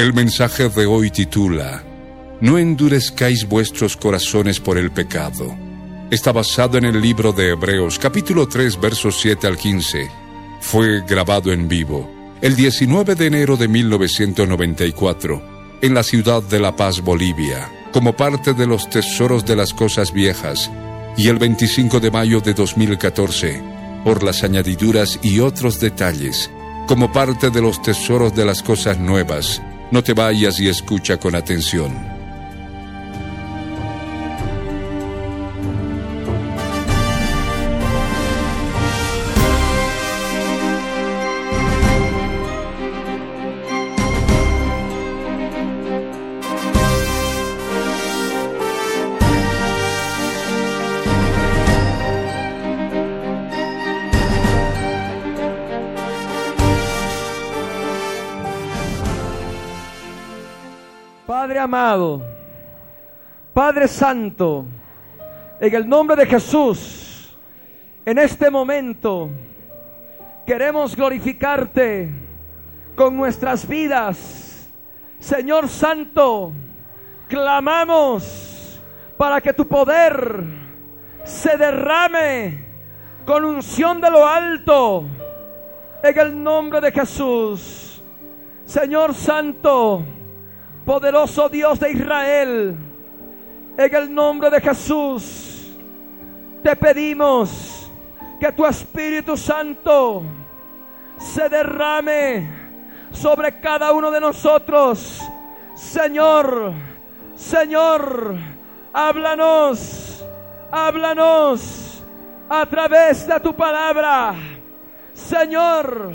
El 0.00 0.14
mensaje 0.14 0.70
de 0.70 0.86
hoy 0.86 1.10
titula, 1.10 1.82
No 2.40 2.56
endurezcáis 2.56 3.46
vuestros 3.46 3.98
corazones 3.98 4.58
por 4.58 4.78
el 4.78 4.90
pecado. 4.90 5.54
Está 6.10 6.32
basado 6.32 6.78
en 6.78 6.86
el 6.86 7.02
libro 7.02 7.34
de 7.34 7.50
Hebreos, 7.50 7.98
capítulo 7.98 8.48
3, 8.48 8.80
versos 8.80 9.20
7 9.20 9.46
al 9.46 9.58
15. 9.58 10.10
Fue 10.62 11.02
grabado 11.06 11.52
en 11.52 11.68
vivo 11.68 12.10
el 12.40 12.56
19 12.56 13.14
de 13.14 13.26
enero 13.26 13.58
de 13.58 13.68
1994 13.68 15.42
en 15.82 15.92
la 15.92 16.02
ciudad 16.02 16.42
de 16.44 16.60
La 16.60 16.74
Paz, 16.74 17.02
Bolivia, 17.02 17.70
como 17.92 18.14
parte 18.14 18.54
de 18.54 18.66
los 18.66 18.88
tesoros 18.88 19.44
de 19.44 19.54
las 19.54 19.74
cosas 19.74 20.14
viejas, 20.14 20.70
y 21.18 21.28
el 21.28 21.36
25 21.36 22.00
de 22.00 22.10
mayo 22.10 22.40
de 22.40 22.54
2014 22.54 23.62
por 24.02 24.22
las 24.22 24.44
añadiduras 24.44 25.18
y 25.22 25.40
otros 25.40 25.78
detalles, 25.78 26.50
como 26.88 27.12
parte 27.12 27.50
de 27.50 27.60
los 27.60 27.82
tesoros 27.82 28.34
de 28.34 28.46
las 28.46 28.62
cosas 28.62 28.98
nuevas, 28.98 29.60
no 29.90 30.02
te 30.02 30.14
vayas 30.14 30.60
y 30.60 30.68
escucha 30.68 31.18
con 31.18 31.34
atención. 31.34 32.09
Amado, 61.60 62.22
Padre 63.52 63.86
Santo, 63.86 64.64
en 65.60 65.74
el 65.74 65.88
nombre 65.88 66.16
de 66.16 66.26
Jesús, 66.26 67.36
en 68.04 68.18
este 68.18 68.50
momento 68.50 69.30
queremos 70.46 70.96
glorificarte 70.96 72.10
con 72.96 73.16
nuestras 73.16 73.68
vidas. 73.68 74.70
Señor 75.18 75.68
Santo, 75.68 76.52
clamamos 77.28 78.80
para 79.16 79.40
que 79.40 79.52
tu 79.52 79.68
poder 79.68 80.44
se 81.24 81.56
derrame 81.56 82.64
con 83.24 83.44
unción 83.44 84.00
de 84.00 84.10
lo 84.10 84.26
alto 84.26 85.04
en 86.02 86.18
el 86.18 86.42
nombre 86.42 86.80
de 86.80 86.90
Jesús. 86.90 88.02
Señor 88.64 89.14
Santo, 89.14 90.02
poderoso 90.84 91.48
Dios 91.48 91.78
de 91.80 91.92
Israel, 91.92 92.76
en 93.76 93.94
el 93.94 94.14
nombre 94.14 94.50
de 94.50 94.60
Jesús, 94.60 95.70
te 96.62 96.76
pedimos 96.76 97.90
que 98.38 98.52
tu 98.52 98.66
Espíritu 98.66 99.36
Santo 99.36 100.22
se 101.18 101.48
derrame 101.48 102.48
sobre 103.12 103.60
cada 103.60 103.92
uno 103.92 104.10
de 104.10 104.20
nosotros. 104.20 105.20
Señor, 105.74 106.72
Señor, 107.36 108.36
háblanos, 108.92 110.24
háblanos 110.70 112.02
a 112.48 112.66
través 112.66 113.26
de 113.26 113.40
tu 113.40 113.54
palabra. 113.54 114.34
Señor, 115.14 116.12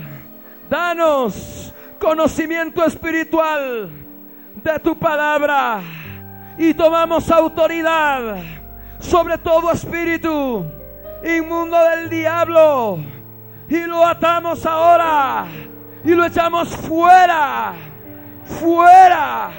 danos 0.70 1.74
conocimiento 2.00 2.84
espiritual 2.84 4.05
tu 4.82 4.98
palabra 4.98 5.82
y 6.58 6.74
tomamos 6.74 7.30
autoridad 7.30 8.38
sobre 9.00 9.38
todo 9.38 9.72
espíritu 9.72 10.66
inmundo 11.24 11.78
del 11.90 12.10
diablo 12.10 12.98
y 13.70 13.78
lo 13.82 14.04
atamos 14.06 14.66
ahora 14.66 15.46
y 16.04 16.16
lo 16.16 16.26
echamos 16.26 16.70
fuera, 16.76 17.74
fuera, 18.44 19.50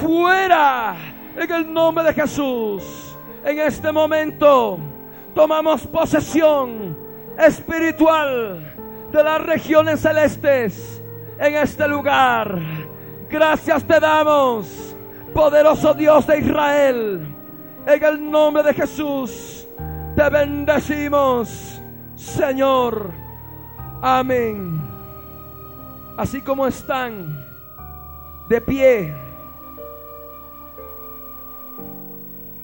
fuera 0.00 0.94
en 1.36 1.52
el 1.52 1.72
nombre 1.72 2.04
de 2.04 2.14
Jesús. 2.14 3.16
En 3.44 3.58
este 3.58 3.90
momento 3.92 4.78
tomamos 5.34 5.86
posesión 5.86 6.96
espiritual 7.38 8.74
de 9.10 9.22
las 9.22 9.40
regiones 9.40 10.00
celestes 10.00 11.02
en 11.38 11.54
este 11.56 11.86
lugar 11.88 12.87
Gracias 13.30 13.84
te 13.84 14.00
damos, 14.00 14.96
poderoso 15.34 15.92
Dios 15.92 16.26
de 16.26 16.38
Israel. 16.38 17.34
En 17.86 18.04
el 18.04 18.30
nombre 18.30 18.62
de 18.62 18.72
Jesús 18.72 19.68
te 20.16 20.28
bendecimos, 20.30 21.80
Señor. 22.16 23.10
Amén. 24.00 24.80
Así 26.16 26.40
como 26.40 26.66
están 26.66 27.44
de 28.48 28.60
pie, 28.62 29.14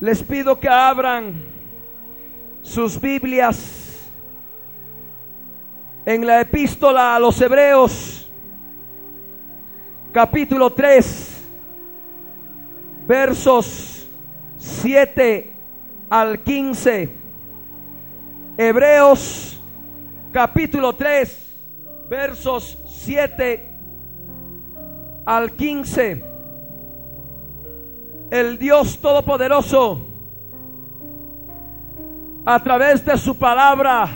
les 0.00 0.22
pido 0.22 0.58
que 0.58 0.68
abran 0.68 1.44
sus 2.62 2.98
Biblias 2.98 4.10
en 6.06 6.26
la 6.26 6.40
epístola 6.40 7.14
a 7.16 7.18
los 7.18 7.38
Hebreos 7.40 8.23
capítulo 10.14 10.70
3, 10.70 11.44
versos 13.04 14.08
7 14.58 15.52
al 16.08 16.38
15. 16.38 17.10
Hebreos 18.56 19.60
capítulo 20.30 20.94
3, 20.94 21.56
versos 22.08 22.78
7 22.86 23.70
al 25.26 25.50
15. 25.50 26.24
El 28.30 28.56
Dios 28.56 29.00
Todopoderoso, 29.00 30.06
a 32.46 32.62
través 32.62 33.04
de 33.04 33.18
su 33.18 33.36
palabra, 33.36 34.08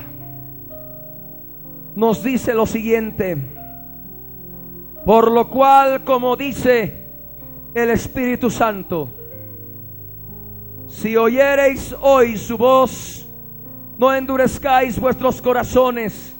nos 1.96 2.22
dice 2.22 2.54
lo 2.54 2.66
siguiente. 2.66 3.57
Por 5.04 5.30
lo 5.30 5.48
cual, 5.48 6.04
como 6.04 6.36
dice 6.36 7.06
el 7.74 7.90
Espíritu 7.90 8.50
Santo, 8.50 9.08
si 10.86 11.16
oyereis 11.16 11.94
hoy 12.00 12.36
su 12.36 12.56
voz, 12.56 13.26
no 13.98 14.14
endurezcáis 14.14 14.98
vuestros 14.98 15.42
corazones 15.42 16.34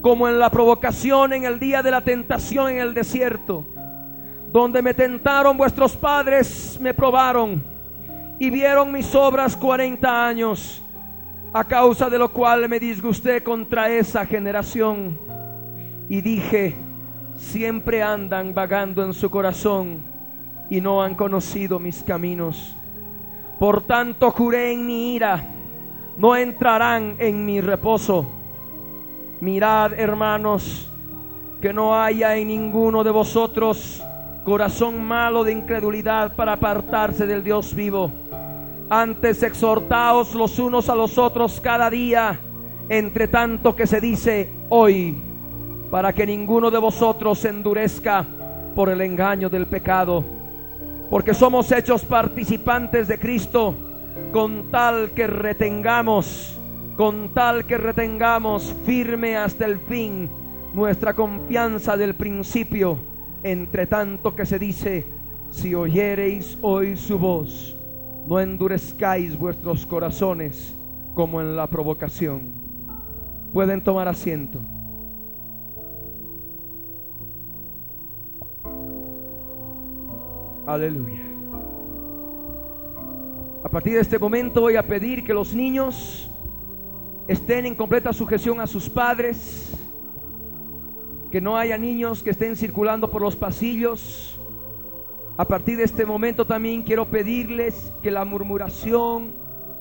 como 0.00 0.28
en 0.28 0.38
la 0.38 0.50
provocación 0.50 1.32
en 1.32 1.44
el 1.44 1.58
día 1.58 1.82
de 1.82 1.90
la 1.90 2.00
tentación 2.00 2.70
en 2.70 2.78
el 2.78 2.94
desierto, 2.94 3.64
donde 4.52 4.80
me 4.80 4.94
tentaron 4.94 5.56
vuestros 5.56 5.96
padres, 5.96 6.78
me 6.80 6.94
probaron 6.94 7.62
y 8.38 8.50
vieron 8.50 8.92
mis 8.92 9.14
obras 9.14 9.56
cuarenta 9.56 10.26
años, 10.26 10.82
a 11.52 11.64
causa 11.64 12.08
de 12.08 12.18
lo 12.18 12.32
cual 12.32 12.68
me 12.68 12.78
disgusté 12.78 13.42
contra 13.42 13.90
esa 13.90 14.24
generación. 14.24 15.18
Y 16.08 16.20
dije, 16.20 16.76
siempre 17.38 18.02
andan 18.02 18.52
vagando 18.52 19.02
en 19.04 19.14
su 19.14 19.30
corazón 19.30 20.02
y 20.68 20.80
no 20.80 21.02
han 21.02 21.14
conocido 21.14 21.78
mis 21.78 22.02
caminos. 22.02 22.76
Por 23.58 23.82
tanto 23.82 24.30
juré 24.30 24.72
en 24.72 24.86
mi 24.86 25.14
ira, 25.14 25.44
no 26.16 26.36
entrarán 26.36 27.16
en 27.18 27.46
mi 27.46 27.60
reposo. 27.60 28.26
Mirad, 29.40 29.92
hermanos, 29.94 30.90
que 31.60 31.72
no 31.72 32.00
haya 32.00 32.36
en 32.36 32.48
ninguno 32.48 33.02
de 33.02 33.10
vosotros 33.10 34.02
corazón 34.44 35.04
malo 35.04 35.44
de 35.44 35.52
incredulidad 35.52 36.34
para 36.34 36.54
apartarse 36.54 37.26
del 37.26 37.44
Dios 37.44 37.74
vivo. 37.74 38.10
Antes 38.88 39.42
exhortaos 39.42 40.34
los 40.34 40.58
unos 40.58 40.88
a 40.88 40.94
los 40.94 41.18
otros 41.18 41.60
cada 41.60 41.90
día, 41.90 42.40
entre 42.88 43.28
tanto 43.28 43.76
que 43.76 43.86
se 43.86 44.00
dice 44.00 44.50
hoy, 44.70 45.27
para 45.90 46.12
que 46.12 46.26
ninguno 46.26 46.70
de 46.70 46.78
vosotros 46.78 47.38
se 47.38 47.48
endurezca 47.48 48.24
por 48.74 48.90
el 48.90 49.00
engaño 49.00 49.48
del 49.48 49.66
pecado, 49.66 50.24
porque 51.10 51.34
somos 51.34 51.72
hechos 51.72 52.04
participantes 52.04 53.08
de 53.08 53.18
Cristo, 53.18 53.74
con 54.32 54.70
tal 54.70 55.12
que 55.12 55.26
retengamos, 55.26 56.58
con 56.96 57.32
tal 57.32 57.64
que 57.64 57.78
retengamos 57.78 58.74
firme 58.84 59.36
hasta 59.36 59.64
el 59.64 59.78
fin 59.78 60.28
nuestra 60.74 61.14
confianza 61.14 61.96
del 61.96 62.14
principio, 62.14 62.98
entre 63.42 63.86
tanto 63.86 64.36
que 64.36 64.44
se 64.44 64.58
dice, 64.58 65.06
si 65.50 65.74
oyereis 65.74 66.58
hoy 66.60 66.96
su 66.96 67.18
voz, 67.18 67.76
no 68.26 68.38
endurezcáis 68.38 69.38
vuestros 69.38 69.86
corazones 69.86 70.76
como 71.14 71.40
en 71.40 71.56
la 71.56 71.66
provocación. 71.66 72.52
Pueden 73.52 73.82
tomar 73.82 74.08
asiento. 74.08 74.60
Aleluya. 80.68 81.22
A 83.64 83.70
partir 83.70 83.94
de 83.94 84.00
este 84.00 84.18
momento 84.18 84.60
voy 84.60 84.76
a 84.76 84.86
pedir 84.86 85.24
que 85.24 85.32
los 85.32 85.54
niños 85.54 86.30
estén 87.26 87.64
en 87.64 87.74
completa 87.74 88.12
sujeción 88.12 88.60
a 88.60 88.66
sus 88.66 88.86
padres, 88.90 89.72
que 91.30 91.40
no 91.40 91.56
haya 91.56 91.78
niños 91.78 92.22
que 92.22 92.28
estén 92.28 92.54
circulando 92.54 93.10
por 93.10 93.22
los 93.22 93.34
pasillos, 93.34 94.38
a 95.38 95.46
partir 95.46 95.78
de 95.78 95.84
este 95.84 96.04
momento 96.04 96.46
también 96.46 96.82
quiero 96.82 97.06
pedirles 97.06 97.90
que 98.02 98.10
la 98.10 98.26
murmuración 98.26 99.32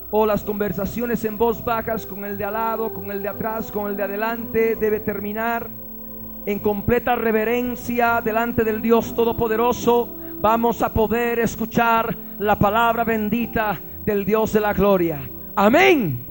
o 0.09 0.25
las 0.25 0.45
conversaciones 0.45 1.25
en 1.25 1.37
voz 1.37 1.65
bajas 1.65 2.05
con 2.05 2.23
el 2.23 2.37
de 2.37 2.45
al 2.45 2.53
lado, 2.53 2.93
con 2.93 3.11
el 3.11 3.21
de 3.21 3.27
atrás, 3.27 3.73
con 3.73 3.91
el 3.91 3.97
de 3.97 4.03
adelante 4.03 4.77
debe 4.77 5.01
terminar 5.01 5.69
en 6.45 6.59
completa 6.59 7.15
reverencia 7.15 8.21
delante 8.23 8.63
del 8.63 8.81
Dios 8.81 9.13
Todopoderoso. 9.13 10.13
Vamos 10.39 10.83
a 10.83 10.93
poder 10.93 11.39
escuchar 11.39 12.15
la 12.37 12.59
palabra 12.59 13.03
bendita 13.03 13.79
del 14.05 14.23
Dios 14.23 14.53
de 14.53 14.59
la 14.59 14.71
gloria. 14.71 15.19
Amén. 15.55 16.25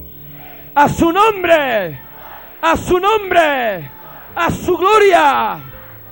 A 0.74 0.88
su 0.88 1.10
nombre. 1.10 2.00
A 2.62 2.76
su 2.76 3.00
nombre. 3.00 3.90
A 4.34 4.50
su 4.50 4.76
gloria. 4.76 5.58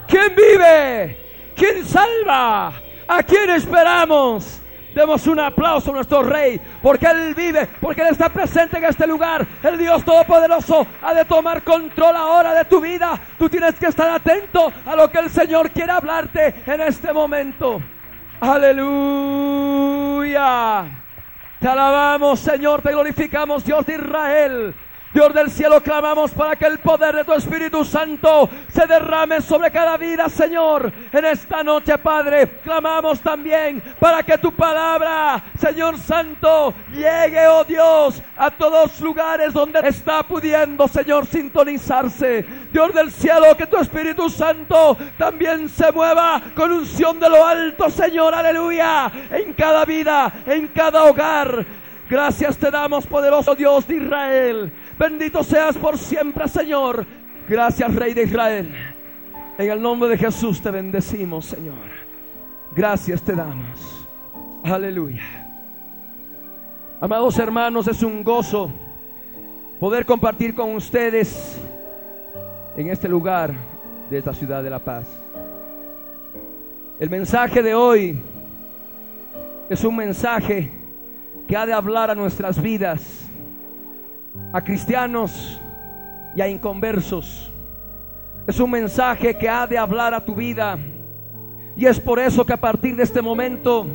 ¿Quién 0.09 0.35
vive? 0.35 1.53
¿Quién 1.55 1.85
salva? 1.85 2.73
¿A 3.07 3.23
quién 3.23 3.51
esperamos? 3.51 4.61
Demos 4.95 5.27
un 5.27 5.41
aplauso 5.41 5.91
a 5.91 5.95
nuestro 5.95 6.23
Rey, 6.23 6.61
porque 6.83 7.07
Él 7.07 7.35
vive, 7.35 7.67
porque 7.81 8.03
Él 8.03 8.09
está 8.09 8.29
presente 8.29 8.79
en 8.79 8.85
este 8.85 9.07
lugar. 9.07 9.47
El 9.63 9.77
Dios 9.77 10.05
Todopoderoso 10.05 10.87
ha 11.03 11.13
de 11.15 11.25
tomar 11.25 11.63
control 11.63 12.15
ahora 12.17 12.55
de 12.55 12.65
tu 12.65 12.81
vida. 12.81 13.19
Tú 13.39 13.49
tienes 13.49 13.75
que 13.75 13.87
estar 13.87 14.09
atento 14.09 14.73
a 14.87 14.95
lo 14.95 15.11
que 15.11 15.19
el 15.19 15.31
Señor 15.31 15.71
quiere 15.71 15.93
hablarte 15.93 16.55
en 16.67 16.81
este 16.81 17.13
momento. 17.13 17.83
Aleluya. 18.41 19.85
Te 21.61 21.69
alabamos, 21.69 22.41
Señor, 22.41 22.83
te 22.83 22.93
glorificamos, 22.93 23.65
Dios 23.65 23.87
de 23.87 23.95
Israel. 23.95 24.75
Dios 25.15 25.33
del 25.33 25.49
cielo, 25.49 25.81
clamamos 25.81 26.33
para 26.33 26.57
que 26.57 26.67
el 26.67 26.81
poder 26.81 27.15
de 27.15 27.23
tu 27.23 27.33
Espíritu 27.35 27.85
Santo 27.85 28.51
se 28.69 28.85
derrame 28.85 29.41
sobre 29.41 29.71
cada 29.71 29.97
vida, 29.97 30.29
Señor. 30.29 30.93
En 31.13 31.25
esta 31.25 31.63
noche, 31.63 31.97
Padre, 31.99 32.59
clamamos 32.65 33.21
también 33.21 33.81
para 34.01 34.25
que 34.25 34.37
tu 34.39 34.51
palabra, 34.51 35.41
Señor 35.57 35.99
Santo, 35.99 36.75
llegue, 36.93 37.47
oh 37.47 37.63
Dios, 37.63 38.21
a 38.37 38.51
todos 38.51 39.01
lugares 39.01 39.53
donde 39.53 39.79
está 39.89 40.25
pudiendo, 40.25 40.89
Señor, 40.89 41.27
sintonizarse. 41.27 42.45
Dios 42.73 42.93
del 42.93 43.13
cielo, 43.13 43.57
que 43.57 43.69
tu 43.69 43.77
Espíritu 43.77 44.29
Santo 44.29 44.97
también 45.17 45.69
se 45.69 45.93
mueva 45.93 46.43
con 46.57 46.73
unción 46.73 47.21
de 47.21 47.31
lo 47.31 47.47
alto, 47.47 47.89
Señor, 47.89 48.35
aleluya, 48.35 49.13
en 49.31 49.53
cada 49.53 49.85
vida, 49.85 50.33
en 50.45 50.67
cada 50.67 51.05
hogar. 51.05 51.65
Gracias 52.11 52.59
te 52.59 52.71
damos, 52.71 53.07
poderoso 53.07 53.55
Dios 53.55 53.87
de 53.87 53.97
Israel. 53.97 54.73
Bendito 54.99 55.43
seas 55.43 55.77
por 55.77 55.99
siempre, 55.99 56.47
Señor. 56.49 57.05
Gracias, 57.49 57.95
Rey 57.95 58.15
de 58.15 58.23
Israel. 58.25 58.75
En 59.59 59.71
el 59.71 59.81
nombre 59.81 60.09
de 60.09 60.19
Jesús 60.19 60.61
te 60.61 60.71
bendecimos, 60.71 61.47
Señor. 61.47 61.75
Gracias 62.75 63.23
te 63.23 63.35
damos. 63.35 64.07
Aleluya. 64.65 65.23
Amados 67.01 67.39
hermanos, 67.39 67.87
es 67.87 68.03
un 68.03 68.25
gozo 68.25 68.71
poder 69.79 70.07
compartir 70.07 70.55
con 70.55 70.75
ustedes 70.75 71.59
en 72.77 72.89
este 72.89 73.09
lugar 73.09 73.53
de 74.09 74.19
esta 74.19 74.33
ciudad 74.33 74.63
de 74.63 74.71
La 74.71 74.79
Paz. 74.79 75.07
El 76.99 77.11
mensaje 77.11 77.63
de 77.63 77.75
hoy 77.75 78.19
es 79.69 79.85
un 79.85 79.97
mensaje 79.97 80.71
que 81.49 81.57
ha 81.57 81.67
de 81.67 81.73
hablar 81.73 82.11
a 82.11 82.15
nuestras 82.15 82.63
vidas 82.63 83.24
a 84.53 84.63
cristianos 84.63 85.61
y 86.37 86.41
a 86.41 86.49
inconversos. 86.49 87.51
Es 88.47 88.61
un 88.61 88.71
mensaje 88.71 89.37
que 89.37 89.49
ha 89.49 89.67
de 89.67 89.79
hablar 89.79 90.15
a 90.15 90.25
tu 90.25 90.35
vida. 90.35 90.79
Y 91.77 91.87
es 91.87 91.99
por 91.99 92.19
eso 92.19 92.45
que 92.45 92.53
a 92.53 92.61
partir 92.61 92.95
de 92.95 93.03
este 93.03 93.23
momento 93.23 93.87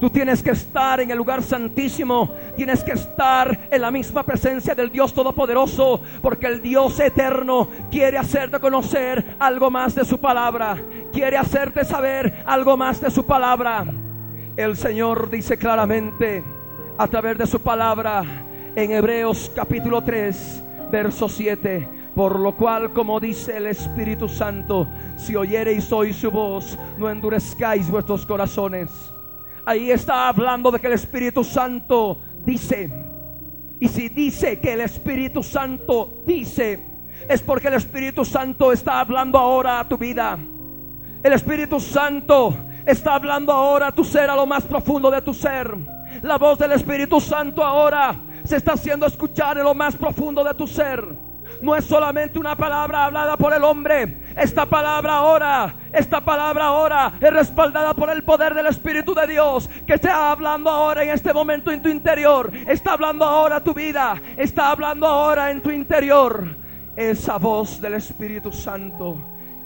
tú 0.00 0.10
tienes 0.10 0.42
que 0.42 0.50
estar 0.50 1.00
en 1.00 1.10
el 1.10 1.18
lugar 1.18 1.42
santísimo, 1.42 2.32
tienes 2.56 2.84
que 2.84 2.92
estar 2.92 3.68
en 3.70 3.80
la 3.80 3.90
misma 3.90 4.22
presencia 4.22 4.74
del 4.74 4.90
Dios 4.90 5.12
Todopoderoso, 5.12 6.00
porque 6.22 6.46
el 6.46 6.62
Dios 6.62 7.00
eterno 7.00 7.68
quiere 7.90 8.18
hacerte 8.18 8.60
conocer 8.60 9.36
algo 9.38 9.70
más 9.70 9.94
de 9.94 10.04
su 10.04 10.20
palabra, 10.20 10.76
quiere 11.12 11.36
hacerte 11.36 11.84
saber 11.84 12.42
algo 12.46 12.76
más 12.76 13.00
de 13.00 13.10
su 13.10 13.26
palabra. 13.26 13.84
El 14.56 14.76
Señor 14.76 15.30
dice 15.30 15.56
claramente 15.56 16.44
a 16.96 17.06
través 17.08 17.38
de 17.38 17.46
su 17.46 17.60
palabra, 17.60 18.24
en 18.78 18.92
Hebreos 18.92 19.50
capítulo 19.56 20.02
3, 20.02 20.62
verso 20.92 21.28
7. 21.28 21.88
Por 22.14 22.38
lo 22.38 22.56
cual, 22.56 22.92
como 22.92 23.18
dice 23.18 23.56
el 23.56 23.66
Espíritu 23.66 24.28
Santo, 24.28 24.86
si 25.16 25.34
oyereis 25.34 25.90
hoy 25.90 26.12
su 26.12 26.30
voz, 26.30 26.78
no 26.96 27.10
endurezcáis 27.10 27.90
vuestros 27.90 28.24
corazones. 28.24 28.88
Ahí 29.66 29.90
está 29.90 30.28
hablando 30.28 30.70
de 30.70 30.78
que 30.78 30.86
el 30.86 30.92
Espíritu 30.92 31.42
Santo 31.42 32.20
dice. 32.46 32.88
Y 33.80 33.88
si 33.88 34.10
dice 34.10 34.60
que 34.60 34.74
el 34.74 34.80
Espíritu 34.82 35.42
Santo 35.42 36.22
dice, 36.24 36.80
es 37.28 37.42
porque 37.42 37.68
el 37.68 37.74
Espíritu 37.74 38.24
Santo 38.24 38.72
está 38.72 39.00
hablando 39.00 39.38
ahora 39.38 39.80
a 39.80 39.88
tu 39.88 39.98
vida. 39.98 40.38
El 41.24 41.32
Espíritu 41.32 41.80
Santo 41.80 42.54
está 42.86 43.16
hablando 43.16 43.52
ahora 43.52 43.88
a 43.88 43.92
tu 43.92 44.04
ser, 44.04 44.30
a 44.30 44.36
lo 44.36 44.46
más 44.46 44.62
profundo 44.64 45.10
de 45.10 45.20
tu 45.20 45.34
ser. 45.34 45.76
La 46.22 46.38
voz 46.38 46.60
del 46.60 46.72
Espíritu 46.72 47.20
Santo 47.20 47.64
ahora 47.64 48.27
se 48.48 48.56
está 48.56 48.72
haciendo 48.72 49.04
escuchar 49.04 49.58
en 49.58 49.64
lo 49.64 49.74
más 49.74 49.94
profundo 49.94 50.42
de 50.42 50.54
tu 50.54 50.66
ser. 50.66 51.04
No 51.60 51.76
es 51.76 51.84
solamente 51.84 52.38
una 52.38 52.56
palabra 52.56 53.04
hablada 53.04 53.36
por 53.36 53.52
el 53.52 53.62
hombre. 53.62 54.22
Esta 54.36 54.64
palabra 54.64 55.16
ahora, 55.16 55.74
esta 55.92 56.22
palabra 56.22 56.66
ahora 56.66 57.12
es 57.20 57.30
respaldada 57.30 57.92
por 57.92 58.08
el 58.08 58.24
poder 58.24 58.54
del 58.54 58.66
Espíritu 58.66 59.12
de 59.14 59.26
Dios 59.26 59.68
que 59.86 59.94
está 59.94 60.30
hablando 60.32 60.70
ahora 60.70 61.02
en 61.02 61.10
este 61.10 61.34
momento 61.34 61.70
en 61.70 61.82
tu 61.82 61.90
interior. 61.90 62.50
Está 62.66 62.94
hablando 62.94 63.26
ahora 63.26 63.62
tu 63.62 63.74
vida. 63.74 64.18
Está 64.38 64.70
hablando 64.70 65.06
ahora 65.06 65.50
en 65.50 65.60
tu 65.60 65.70
interior. 65.70 66.48
Esa 66.96 67.36
voz 67.36 67.78
del 67.82 67.94
Espíritu 67.94 68.50
Santo 68.50 69.18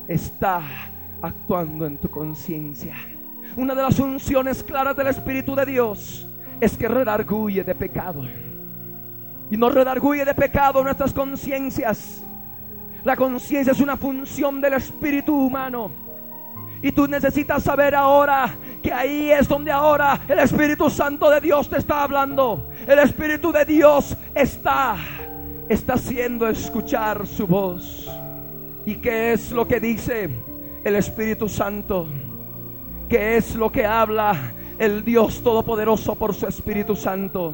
está 0.08 0.60
actuando 1.22 1.86
en 1.86 1.98
tu 1.98 2.10
conciencia. 2.10 2.96
Una 3.56 3.76
de 3.76 3.82
las 3.82 4.00
unciones 4.00 4.60
claras 4.64 4.96
del 4.96 5.06
Espíritu 5.06 5.54
de 5.54 5.66
Dios 5.66 6.26
es 6.60 6.76
que 6.76 6.88
redarguye 6.88 7.62
de 7.62 7.74
pecado 7.76 8.22
y 9.52 9.58
nos 9.58 9.74
redarguye 9.74 10.24
de 10.24 10.34
pecado 10.34 10.82
nuestras 10.82 11.12
conciencias. 11.12 12.24
La 13.04 13.14
conciencia 13.16 13.72
es 13.72 13.80
una 13.80 13.98
función 13.98 14.62
del 14.62 14.72
espíritu 14.72 15.36
humano. 15.36 15.90
Y 16.80 16.90
tú 16.90 17.06
necesitas 17.06 17.62
saber 17.62 17.94
ahora 17.94 18.48
que 18.82 18.90
ahí 18.90 19.30
es 19.30 19.46
donde 19.46 19.70
ahora 19.70 20.18
el 20.26 20.38
Espíritu 20.38 20.88
Santo 20.88 21.28
de 21.28 21.42
Dios 21.42 21.68
te 21.68 21.76
está 21.76 22.02
hablando. 22.02 22.70
El 22.86 22.98
Espíritu 22.98 23.52
de 23.52 23.66
Dios 23.66 24.16
está, 24.34 24.96
está 25.68 25.94
haciendo 25.94 26.48
escuchar 26.48 27.26
su 27.26 27.46
voz. 27.46 28.10
¿Y 28.86 28.96
qué 28.96 29.34
es 29.34 29.52
lo 29.52 29.68
que 29.68 29.80
dice 29.80 30.30
el 30.82 30.96
Espíritu 30.96 31.50
Santo? 31.50 32.08
¿Qué 33.06 33.36
es 33.36 33.54
lo 33.54 33.70
que 33.70 33.84
habla 33.84 34.34
el 34.78 35.04
Dios 35.04 35.42
Todopoderoso 35.42 36.14
por 36.14 36.34
su 36.34 36.46
Espíritu 36.46 36.96
Santo? 36.96 37.52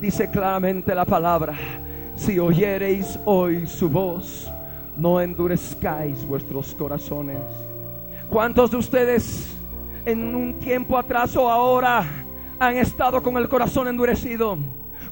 Dice 0.00 0.30
claramente 0.30 0.94
la 0.94 1.04
palabra, 1.04 1.54
si 2.16 2.38
oyereis 2.38 3.18
hoy 3.24 3.66
su 3.66 3.88
voz, 3.88 4.50
no 4.96 5.20
endurezcáis 5.20 6.26
vuestros 6.26 6.74
corazones. 6.74 7.38
¿Cuántos 8.30 8.70
de 8.70 8.78
ustedes 8.78 9.54
en 10.06 10.34
un 10.34 10.58
tiempo 10.58 10.96
atrás 10.96 11.36
o 11.36 11.50
ahora 11.50 12.04
han 12.58 12.76
estado 12.76 13.22
con 13.22 13.36
el 13.36 13.48
corazón 13.48 13.88
endurecido? 13.88 14.56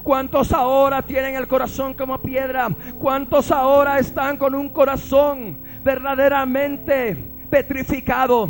¿Cuántos 0.03 0.51
ahora 0.53 1.01
tienen 1.01 1.35
el 1.35 1.47
corazón 1.47 1.93
como 1.93 2.17
piedra? 2.19 2.69
¿Cuántos 2.99 3.51
ahora 3.51 3.99
están 3.99 4.37
con 4.37 4.55
un 4.55 4.69
corazón 4.69 5.59
verdaderamente 5.83 7.15
petrificado? 7.49 8.49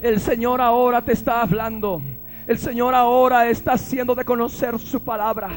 El 0.00 0.20
Señor 0.20 0.60
ahora 0.60 1.02
te 1.02 1.12
está 1.12 1.42
hablando. 1.42 2.00
El 2.52 2.58
Señor 2.58 2.94
ahora 2.94 3.48
está 3.48 3.72
haciendo 3.72 4.14
de 4.14 4.26
conocer 4.26 4.78
su 4.78 5.02
palabra. 5.02 5.48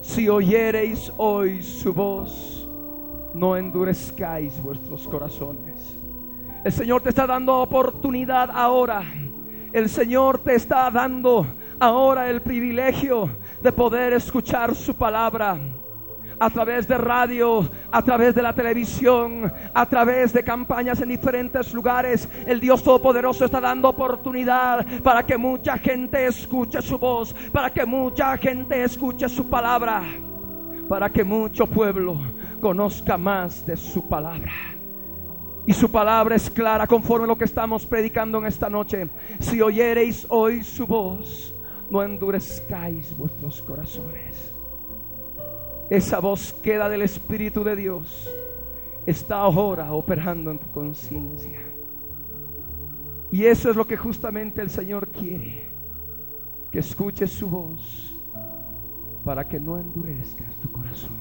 Si 0.00 0.30
oyereis 0.30 1.12
hoy 1.18 1.62
su 1.62 1.92
voz, 1.92 2.66
no 3.34 3.54
endurezcáis 3.54 4.58
vuestros 4.62 5.06
corazones. 5.06 5.98
El 6.64 6.72
Señor 6.72 7.02
te 7.02 7.10
está 7.10 7.26
dando 7.26 7.60
oportunidad 7.60 8.48
ahora. 8.50 9.02
El 9.74 9.90
Señor 9.90 10.38
te 10.38 10.54
está 10.54 10.90
dando 10.90 11.46
ahora 11.78 12.30
el 12.30 12.40
privilegio 12.40 13.28
de 13.60 13.70
poder 13.70 14.14
escuchar 14.14 14.74
su 14.74 14.94
palabra 14.94 15.58
a 16.38 16.50
través 16.50 16.86
de 16.88 16.98
radio, 16.98 17.68
a 17.90 18.02
través 18.02 18.34
de 18.34 18.42
la 18.42 18.52
televisión, 18.52 19.52
a 19.74 19.86
través 19.86 20.32
de 20.32 20.44
campañas 20.44 21.00
en 21.00 21.08
diferentes 21.08 21.72
lugares. 21.72 22.28
El 22.46 22.60
Dios 22.60 22.82
Todopoderoso 22.82 23.44
está 23.44 23.60
dando 23.60 23.88
oportunidad 23.88 24.86
para 25.02 25.24
que 25.24 25.36
mucha 25.36 25.78
gente 25.78 26.26
escuche 26.26 26.82
su 26.82 26.98
voz, 26.98 27.34
para 27.52 27.70
que 27.70 27.84
mucha 27.84 28.36
gente 28.38 28.82
escuche 28.82 29.28
su 29.28 29.48
palabra, 29.48 30.02
para 30.88 31.10
que 31.10 31.24
mucho 31.24 31.66
pueblo 31.66 32.18
conozca 32.60 33.18
más 33.18 33.64
de 33.66 33.76
su 33.76 34.08
palabra. 34.08 34.52
Y 35.66 35.72
su 35.72 35.90
palabra 35.90 36.34
es 36.34 36.50
clara 36.50 36.86
conforme 36.86 37.24
a 37.24 37.28
lo 37.28 37.38
que 37.38 37.44
estamos 37.44 37.86
predicando 37.86 38.38
en 38.38 38.46
esta 38.46 38.68
noche. 38.68 39.08
Si 39.38 39.60
oyereis 39.62 40.26
hoy 40.28 40.64
su 40.64 40.86
voz, 40.86 41.54
no 41.88 42.02
endurezcáis 42.02 43.16
vuestros 43.16 43.62
corazones. 43.62 44.51
Esa 45.90 46.20
voz 46.20 46.52
queda 46.52 46.88
del 46.88 47.02
Espíritu 47.02 47.64
de 47.64 47.76
Dios 47.76 48.28
está 49.06 49.38
ahora 49.38 49.92
operando 49.92 50.50
en 50.50 50.58
tu 50.58 50.70
conciencia. 50.70 51.60
Y 53.30 53.44
eso 53.44 53.70
es 53.70 53.76
lo 53.76 53.86
que 53.86 53.96
justamente 53.96 54.60
el 54.60 54.70
Señor 54.70 55.08
quiere, 55.10 55.70
que 56.70 56.78
escuches 56.78 57.32
su 57.32 57.48
voz 57.48 58.14
para 59.24 59.48
que 59.48 59.58
no 59.58 59.78
endurezcas 59.78 60.54
tu 60.60 60.70
corazón. 60.70 61.20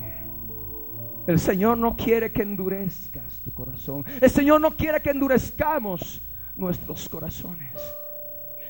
El 1.28 1.40
Señor 1.40 1.78
no 1.78 1.96
quiere 1.96 2.32
que 2.32 2.42
endurezcas 2.42 3.40
tu 3.42 3.54
corazón. 3.54 4.04
El 4.20 4.30
Señor 4.30 4.60
no 4.60 4.72
quiere 4.72 5.02
que 5.02 5.12
endurezcamos 5.12 6.22
nuestros 6.56 7.08
corazones. 7.08 7.80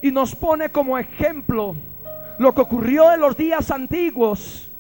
Y 0.02 0.12
nos 0.12 0.36
pone 0.36 0.70
como 0.70 0.98
ejemplo 0.98 1.76
lo 2.38 2.54
que 2.54 2.62
ocurrió 2.62 3.14
en 3.14 3.22
los 3.22 3.38
días 3.38 3.72
antiguos 3.72 4.71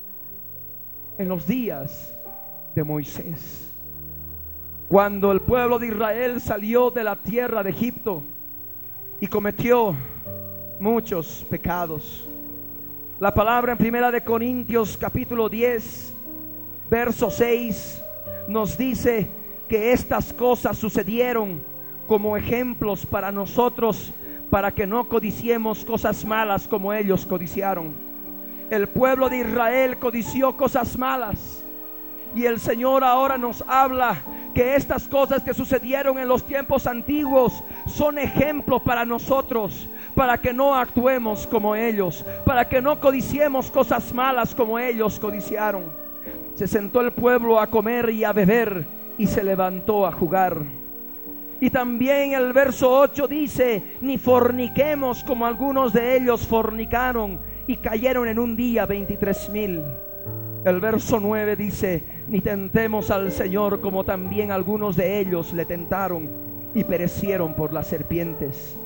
en 1.21 1.29
los 1.29 1.45
días 1.45 2.13
de 2.73 2.83
Moisés. 2.83 3.71
Cuando 4.89 5.31
el 5.31 5.39
pueblo 5.41 5.77
de 5.77 5.87
Israel 5.87 6.41
salió 6.41 6.89
de 6.89 7.03
la 7.03 7.15
tierra 7.15 7.63
de 7.63 7.69
Egipto 7.69 8.23
y 9.19 9.27
cometió 9.27 9.95
muchos 10.79 11.45
pecados. 11.49 12.27
La 13.19 13.33
palabra 13.33 13.73
en 13.73 13.77
Primera 13.77 14.11
de 14.11 14.23
Corintios 14.23 14.97
capítulo 14.97 15.47
10, 15.47 16.13
verso 16.89 17.29
6 17.29 18.03
nos 18.47 18.77
dice 18.77 19.29
que 19.69 19.91
estas 19.91 20.33
cosas 20.33 20.77
sucedieron 20.77 21.61
como 22.07 22.35
ejemplos 22.35 23.05
para 23.05 23.31
nosotros 23.31 24.11
para 24.49 24.71
que 24.71 24.87
no 24.87 25.07
codiciemos 25.07 25.85
cosas 25.85 26.25
malas 26.25 26.67
como 26.67 26.91
ellos 26.91 27.25
codiciaron 27.25 28.10
el 28.71 28.87
pueblo 28.87 29.27
de 29.29 29.39
Israel 29.39 29.97
codició 29.97 30.55
cosas 30.55 30.97
malas. 30.97 31.61
Y 32.33 32.45
el 32.45 32.57
Señor 32.57 33.03
ahora 33.03 33.37
nos 33.37 33.61
habla 33.67 34.15
que 34.53 34.75
estas 34.75 35.09
cosas 35.09 35.43
que 35.43 35.53
sucedieron 35.53 36.17
en 36.17 36.29
los 36.29 36.45
tiempos 36.45 36.87
antiguos 36.87 37.61
son 37.85 38.17
ejemplos 38.17 38.81
para 38.81 39.03
nosotros, 39.03 39.89
para 40.15 40.37
que 40.37 40.53
no 40.53 40.73
actuemos 40.73 41.45
como 41.45 41.75
ellos, 41.75 42.25
para 42.45 42.69
que 42.69 42.81
no 42.81 42.97
codiciemos 43.01 43.69
cosas 43.69 44.13
malas 44.13 44.55
como 44.55 44.79
ellos 44.79 45.19
codiciaron. 45.19 45.83
Se 46.55 46.65
sentó 46.65 47.01
el 47.01 47.11
pueblo 47.11 47.59
a 47.59 47.67
comer 47.67 48.09
y 48.09 48.23
a 48.23 48.31
beber 48.31 48.85
y 49.17 49.27
se 49.27 49.43
levantó 49.43 50.07
a 50.07 50.13
jugar. 50.13 50.55
Y 51.59 51.69
también 51.69 52.31
el 52.31 52.53
verso 52.53 52.89
8 52.89 53.27
dice, 53.27 53.97
ni 53.99 54.17
forniquemos 54.17 55.25
como 55.25 55.45
algunos 55.45 55.91
de 55.91 56.15
ellos 56.15 56.47
fornicaron 56.47 57.50
y 57.67 57.77
cayeron 57.77 58.27
en 58.27 58.39
un 58.39 58.55
día 58.55 58.85
23 58.85 59.49
mil. 59.49 59.83
El 60.63 60.79
verso 60.79 61.19
9 61.19 61.55
dice, 61.55 62.03
ni 62.27 62.41
tentemos 62.41 63.09
al 63.09 63.31
Señor 63.31 63.81
como 63.81 64.03
también 64.03 64.51
algunos 64.51 64.95
de 64.95 65.19
ellos 65.19 65.53
le 65.53 65.65
tentaron 65.65 66.29
y 66.75 66.83
perecieron 66.83 67.55
por 67.55 67.73
las 67.73 67.87
serpientes. 67.87 68.77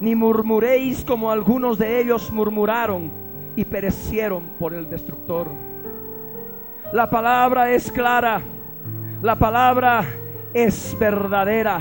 Ni 0.00 0.14
murmuréis 0.14 1.04
como 1.04 1.30
algunos 1.30 1.78
de 1.78 2.00
ellos 2.00 2.32
murmuraron 2.32 3.10
y 3.54 3.64
perecieron 3.64 4.44
por 4.58 4.72
el 4.72 4.88
destructor. 4.88 5.48
La 6.92 7.10
palabra 7.10 7.70
es 7.70 7.92
clara, 7.92 8.40
la 9.22 9.36
palabra 9.36 10.04
es 10.54 10.96
verdadera. 10.98 11.80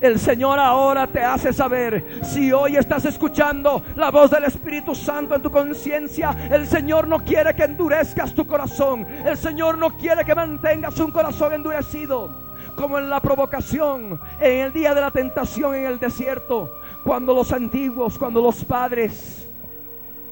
El 0.00 0.18
Señor 0.18 0.58
ahora 0.58 1.06
te 1.06 1.22
hace 1.22 1.52
saber, 1.52 2.20
si 2.22 2.52
hoy 2.52 2.76
estás 2.76 3.04
escuchando 3.06 3.82
la 3.94 4.10
voz 4.10 4.30
del 4.30 4.44
Espíritu 4.44 4.94
Santo 4.94 5.34
en 5.34 5.42
tu 5.42 5.50
conciencia, 5.50 6.36
el 6.50 6.66
Señor 6.66 7.08
no 7.08 7.20
quiere 7.20 7.54
que 7.54 7.64
endurezcas 7.64 8.34
tu 8.34 8.46
corazón. 8.46 9.06
El 9.24 9.36
Señor 9.36 9.78
no 9.78 9.96
quiere 9.96 10.24
que 10.24 10.34
mantengas 10.34 10.98
un 11.00 11.10
corazón 11.10 11.54
endurecido, 11.54 12.30
como 12.76 12.98
en 12.98 13.08
la 13.08 13.20
provocación, 13.20 14.20
en 14.38 14.66
el 14.66 14.72
día 14.72 14.94
de 14.94 15.00
la 15.00 15.10
tentación 15.10 15.74
en 15.74 15.86
el 15.86 15.98
desierto, 15.98 16.74
cuando 17.02 17.34
los 17.34 17.52
antiguos, 17.52 18.18
cuando 18.18 18.42
los 18.42 18.64
padres 18.64 19.48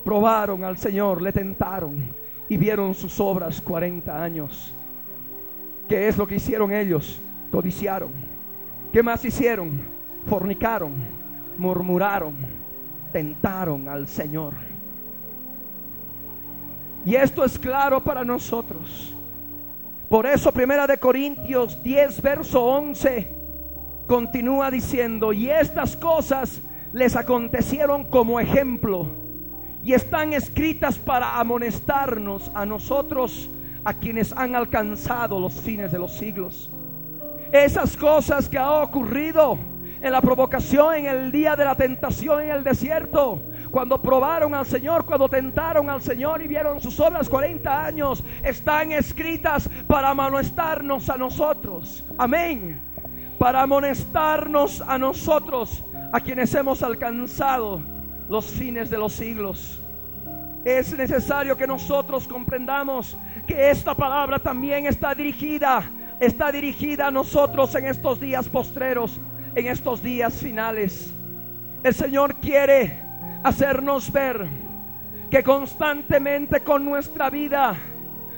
probaron 0.05 0.65
al 0.65 0.77
Señor, 0.77 1.23
le 1.23 1.33
tentaron 1.33 2.15
y 2.51 2.57
vieron 2.59 2.95
sus 2.95 3.19
obras 3.19 3.63
40 3.63 4.23
años. 4.23 4.75
¿Qué 5.89 6.09
es 6.09 6.19
lo 6.19 6.27
que 6.27 6.37
hicieron 6.37 6.73
ellos? 6.73 7.21
Codiciaron 7.51 8.34
¿Qué 8.95 9.03
más 9.03 9.25
hicieron? 9.25 9.81
Fornicaron, 10.29 10.93
murmuraron, 11.59 12.37
tentaron 13.13 13.89
al 13.89 14.07
Señor. 14.07 14.55
Y 17.05 17.17
esto 17.17 17.45
es 17.45 17.59
claro 17.59 18.05
para 18.05 18.25
nosotros. 18.25 19.13
Por 20.09 20.27
eso 20.27 20.53
Primera 20.53 20.87
de 20.87 20.99
Corintios 20.99 21.83
10 21.83 22.23
verso 22.23 22.65
11 22.65 23.37
continúa 24.07 24.71
diciendo, 24.71 25.33
"Y 25.33 25.51
estas 25.51 25.97
cosas 25.97 26.61
les 26.93 27.17
acontecieron 27.17 28.05
como 28.05 28.39
ejemplo 28.39 29.09
y 29.83 29.93
están 29.93 30.35
escritas 30.35 30.99
para 30.99 31.41
amonestarnos 31.41 32.49
a 32.55 32.65
nosotros 32.65 33.51
a 33.83 33.93
quienes 33.93 34.33
han 34.35 34.55
alcanzado 34.55 35.41
los 35.41 35.55
fines 35.55 35.91
de 35.91 35.99
los 35.99 36.13
siglos." 36.13 36.71
Esas 37.55 37.97
cosas 37.97 38.49
que 38.49 38.59
ha 38.59 38.83
ocurrido 38.83 39.57
en 40.01 40.11
la 40.11 40.21
provocación, 40.21 40.97
en 40.97 41.07
el 41.07 41.31
día 41.31 41.55
de 41.55 41.65
la 41.65 41.77
tentación 41.77 42.43
en 42.43 42.51
el 42.51 42.65
desierto, 42.65 43.41
cuando 43.71 44.03
probaron 44.03 44.57
al 44.57 44.67
Señor, 44.67 45.07
cuando 45.07 45.29
tentaron 45.29 45.89
al 45.89 46.03
Señor 46.03 46.43
y 46.43 46.49
vieron 46.49 46.81
sus 46.81 46.99
obras 46.99 47.29
40 47.29 47.87
años, 47.87 48.25
están 48.43 48.91
escritas 48.91 49.71
para 49.87 50.11
amonestarnos 50.11 51.09
a 51.09 51.17
nosotros. 51.17 52.03
Amén. 52.19 52.83
Para 53.39 53.63
amonestarnos 53.63 54.81
a 54.81 54.99
nosotros, 54.99 55.85
a 56.13 56.19
quienes 56.19 56.53
hemos 56.57 56.83
alcanzado 56.83 57.81
los 58.29 58.47
fines 58.47 58.91
de 58.91 58.99
los 58.99 59.13
siglos. 59.13 59.81
Es 60.65 60.97
necesario 60.99 61.57
que 61.57 61.69
nosotros 61.69 62.27
comprendamos 62.27 63.17
que 63.47 63.71
esta 63.71 63.95
palabra 63.95 64.41
también 64.41 64.87
está 64.87 65.15
dirigida 65.15 65.85
está 66.25 66.51
dirigida 66.51 67.09
a 67.09 67.11
nosotros 67.11 67.75
en 67.75 67.87
estos 67.87 68.21
días 68.21 68.49
postreros, 68.49 69.21
en 69.55 69.67
estos 69.67 70.03
días 70.03 70.35
finales. 70.35 71.13
El 71.83 71.95
Señor 71.95 72.37
quiere 72.37 73.03
hacernos 73.43 74.11
ver 74.11 74.47
que 75.31 75.43
constantemente 75.43 76.61
con 76.61 76.85
nuestra 76.85 77.31
vida, 77.31 77.75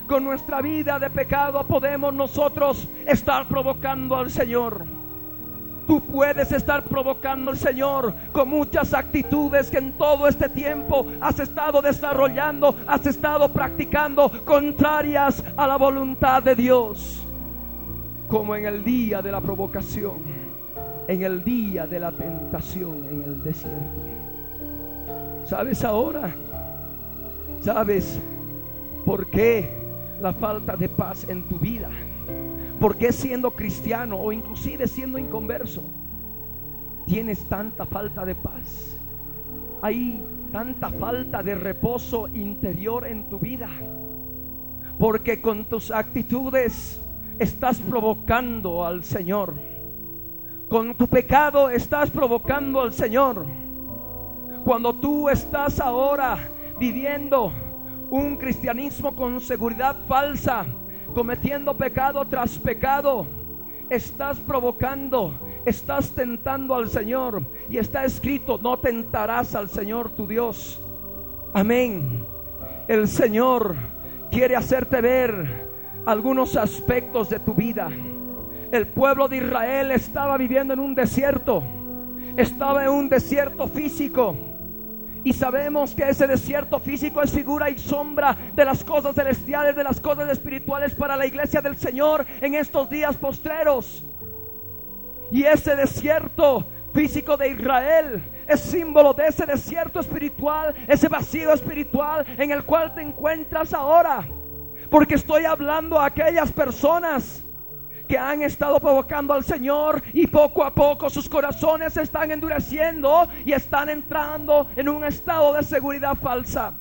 con 0.07 0.25
nuestra 0.25 0.61
vida 0.61 0.99
de 0.99 1.11
pecado 1.11 1.65
podemos 1.65 2.13
nosotros 2.13 2.89
estar 3.07 3.47
provocando 3.47 4.17
al 4.17 4.31
Señor. 4.31 4.85
Tú 5.87 6.05
puedes 6.05 6.51
estar 6.51 6.83
provocando 6.83 7.53
al 7.53 7.59
Señor 7.59 8.13
con 8.33 8.49
muchas 8.49 8.93
actitudes 8.93 9.71
que 9.71 9.79
en 9.79 9.93
todo 9.93 10.27
este 10.27 10.49
tiempo 10.49 11.07
has 11.21 11.39
estado 11.39 11.81
desarrollando, 11.81 12.75
has 12.89 13.07
estado 13.07 13.53
practicando 13.53 14.45
contrarias 14.45 15.45
a 15.57 15.67
la 15.69 15.77
voluntad 15.77 16.43
de 16.43 16.57
Dios 16.57 17.26
como 18.29 18.57
en 18.57 18.67
el 18.67 18.83
día 18.83 19.23
de 19.23 19.31
la 19.31 19.41
provocación, 19.41 20.19
en 21.09 21.23
el 21.23 21.45
día 21.45 21.87
de 21.87 22.01
la 22.01 22.13
tentación 22.13 23.05
en 23.05 23.23
el 23.23 23.45
desierto. 23.45 24.03
¿Sabes 25.47 25.85
ahora? 25.85 26.35
¿Sabes 27.63 28.19
por 29.05 29.29
qué 29.29 29.71
la 30.21 30.33
falta 30.33 30.77
de 30.77 30.89
paz 30.89 31.29
en 31.29 31.45
tu 31.45 31.59
vida? 31.59 31.91
¿Por 32.81 32.97
qué 32.97 33.13
siendo 33.13 33.53
cristiano 33.53 34.17
o 34.17 34.33
inclusive 34.33 34.89
siendo 34.89 35.19
inconverso 35.19 35.85
tienes 37.07 37.45
tanta 37.49 37.87
falta 37.87 38.25
de 38.25 38.35
paz? 38.35 38.97
Hay 39.83 40.23
tanta 40.51 40.91
falta 40.91 41.43
de 41.43 41.55
reposo 41.55 42.29
interior 42.29 43.07
en 43.07 43.29
tu 43.29 43.39
vida. 43.39 43.69
Porque 44.99 45.41
con 45.41 45.67
tus 45.67 45.91
actitudes 45.91 47.01
estás 47.39 47.79
provocando 47.79 48.85
al 48.85 49.05
Señor. 49.05 49.55
Con 50.69 50.95
tu 50.97 51.07
pecado 51.07 51.71
estás 51.71 52.11
provocando 52.11 52.81
al 52.81 52.93
Señor. 52.93 53.47
Cuando 54.65 54.95
tú 54.95 55.29
estás 55.29 55.79
ahora 55.79 56.39
viviendo 56.79 57.53
un 58.11 58.37
cristianismo 58.37 59.15
con 59.15 59.41
seguridad 59.41 59.97
falsa, 60.09 60.67
cometiendo 61.15 61.77
pecado 61.77 62.27
tras 62.27 62.59
pecado, 62.59 63.27
estás 63.91 64.39
provocando, 64.41 65.63
estás 65.65 66.11
tentando 66.11 66.75
al 66.75 66.89
Señor. 66.89 67.43
Y 67.69 67.79
está 67.79 68.05
escrito, 68.05 68.59
no 68.61 68.79
tentarás 68.79 69.55
al 69.55 69.69
Señor 69.69 70.11
tu 70.11 70.27
Dios. 70.27 70.83
Amén. 71.55 72.25
El 72.89 73.07
Señor 73.09 73.77
quiere 74.31 74.57
hacerte 74.57 75.01
ver 75.01 75.66
algunos 76.07 76.57
aspectos 76.57 77.29
de 77.29 77.41
tu 77.41 77.53
vida. 77.53 77.91
El 78.73 78.89
pueblo 78.89 79.29
de 79.29 79.39
Israel 79.39 79.91
estaba 79.91 80.39
viviendo 80.39 80.73
en 80.73 80.81
un 80.81 80.95
desierto. 80.95 81.63
Estaba 82.37 82.85
en 82.85 82.91
un 82.91 83.09
desierto 83.09 83.67
físico. 83.67 84.37
Y 85.25 85.33
sabemos 85.33 85.95
que 85.95 86.09
ese 86.09 86.29
desierto 86.29 86.79
físico 86.79 87.21
es 87.21 87.33
figura 87.33 87.69
y 87.69 87.79
sombra 87.79 88.37
de 88.55 88.65
las 88.65 88.85
cosas 88.85 89.17
celestiales, 89.17 89.75
de 89.75 89.83
las 89.83 90.01
cosas 90.01 90.31
espirituales 90.31 90.95
para 90.95 91.17
la 91.17 91.27
iglesia 91.27 91.61
del 91.61 91.77
Señor 91.77 92.25
en 92.41 92.55
estos 92.55 92.89
días 92.89 93.17
postreros. 93.17 94.07
Y 95.33 95.43
ese 95.43 95.75
desierto 95.75 96.69
físico 96.95 97.37
de 97.37 97.49
Israel 97.49 98.23
es 98.47 98.61
símbolo 98.61 99.13
de 99.15 99.27
ese 99.27 99.45
desierto 99.45 99.99
espiritual, 99.99 100.73
ese 100.87 101.09
vacío 101.09 101.53
espiritual 101.53 102.25
en 102.39 102.53
el 102.53 102.65
cual 102.65 102.95
te 102.95 103.03
encuentras 103.03 103.75
ahora. 103.75 104.25
Porque 104.91 105.15
estoy 105.15 105.45
hablando 105.45 105.99
a 105.99 106.07
aquellas 106.07 106.53
personas 106.53 107.45
que 108.07 108.19
han 108.19 108.43
estado 108.43 108.79
provocando 108.81 109.35
al 109.35 109.45
Señor 109.45 110.03
y 110.13 110.27
poco 110.27 110.65
a 110.65 110.75
poco 110.75 111.11
sus 111.11 111.29
corazones 111.29 111.95
se 111.95 112.03
están 112.03 112.31
endureciendo 112.31 113.29
y 113.45 113.53
están 113.53 113.89
entrando 113.89 114.69
en 114.77 114.89
un 114.89 115.05
estado 115.05 115.53
de 115.55 115.63
seguridad 115.63 116.15
falsa. 116.15 116.75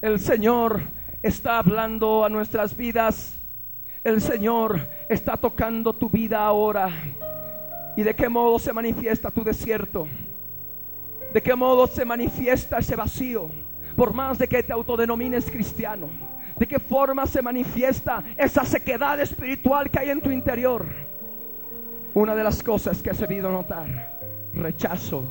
El 0.00 0.18
Señor 0.18 0.82
está 1.22 1.58
hablando 1.58 2.24
a 2.24 2.28
nuestras 2.28 2.76
vidas. 2.76 3.34
El 4.02 4.20
Señor 4.20 4.88
está 5.08 5.36
tocando 5.36 5.92
tu 5.92 6.08
vida 6.08 6.44
ahora. 6.44 6.90
¿Y 7.96 8.02
de 8.02 8.14
qué 8.14 8.28
modo 8.28 8.58
se 8.58 8.72
manifiesta 8.72 9.30
tu 9.30 9.42
desierto? 9.42 10.06
¿De 11.32 11.42
qué 11.42 11.54
modo 11.54 11.86
se 11.86 12.04
manifiesta 12.04 12.78
ese 12.78 12.94
vacío? 12.94 13.50
Por 13.96 14.12
más 14.12 14.38
de 14.38 14.48
que 14.48 14.62
te 14.62 14.72
autodenomines 14.72 15.50
cristiano 15.50 16.08
de 16.58 16.66
qué 16.66 16.78
forma 16.78 17.26
se 17.26 17.42
manifiesta 17.42 18.22
esa 18.36 18.64
sequedad 18.64 19.20
espiritual 19.20 19.90
que 19.90 19.98
hay 19.98 20.10
en 20.10 20.20
tu 20.20 20.30
interior. 20.30 20.86
Una 22.14 22.34
de 22.34 22.42
las 22.42 22.62
cosas 22.62 23.02
que 23.02 23.10
has 23.10 23.18
debido 23.18 23.50
notar, 23.50 24.18
rechazo. 24.54 25.24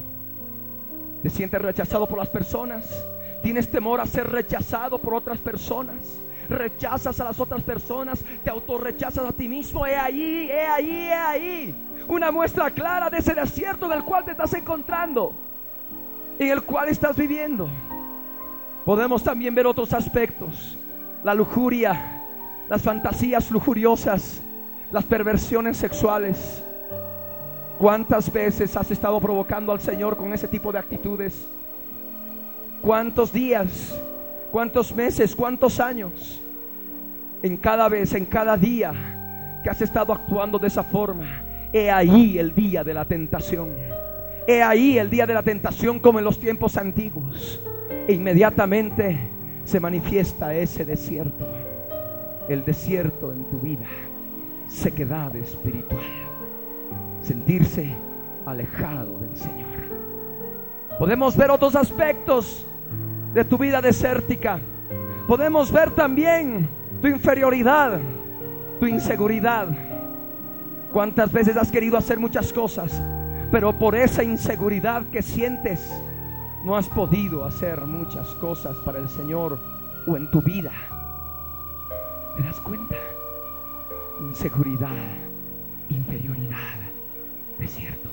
Te 1.23 1.29
sientes 1.31 1.59
rechazado 1.59 2.07
por 2.07 2.19
las 2.19 2.29
personas. 2.29 2.85
Tienes 3.41 3.69
temor 3.71 3.99
a 3.99 4.05
ser 4.05 4.29
rechazado 4.29 4.99
por 4.99 5.15
otras 5.15 5.39
personas. 5.39 5.95
Rechazas 6.47 7.19
a 7.19 7.23
las 7.23 7.39
otras 7.39 7.63
personas. 7.63 8.23
Te 8.43 8.51
autorrechazas 8.51 9.27
a 9.27 9.31
ti 9.31 9.47
mismo. 9.47 9.87
He 9.87 9.95
ahí, 9.95 10.47
he 10.51 10.67
ahí, 10.67 10.91
he 10.91 11.13
ahí. 11.13 11.75
Una 12.07 12.31
muestra 12.31 12.69
clara 12.69 13.09
de 13.09 13.17
ese 13.17 13.33
desierto 13.33 13.87
en 13.87 13.93
el 13.93 14.03
cual 14.03 14.23
te 14.23 14.31
estás 14.31 14.53
encontrando. 14.53 15.35
En 16.37 16.49
el 16.49 16.61
cual 16.61 16.89
estás 16.89 17.17
viviendo. 17.17 17.67
Podemos 18.85 19.23
también 19.23 19.55
ver 19.55 19.65
otros 19.65 19.91
aspectos 19.93 20.77
la 21.25 21.33
lujuria, 21.33 22.21
las 22.69 22.83
fantasías 22.83 23.49
lujuriosas, 23.49 24.43
las 24.91 25.03
perversiones 25.05 25.75
sexuales. 25.75 26.63
¿Cuántas 27.79 28.31
veces 28.31 28.77
has 28.77 28.91
estado 28.91 29.19
provocando 29.19 29.71
al 29.71 29.81
Señor 29.81 30.17
con 30.17 30.31
ese 30.33 30.47
tipo 30.47 30.71
de 30.71 30.77
actitudes? 30.77 31.47
¿Cuántos 32.79 33.33
días? 33.33 33.99
¿Cuántos 34.51 34.93
meses? 34.93 35.35
¿Cuántos 35.35 35.79
años? 35.79 36.39
En 37.41 37.57
cada 37.57 37.89
vez, 37.89 38.13
en 38.13 38.25
cada 38.25 38.55
día 38.55 39.61
que 39.63 39.69
has 39.71 39.81
estado 39.81 40.13
actuando 40.13 40.59
de 40.59 40.67
esa 40.67 40.83
forma, 40.83 41.41
he 41.73 41.89
ahí 41.89 42.37
el 42.37 42.53
día 42.53 42.83
de 42.83 42.93
la 42.93 43.03
tentación. 43.03 43.69
He 44.45 44.61
ahí 44.61 44.99
el 44.99 45.09
día 45.09 45.25
de 45.25 45.33
la 45.33 45.41
tentación 45.41 45.99
como 45.99 46.19
en 46.19 46.25
los 46.25 46.39
tiempos 46.39 46.77
antiguos. 46.77 47.59
E 48.07 48.13
inmediatamente 48.13 49.34
se 49.65 49.79
manifiesta 49.79 50.53
ese 50.55 50.85
desierto, 50.85 51.45
el 52.47 52.63
desierto 52.63 53.33
en 53.33 53.43
tu 53.45 53.59
vida, 53.59 53.87
sequedad 54.67 55.35
espiritual, 55.35 56.03
sentirse 57.21 57.89
alejado 58.45 59.19
del 59.19 59.35
Señor. 59.35 59.65
Podemos 60.99 61.35
ver 61.35 61.51
otros 61.51 61.75
aspectos 61.75 62.65
de 63.33 63.43
tu 63.43 63.57
vida 63.57 63.81
desértica. 63.81 64.59
Podemos 65.27 65.71
ver 65.71 65.91
también 65.91 66.69
tu 67.01 67.07
inferioridad, 67.07 67.99
tu 68.79 68.85
inseguridad. 68.85 69.67
¿Cuántas 70.93 71.31
veces 71.33 71.57
has 71.57 71.69
querido 71.69 71.97
hacer 71.97 72.17
muchas 72.17 72.53
cosas, 72.53 73.01
pero 73.51 73.73
por 73.73 73.95
esa 73.95 74.23
inseguridad 74.23 75.03
que 75.11 75.21
sientes, 75.21 75.91
no 76.65 76.75
has 76.75 76.89
podido 76.89 77.45
hacer 77.45 77.79
muchas 77.85 78.27
cosas 78.29 78.75
para 78.77 78.97
el 78.97 79.07
Señor 79.07 79.59
o 80.07 80.17
en 80.17 80.31
tu 80.31 80.41
vida. 80.41 80.71
¿Te 82.35 82.41
das 82.41 82.59
cuenta? 82.59 82.95
Inseguridad, 84.19 84.89
inferioridad, 85.89 86.79
desierto. 87.59 88.09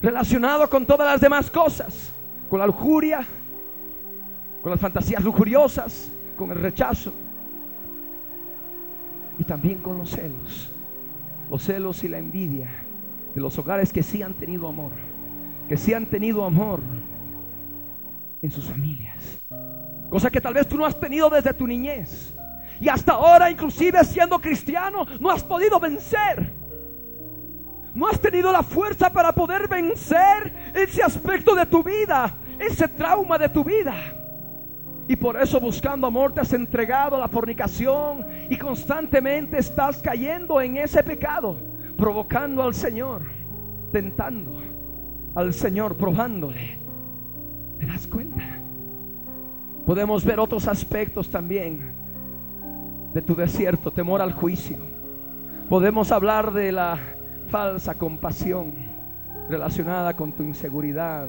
Relacionado 0.00 0.68
con 0.70 0.86
todas 0.86 1.06
las 1.06 1.20
demás 1.20 1.50
cosas, 1.50 2.10
con 2.48 2.58
la 2.58 2.66
lujuria, 2.66 3.22
con 4.62 4.70
las 4.70 4.80
fantasías 4.80 5.22
lujuriosas, 5.22 6.10
con 6.38 6.52
el 6.52 6.56
rechazo 6.56 7.12
y 9.38 9.44
también 9.44 9.80
con 9.80 9.98
los 9.98 10.08
celos. 10.08 10.70
Los 11.50 11.62
celos 11.62 12.02
y 12.02 12.08
la 12.08 12.16
envidia 12.16 12.70
de 13.34 13.42
los 13.42 13.58
hogares 13.58 13.92
que 13.92 14.02
sí 14.02 14.22
han 14.22 14.32
tenido 14.32 14.68
amor, 14.68 14.92
que 15.68 15.76
sí 15.76 15.92
han 15.92 16.06
tenido 16.06 16.46
amor 16.46 16.80
en 18.44 18.50
sus 18.50 18.66
familias. 18.66 19.40
Cosa 20.10 20.30
que 20.30 20.40
tal 20.40 20.52
vez 20.52 20.68
tú 20.68 20.76
no 20.76 20.84
has 20.84 21.00
tenido 21.00 21.30
desde 21.30 21.54
tu 21.54 21.66
niñez. 21.66 22.34
Y 22.78 22.90
hasta 22.90 23.12
ahora, 23.12 23.50
inclusive 23.50 24.04
siendo 24.04 24.38
cristiano, 24.38 25.06
no 25.18 25.30
has 25.30 25.42
podido 25.42 25.80
vencer. 25.80 26.52
No 27.94 28.06
has 28.06 28.20
tenido 28.20 28.52
la 28.52 28.62
fuerza 28.62 29.10
para 29.10 29.32
poder 29.32 29.66
vencer 29.66 30.72
ese 30.74 31.02
aspecto 31.02 31.54
de 31.54 31.64
tu 31.64 31.82
vida, 31.82 32.34
ese 32.58 32.86
trauma 32.86 33.38
de 33.38 33.48
tu 33.48 33.64
vida. 33.64 33.94
Y 35.08 35.16
por 35.16 35.40
eso 35.40 35.58
buscando 35.58 36.06
amor 36.06 36.34
te 36.34 36.42
has 36.42 36.52
entregado 36.52 37.16
a 37.16 37.20
la 37.20 37.28
fornicación 37.28 38.26
y 38.50 38.58
constantemente 38.58 39.58
estás 39.58 40.02
cayendo 40.02 40.60
en 40.60 40.76
ese 40.76 41.02
pecado, 41.02 41.56
provocando 41.96 42.62
al 42.62 42.74
Señor, 42.74 43.22
tentando 43.90 44.62
al 45.34 45.54
Señor, 45.54 45.96
probándole. 45.96 46.83
¿Te 47.84 47.92
das 47.92 48.06
cuenta? 48.06 48.42
Podemos 49.84 50.24
ver 50.24 50.40
otros 50.40 50.66
aspectos 50.68 51.28
también 51.28 51.92
de 53.12 53.20
tu 53.20 53.34
desierto, 53.34 53.90
temor 53.90 54.22
al 54.22 54.32
juicio. 54.32 54.78
Podemos 55.68 56.10
hablar 56.10 56.54
de 56.54 56.72
la 56.72 56.98
falsa 57.50 57.98
compasión 57.98 58.72
relacionada 59.50 60.16
con 60.16 60.32
tu 60.32 60.42
inseguridad 60.42 61.26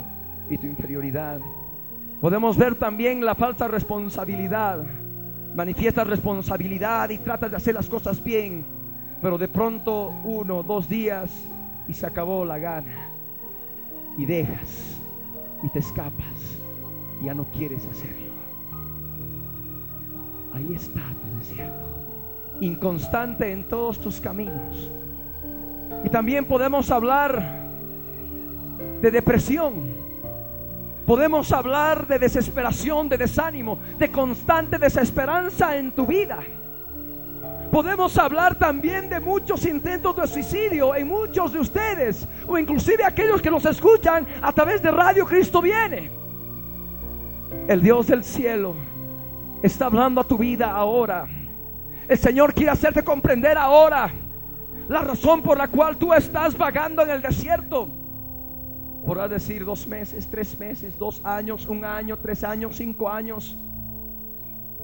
y 0.49 0.57
tu 0.57 0.65
inferioridad. 0.65 1.41
Podemos 2.21 2.55
ver 2.55 2.75
también 2.75 3.25
la 3.25 3.35
falsa 3.35 3.67
responsabilidad. 3.67 4.79
Manifiestas 5.55 6.07
responsabilidad 6.07 7.09
y 7.09 7.17
tratas 7.17 7.51
de 7.51 7.57
hacer 7.57 7.75
las 7.75 7.89
cosas 7.89 8.23
bien, 8.23 8.63
pero 9.21 9.37
de 9.37 9.49
pronto 9.49 10.13
uno, 10.23 10.63
dos 10.63 10.87
días 10.87 11.31
y 11.89 11.93
se 11.93 12.05
acabó 12.05 12.45
la 12.45 12.57
gana 12.59 13.09
y 14.17 14.25
dejas 14.25 14.95
y 15.65 15.69
te 15.69 15.79
escapas, 15.79 16.59
ya 17.23 17.33
no 17.33 17.45
quieres 17.45 17.87
hacerlo. 17.87 18.33
Ahí 20.53 20.75
está 20.75 21.01
tu 21.01 21.39
desierto, 21.39 21.85
inconstante 22.61 23.51
en 23.51 23.63
todos 23.63 23.99
tus 23.99 24.21
caminos. 24.21 24.91
Y 26.03 26.09
también 26.09 26.45
podemos 26.45 26.91
hablar 26.91 27.63
de 29.01 29.09
depresión. 29.09 30.05
Podemos 31.07 31.51
hablar 31.51 32.07
de 32.07 32.19
desesperación, 32.19 33.09
de 33.09 33.17
desánimo, 33.17 33.79
de 33.97 34.11
constante 34.11 34.77
desesperanza 34.77 35.77
en 35.77 35.91
tu 35.91 36.05
vida. 36.05 36.39
Podemos 37.75 38.17
hablar 38.17 38.55
también 38.55 39.09
de 39.09 39.19
muchos 39.19 39.65
intentos 39.65 40.15
de 40.15 40.25
suicidio 40.27 40.95
en 40.95 41.09
muchos 41.09 41.51
de 41.51 41.59
ustedes, 41.59 42.25
o 42.47 42.57
inclusive 42.57 43.03
aquellos 43.03 43.41
que 43.41 43.51
nos 43.51 43.65
escuchan 43.65 44.25
a 44.41 44.53
través 44.53 44.81
de 44.81 44.91
Radio 44.91 45.25
Cristo 45.25 45.61
viene. 45.61 46.09
El 47.67 47.81
Dios 47.81 48.07
del 48.07 48.23
cielo 48.23 48.75
está 49.61 49.87
hablando 49.87 50.21
a 50.21 50.23
tu 50.23 50.37
vida 50.37 50.71
ahora. 50.71 51.27
El 52.07 52.17
Señor 52.17 52.53
quiere 52.53 52.71
hacerte 52.71 53.03
comprender 53.03 53.57
ahora 53.57 54.09
la 54.87 55.01
razón 55.01 55.41
por 55.41 55.57
la 55.57 55.67
cual 55.67 55.97
tú 55.97 56.13
estás 56.13 56.57
vagando 56.57 57.01
en 57.01 57.09
el 57.09 57.21
desierto. 57.21 57.89
Podrás 59.05 59.29
decir 59.29 59.65
dos 59.65 59.85
meses, 59.85 60.29
tres 60.31 60.57
meses, 60.57 60.97
dos 60.97 61.19
años, 61.25 61.65
un 61.65 61.83
año, 61.83 62.17
tres 62.19 62.41
años, 62.45 62.77
cinco 62.77 63.09
años. 63.09 63.57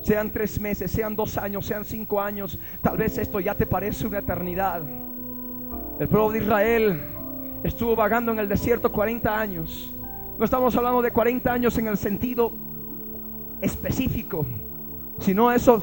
Sean 0.01 0.31
tres 0.31 0.59
meses, 0.59 0.91
sean 0.91 1.15
dos 1.15 1.37
años, 1.37 1.65
sean 1.65 1.85
cinco 1.85 2.19
años. 2.19 2.57
Tal 2.81 2.97
vez 2.97 3.17
esto 3.17 3.39
ya 3.39 3.55
te 3.55 3.65
parece 3.65 4.07
una 4.07 4.19
eternidad. 4.19 4.81
El 5.99 6.07
pueblo 6.07 6.31
de 6.31 6.39
Israel 6.39 7.01
estuvo 7.63 7.95
vagando 7.95 8.31
en 8.31 8.39
el 8.39 8.49
desierto 8.49 8.91
40 8.91 9.39
años. 9.39 9.93
No 10.37 10.45
estamos 10.45 10.75
hablando 10.75 11.01
de 11.03 11.11
40 11.11 11.53
años 11.53 11.77
en 11.77 11.87
el 11.87 11.97
sentido 11.97 12.51
específico, 13.61 14.45
sino 15.19 15.51
eso 15.51 15.79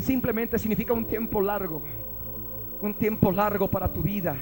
simplemente 0.00 0.58
significa 0.58 0.92
un 0.92 1.06
tiempo 1.06 1.40
largo. 1.40 1.82
Un 2.80 2.94
tiempo 2.94 3.30
largo 3.30 3.68
para 3.68 3.92
tu 3.92 4.02
vida, 4.02 4.36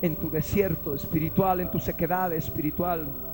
en 0.00 0.16
tu 0.16 0.30
desierto 0.30 0.94
espiritual, 0.94 1.60
en 1.60 1.70
tu 1.70 1.78
sequedad 1.78 2.32
espiritual. 2.32 3.33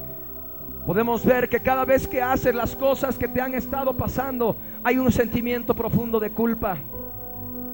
Podemos 0.87 1.25
ver 1.25 1.49
que 1.49 1.61
cada 1.61 1.85
vez 1.85 2.09
que 2.09 2.23
haces 2.23 2.55
las 2.55 2.75
cosas 2.75 3.19
que 3.19 3.29
te 3.29 3.41
han 3.41 3.55
estado 3.55 3.97
pasando, 3.97 4.57
hay 4.83 4.99
un 4.99 5.13
sentimiento 5.13 5.75
profundo 5.75 6.19
de 6.19 6.31
culpa. 6.31 6.79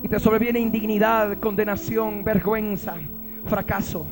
Y 0.02 0.08
te 0.08 0.20
sobreviene 0.20 0.58
indignidad, 0.58 1.38
condenación, 1.38 2.22
vergüenza, 2.24 2.96
fracaso. 3.46 4.06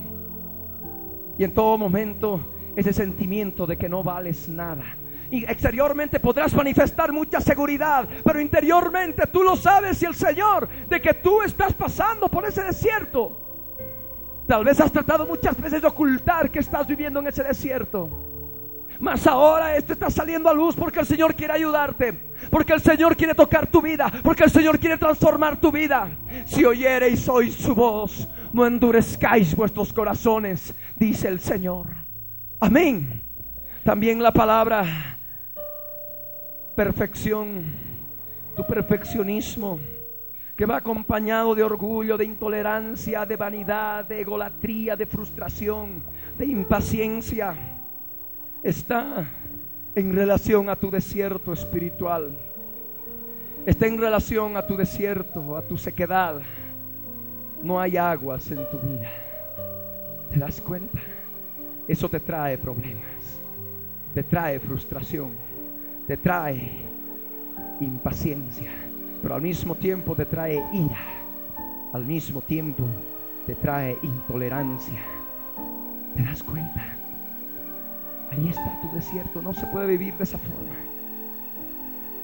Y 1.37 1.44
en 1.44 1.52
todo 1.52 1.76
momento 1.76 2.54
ese 2.76 2.92
sentimiento 2.92 3.66
de 3.66 3.76
que 3.76 3.88
no 3.88 4.02
vales 4.02 4.48
nada. 4.48 4.84
Y 5.30 5.44
exteriormente 5.44 6.20
podrás 6.20 6.54
manifestar 6.54 7.12
mucha 7.12 7.40
seguridad, 7.40 8.08
pero 8.24 8.40
interiormente 8.40 9.26
tú 9.26 9.42
lo 9.42 9.56
sabes 9.56 10.00
y 10.02 10.06
el 10.06 10.14
Señor 10.14 10.68
de 10.88 11.00
que 11.00 11.14
tú 11.14 11.42
estás 11.42 11.72
pasando 11.72 12.28
por 12.28 12.44
ese 12.46 12.62
desierto. 12.62 13.40
Tal 14.46 14.64
vez 14.64 14.80
has 14.80 14.92
tratado 14.92 15.26
muchas 15.26 15.60
veces 15.60 15.82
de 15.82 15.88
ocultar 15.88 16.50
que 16.50 16.58
estás 16.58 16.87
viviendo 16.87 17.20
en 17.20 17.26
ese 17.26 17.42
desierto. 17.42 18.23
Mas 19.00 19.26
ahora 19.26 19.76
esto 19.76 19.92
está 19.92 20.11
saliendo 20.11 20.48
a 20.48 20.54
luz 20.54 20.76
porque 20.76 21.00
el 21.00 21.07
Señor 21.07 21.35
quiere 21.35 21.54
ayudarte, 21.54 22.12
porque 22.50 22.72
el 22.72 22.80
Señor 22.80 23.16
quiere 23.16 23.35
tocar 23.35 23.66
tu 23.66 23.83
vida, 23.83 24.11
porque 24.22 24.44
el 24.44 24.50
Señor 24.50 24.78
quiere 24.78 24.98
transformar 24.98 25.61
tu 25.61 25.72
vida. 25.72 26.16
Si 26.46 26.64
oyereis 26.64 27.28
hoy 27.28 27.50
su 27.50 27.74
voz, 27.74 28.28
no 28.52 28.66
endurezcáis 28.66 29.54
vuestros 29.57 29.92
corazones, 29.92 30.74
dice 30.96 31.28
el 31.28 31.40
Señor. 31.40 31.88
Amén. 32.61 33.22
También 33.85 34.22
la 34.22 34.33
palabra 34.33 34.85
perfección, 36.74 37.64
tu 38.57 38.66
perfeccionismo, 38.66 39.78
que 40.57 40.66
va 40.66 40.76
acompañado 40.76 41.54
de 41.54 41.64
orgullo, 41.64 42.16
de 42.16 42.24
intolerancia, 42.24 43.26
de 43.26 43.37
vanidad, 43.37 44.04
de 44.04 44.20
egolatría, 44.20 44.94
de 44.94 45.04
frustración, 45.04 46.04
de 46.38 46.46
impaciencia 46.46 47.73
está 48.64 49.29
en 49.94 50.12
relación 50.14 50.70
a 50.70 50.74
tu 50.74 50.90
desierto 50.90 51.53
espiritual. 51.53 52.37
Está 53.66 53.87
en 53.87 53.98
relación 53.98 54.57
a 54.57 54.66
tu 54.66 54.77
desierto, 54.77 55.57
a 55.57 55.62
tu 55.62 55.77
sequedad. 55.77 56.40
No 57.62 57.81
hay 57.81 57.96
aguas 57.96 58.50
en 58.50 58.68
tu 58.70 58.79
vida. 58.79 59.11
¿Te 60.33 60.38
das 60.40 60.61
cuenta? 60.61 61.00
Eso 61.87 62.09
te 62.09 62.18
trae 62.18 62.59
problemas. 62.59 63.38
Te 64.14 64.22
trae 64.22 64.59
frustración. 64.59 65.33
Te 66.07 66.16
trae 66.16 66.81
impaciencia. 67.81 68.70
Pero 69.22 69.35
al 69.35 69.42
mismo 69.42 69.74
tiempo 69.74 70.14
te 70.14 70.24
trae 70.24 70.62
ira. 70.72 71.05
Al 71.92 72.05
mismo 72.05 72.40
tiempo 72.40 72.85
te 73.46 73.55
trae 73.55 73.98
intolerancia. 74.03 75.00
¿Te 76.16 76.22
das 76.22 76.42
cuenta? 76.42 77.03
Ahí 78.36 78.48
está 78.48 78.80
tu 78.80 78.92
desierto, 78.94 79.40
no 79.40 79.54
se 79.54 79.66
puede 79.66 79.86
vivir 79.86 80.14
de 80.14 80.24
esa 80.24 80.38
forma. 80.38 80.74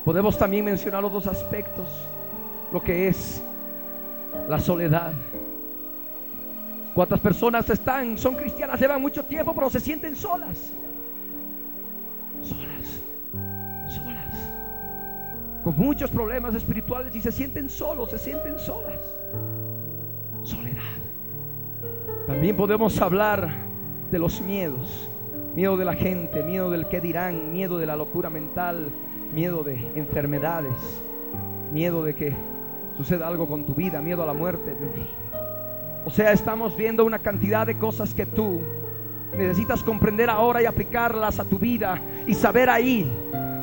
Podemos 0.04 0.36
también 0.36 0.64
mencionar 0.64 1.02
los 1.02 1.12
dos 1.12 1.26
aspectos, 1.26 1.88
lo 2.72 2.82
que 2.82 3.08
es 3.08 3.42
la 4.48 4.58
soledad. 4.58 5.12
¿Cuántas 6.94 7.20
personas 7.20 7.68
están, 7.70 8.18
son 8.18 8.34
cristianas, 8.34 8.80
llevan 8.80 9.00
mucho 9.00 9.24
tiempo, 9.24 9.54
pero 9.54 9.70
se 9.70 9.78
sienten 9.78 10.16
solas? 10.16 10.72
Solas, 12.42 13.00
solas, 13.94 14.34
con 15.62 15.76
muchos 15.76 16.10
problemas 16.10 16.54
espirituales 16.54 17.14
y 17.14 17.20
se 17.20 17.30
sienten 17.30 17.70
solos, 17.70 18.10
se 18.10 18.18
sienten 18.18 18.58
solas. 18.58 19.00
Soledad. 20.42 20.80
También 22.26 22.56
podemos 22.56 23.00
hablar 23.00 23.54
de 24.10 24.18
los 24.18 24.40
miedos 24.40 25.08
miedo 25.54 25.76
de 25.76 25.84
la 25.84 25.94
gente, 25.94 26.42
miedo 26.42 26.70
del 26.70 26.88
que 26.88 27.00
dirán, 27.00 27.52
miedo 27.52 27.78
de 27.78 27.86
la 27.86 27.96
locura 27.96 28.30
mental, 28.30 28.90
miedo 29.34 29.62
de 29.62 29.74
enfermedades, 29.96 30.74
miedo 31.72 32.04
de 32.04 32.14
que 32.14 32.32
suceda 32.96 33.26
algo 33.26 33.48
con 33.48 33.64
tu 33.64 33.74
vida, 33.74 34.00
miedo 34.00 34.22
a 34.22 34.26
la 34.26 34.32
muerte. 34.32 34.76
O 36.04 36.10
sea, 36.10 36.32
estamos 36.32 36.76
viendo 36.76 37.04
una 37.04 37.18
cantidad 37.18 37.66
de 37.66 37.78
cosas 37.78 38.14
que 38.14 38.26
tú 38.26 38.60
necesitas 39.36 39.82
comprender 39.82 40.30
ahora 40.30 40.62
y 40.62 40.66
aplicarlas 40.66 41.38
a 41.38 41.44
tu 41.44 41.58
vida 41.58 42.00
y 42.26 42.34
saber 42.34 42.70
ahí, 42.70 43.10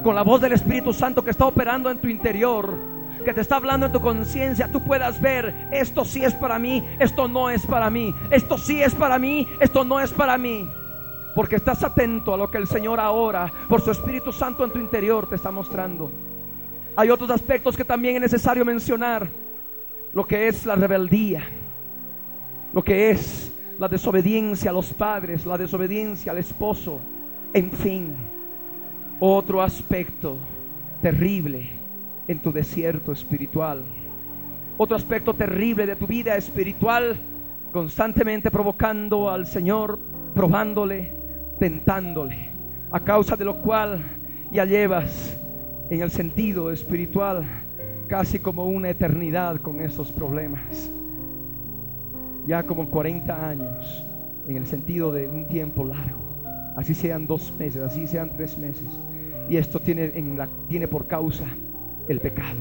con 0.03 0.15
la 0.15 0.23
voz 0.23 0.41
del 0.41 0.53
Espíritu 0.53 0.93
Santo 0.93 1.23
que 1.23 1.31
está 1.31 1.45
operando 1.45 1.89
en 1.89 1.97
tu 1.97 2.07
interior, 2.07 2.73
que 3.25 3.33
te 3.33 3.41
está 3.41 3.57
hablando 3.57 3.85
en 3.85 3.91
tu 3.91 3.99
conciencia, 3.99 4.71
tú 4.71 4.81
puedas 4.81 5.19
ver, 5.19 5.53
esto 5.71 6.05
sí 6.05 6.23
es 6.23 6.33
para 6.33 6.59
mí, 6.59 6.87
esto 6.99 7.27
no 7.27 7.49
es 7.49 7.65
para 7.65 7.89
mí, 7.89 8.15
esto 8.31 8.57
sí 8.57 8.81
es 8.81 8.95
para 8.95 9.19
mí, 9.19 9.47
esto 9.59 9.83
no 9.83 9.99
es 9.99 10.11
para 10.13 10.37
mí 10.37 10.69
porque 11.37 11.57
estás 11.57 11.83
atento 11.83 12.33
a 12.33 12.37
lo 12.37 12.49
que 12.49 12.57
el 12.57 12.65
Señor 12.65 12.99
ahora, 12.99 13.53
por 13.69 13.79
su 13.79 13.91
Espíritu 13.91 14.31
Santo 14.31 14.65
en 14.65 14.71
tu 14.71 14.79
interior, 14.79 15.29
te 15.29 15.35
está 15.35 15.51
mostrando. 15.51 16.09
Hay 16.95 17.11
otros 17.11 17.29
aspectos 17.29 17.77
que 17.77 17.85
también 17.85 18.15
es 18.15 18.21
necesario 18.21 18.65
mencionar, 18.65 19.27
lo 20.13 20.25
que 20.25 20.47
es 20.47 20.65
la 20.65 20.73
rebeldía, 20.73 21.47
lo 22.73 22.83
que 22.83 23.11
es 23.11 23.53
la 23.77 23.87
desobediencia 23.87 24.71
a 24.71 24.73
los 24.73 24.91
padres, 24.93 25.45
la 25.45 25.59
desobediencia 25.59 26.31
al 26.31 26.39
esposo, 26.39 26.99
en 27.53 27.71
fin, 27.71 28.15
otro 29.19 29.61
aspecto 29.61 30.37
terrible 31.03 31.69
en 32.27 32.39
tu 32.39 32.51
desierto 32.51 33.11
espiritual. 33.11 33.83
Otro 34.75 34.97
aspecto 34.97 35.35
terrible 35.35 35.85
de 35.85 35.95
tu 35.95 36.07
vida 36.07 36.35
espiritual, 36.35 37.15
constantemente 37.71 38.49
provocando 38.49 39.29
al 39.29 39.45
Señor, 39.45 39.99
probándole, 40.33 41.16
tentándole, 41.59 42.51
a 42.91 42.99
causa 42.99 43.35
de 43.35 43.45
lo 43.45 43.57
cual 43.61 43.99
ya 44.51 44.65
llevas 44.65 45.37
en 45.89 46.01
el 46.01 46.11
sentido 46.11 46.71
espiritual 46.71 47.45
casi 48.07 48.39
como 48.39 48.65
una 48.65 48.89
eternidad 48.89 49.59
con 49.61 49.81
esos 49.81 50.11
problemas. 50.11 50.89
Ya 52.45 52.63
como 52.63 52.89
40 52.89 53.49
años 53.49 54.05
en 54.47 54.57
el 54.57 54.65
sentido 54.65 55.11
de 55.11 55.27
un 55.27 55.47
tiempo 55.47 55.83
largo. 55.83 56.27
Así 56.77 56.93
sean 56.93 57.27
dos 57.27 57.53
meses, 57.57 57.81
así 57.81 58.07
sean 58.07 58.31
tres 58.35 58.57
meses. 58.57 58.87
Y 59.49 59.57
esto 59.57 59.79
tiene, 59.79 60.11
en 60.15 60.37
la, 60.37 60.47
tiene 60.69 60.87
por 60.87 61.07
causa 61.07 61.45
el 62.07 62.19
pecado. 62.19 62.59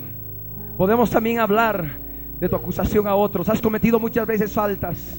Podemos 0.77 1.11
también 1.11 1.39
hablar 1.39 1.99
de 2.41 2.49
tu 2.49 2.57
acusación 2.57 3.07
a 3.07 3.15
otros. 3.15 3.49
Has 3.49 3.61
cometido 3.61 4.01
muchas 4.01 4.27
veces 4.27 4.53
faltas, 4.53 5.17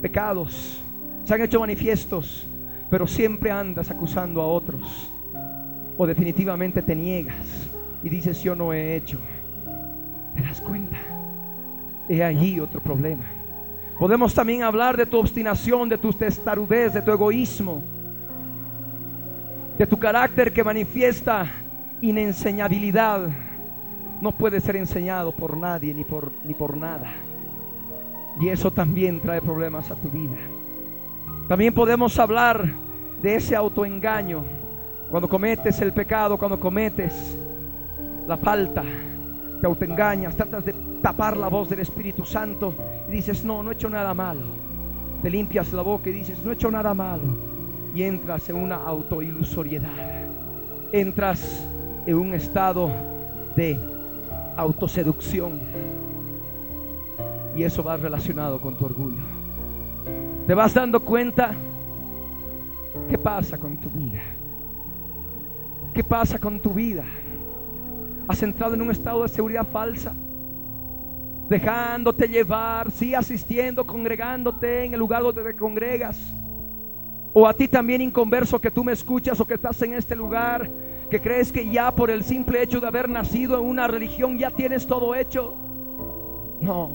pecados, 0.00 0.80
se 1.24 1.34
han 1.34 1.42
hecho 1.42 1.58
manifiestos 1.58 2.46
pero 2.90 3.06
siempre 3.06 3.50
andas 3.50 3.90
acusando 3.90 4.40
a 4.40 4.46
otros. 4.46 5.10
O 5.98 6.06
definitivamente 6.06 6.82
te 6.82 6.94
niegas 6.94 7.36
y 8.02 8.08
dices 8.08 8.42
yo 8.42 8.54
no 8.54 8.72
he 8.72 8.96
hecho. 8.96 9.18
¿Te 10.34 10.42
das 10.42 10.60
cuenta? 10.60 10.96
He 12.08 12.22
allí 12.22 12.60
otro 12.60 12.80
problema. 12.80 13.24
Podemos 13.98 14.34
también 14.34 14.62
hablar 14.62 14.96
de 14.96 15.06
tu 15.06 15.18
obstinación, 15.18 15.88
de 15.88 15.96
tu 15.96 16.12
testarudez, 16.12 16.92
de 16.92 17.00
tu 17.00 17.10
egoísmo, 17.10 17.82
de 19.78 19.86
tu 19.86 19.98
carácter 19.98 20.52
que 20.52 20.62
manifiesta 20.62 21.46
inenseñabilidad. 22.02 23.28
No 24.20 24.32
puede 24.32 24.60
ser 24.60 24.76
enseñado 24.76 25.32
por 25.32 25.56
nadie 25.56 25.94
ni 25.94 26.04
por, 26.04 26.30
ni 26.44 26.52
por 26.52 26.76
nada. 26.76 27.10
Y 28.38 28.48
eso 28.48 28.70
también 28.70 29.20
trae 29.20 29.40
problemas 29.40 29.90
a 29.90 29.94
tu 29.94 30.10
vida. 30.10 30.36
También 31.48 31.72
podemos 31.72 32.18
hablar 32.18 32.64
de 33.22 33.36
ese 33.36 33.54
autoengaño, 33.54 34.44
Cuando 35.10 35.28
cometes 35.28 35.80
el 35.80 35.92
pecado, 35.92 36.36
cuando 36.36 36.58
cometes 36.58 37.38
la 38.26 38.36
falta, 38.36 38.82
te 39.60 39.66
autoengañas, 39.66 40.34
tratas 40.34 40.64
de 40.64 40.74
tapar 41.00 41.36
la 41.36 41.46
voz 41.46 41.68
del 41.68 41.78
Espíritu 41.78 42.24
Santo 42.24 42.74
y 43.08 43.12
dices, 43.12 43.44
no, 43.44 43.62
no 43.62 43.70
he 43.70 43.74
hecho 43.74 43.88
nada 43.88 44.12
malo. 44.14 44.42
Te 45.22 45.30
limpias 45.30 45.72
la 45.72 45.82
boca 45.82 46.10
y 46.10 46.12
dices, 46.12 46.40
no 46.44 46.50
he 46.50 46.54
hecho 46.54 46.72
nada 46.72 46.92
malo. 46.92 47.22
Y 47.94 48.02
entras 48.02 48.48
en 48.48 48.56
una 48.56 48.76
autoilusoriedad. 48.84 50.26
Entras 50.90 51.64
en 52.04 52.16
un 52.16 52.34
estado 52.34 52.90
de 53.54 53.78
autoseducción. 54.56 55.60
Y 57.54 57.62
eso 57.62 57.84
va 57.84 57.96
relacionado 57.96 58.60
con 58.60 58.76
tu 58.76 58.84
orgullo. 58.84 59.35
Te 60.46 60.54
vas 60.54 60.72
dando 60.72 61.00
cuenta 61.00 61.50
qué 63.10 63.18
pasa 63.18 63.58
con 63.58 63.76
tu 63.78 63.90
vida. 63.90 64.22
¿Qué 65.92 66.04
pasa 66.04 66.38
con 66.38 66.60
tu 66.60 66.70
vida? 66.70 67.04
Has 68.28 68.42
entrado 68.44 68.74
en 68.74 68.82
un 68.82 68.92
estado 68.92 69.24
de 69.24 69.28
seguridad 69.28 69.66
falsa, 69.66 70.12
dejándote 71.48 72.28
llevar, 72.28 72.92
sí, 72.92 73.12
asistiendo, 73.12 73.84
congregándote 73.84 74.84
en 74.84 74.92
el 74.92 75.00
lugar 75.00 75.22
donde 75.22 75.42
te 75.42 75.56
congregas. 75.56 76.16
O 77.32 77.48
a 77.48 77.52
ti 77.52 77.66
también 77.66 78.00
inconverso 78.00 78.60
que 78.60 78.70
tú 78.70 78.84
me 78.84 78.92
escuchas 78.92 79.40
o 79.40 79.46
que 79.46 79.54
estás 79.54 79.82
en 79.82 79.94
este 79.94 80.14
lugar, 80.14 80.70
que 81.10 81.20
crees 81.20 81.50
que 81.50 81.68
ya 81.68 81.90
por 81.90 82.08
el 82.08 82.22
simple 82.22 82.62
hecho 82.62 82.78
de 82.78 82.86
haber 82.86 83.08
nacido 83.08 83.58
en 83.58 83.64
una 83.64 83.88
religión 83.88 84.38
ya 84.38 84.52
tienes 84.52 84.86
todo 84.86 85.12
hecho. 85.16 85.56
No, 86.60 86.90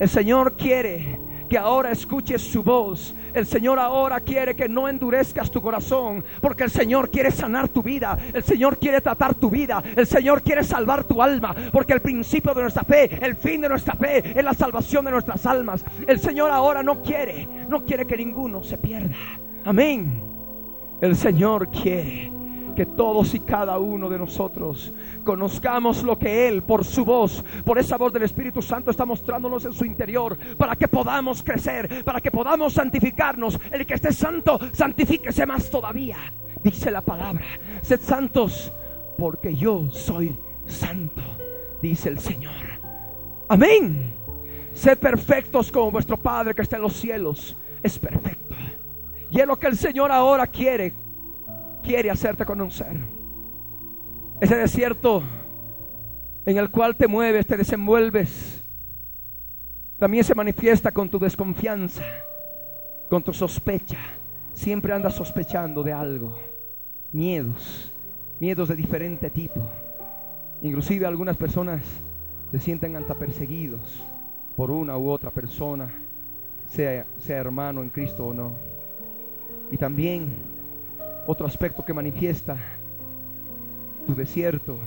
el 0.00 0.08
Señor 0.08 0.56
quiere 0.56 1.25
que 1.48 1.58
ahora 1.58 1.90
escuches 1.92 2.42
su 2.42 2.62
voz. 2.62 3.14
El 3.34 3.46
Señor 3.46 3.78
ahora 3.78 4.20
quiere 4.20 4.56
que 4.56 4.68
no 4.68 4.88
endurezcas 4.88 5.50
tu 5.50 5.60
corazón, 5.60 6.24
porque 6.40 6.64
el 6.64 6.70
Señor 6.70 7.10
quiere 7.10 7.30
sanar 7.30 7.68
tu 7.68 7.82
vida, 7.82 8.18
el 8.32 8.42
Señor 8.42 8.78
quiere 8.78 9.00
tratar 9.00 9.34
tu 9.34 9.50
vida, 9.50 9.82
el 9.94 10.06
Señor 10.06 10.42
quiere 10.42 10.64
salvar 10.64 11.04
tu 11.04 11.22
alma, 11.22 11.54
porque 11.72 11.92
el 11.92 12.00
principio 12.00 12.54
de 12.54 12.62
nuestra 12.62 12.82
fe, 12.82 13.18
el 13.24 13.36
fin 13.36 13.60
de 13.60 13.68
nuestra 13.68 13.94
fe 13.94 14.38
es 14.38 14.44
la 14.44 14.54
salvación 14.54 15.04
de 15.04 15.10
nuestras 15.10 15.44
almas. 15.46 15.84
El 16.06 16.18
Señor 16.18 16.50
ahora 16.50 16.82
no 16.82 17.02
quiere, 17.02 17.46
no 17.68 17.84
quiere 17.84 18.06
que 18.06 18.16
ninguno 18.16 18.62
se 18.62 18.78
pierda. 18.78 19.16
Amén. 19.64 20.22
El 21.00 21.14
Señor 21.14 21.70
quiere 21.70 22.35
que 22.76 22.86
todos 22.86 23.34
y 23.34 23.40
cada 23.40 23.78
uno 23.78 24.08
de 24.08 24.18
nosotros 24.18 24.92
conozcamos 25.24 26.04
lo 26.04 26.16
que 26.16 26.46
Él, 26.46 26.62
por 26.62 26.84
su 26.84 27.04
voz, 27.04 27.44
por 27.64 27.78
esa 27.78 27.96
voz 27.96 28.12
del 28.12 28.22
Espíritu 28.22 28.62
Santo, 28.62 28.92
está 28.92 29.04
mostrándonos 29.04 29.64
en 29.64 29.72
su 29.72 29.84
interior, 29.84 30.38
para 30.56 30.76
que 30.76 30.86
podamos 30.86 31.42
crecer, 31.42 32.04
para 32.04 32.20
que 32.20 32.30
podamos 32.30 32.74
santificarnos. 32.74 33.58
El 33.72 33.84
que 33.84 33.94
esté 33.94 34.12
santo, 34.12 34.60
santifíquese 34.72 35.44
más 35.46 35.68
todavía. 35.68 36.18
Dice 36.62 36.92
la 36.92 37.00
palabra, 37.00 37.46
sed 37.82 38.00
santos, 38.00 38.72
porque 39.18 39.56
yo 39.56 39.90
soy 39.90 40.36
santo, 40.66 41.22
dice 41.82 42.10
el 42.10 42.20
Señor. 42.20 42.54
Amén. 43.48 44.14
Sed 44.72 44.98
perfectos 44.98 45.72
como 45.72 45.90
vuestro 45.90 46.16
Padre 46.16 46.54
que 46.54 46.62
está 46.62 46.76
en 46.76 46.82
los 46.82 46.92
cielos 46.92 47.56
es 47.82 47.98
perfecto. 47.98 48.54
Y 49.30 49.40
es 49.40 49.46
lo 49.46 49.58
que 49.58 49.66
el 49.66 49.76
Señor 49.76 50.12
ahora 50.12 50.46
quiere, 50.46 50.94
quiere 51.86 52.10
hacerte 52.10 52.44
conocer. 52.44 52.96
Ese 54.40 54.56
desierto 54.56 55.22
en 56.44 56.58
el 56.58 56.70
cual 56.70 56.96
te 56.96 57.06
mueves, 57.06 57.46
te 57.46 57.56
desenvuelves, 57.56 58.62
también 59.98 60.24
se 60.24 60.34
manifiesta 60.34 60.90
con 60.90 61.08
tu 61.08 61.18
desconfianza, 61.18 62.02
con 63.08 63.22
tu 63.22 63.32
sospecha. 63.32 63.98
Siempre 64.52 64.92
andas 64.92 65.14
sospechando 65.14 65.82
de 65.82 65.92
algo. 65.92 66.38
Miedos, 67.12 67.92
miedos 68.40 68.68
de 68.68 68.74
diferente 68.74 69.30
tipo. 69.30 69.70
Inclusive 70.62 71.06
algunas 71.06 71.36
personas 71.36 71.82
se 72.50 72.58
sienten 72.58 72.96
hasta 72.96 73.14
perseguidos 73.14 74.02
por 74.56 74.70
una 74.70 74.96
u 74.98 75.08
otra 75.08 75.30
persona, 75.30 75.92
sea, 76.68 77.06
sea 77.18 77.36
hermano 77.36 77.82
en 77.82 77.90
Cristo 77.90 78.26
o 78.26 78.34
no. 78.34 78.52
Y 79.70 79.76
también 79.76 80.55
otro 81.26 81.46
aspecto 81.46 81.84
que 81.84 81.92
manifiesta 81.92 82.56
tu 84.06 84.14
desierto, 84.14 84.78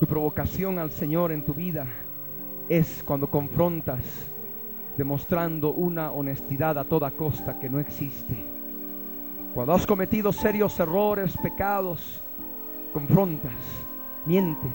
tu 0.00 0.06
provocación 0.06 0.78
al 0.78 0.90
Señor 0.90 1.32
en 1.32 1.42
tu 1.42 1.54
vida 1.54 1.86
es 2.68 3.02
cuando 3.04 3.28
confrontas 3.28 4.00
demostrando 4.96 5.70
una 5.70 6.10
honestidad 6.10 6.78
a 6.78 6.84
toda 6.84 7.10
costa 7.10 7.58
que 7.60 7.68
no 7.68 7.78
existe. 7.78 8.34
Cuando 9.54 9.72
has 9.72 9.86
cometido 9.86 10.32
serios 10.32 10.78
errores, 10.80 11.36
pecados, 11.36 12.22
confrontas, 12.92 13.52
mientes, 14.24 14.72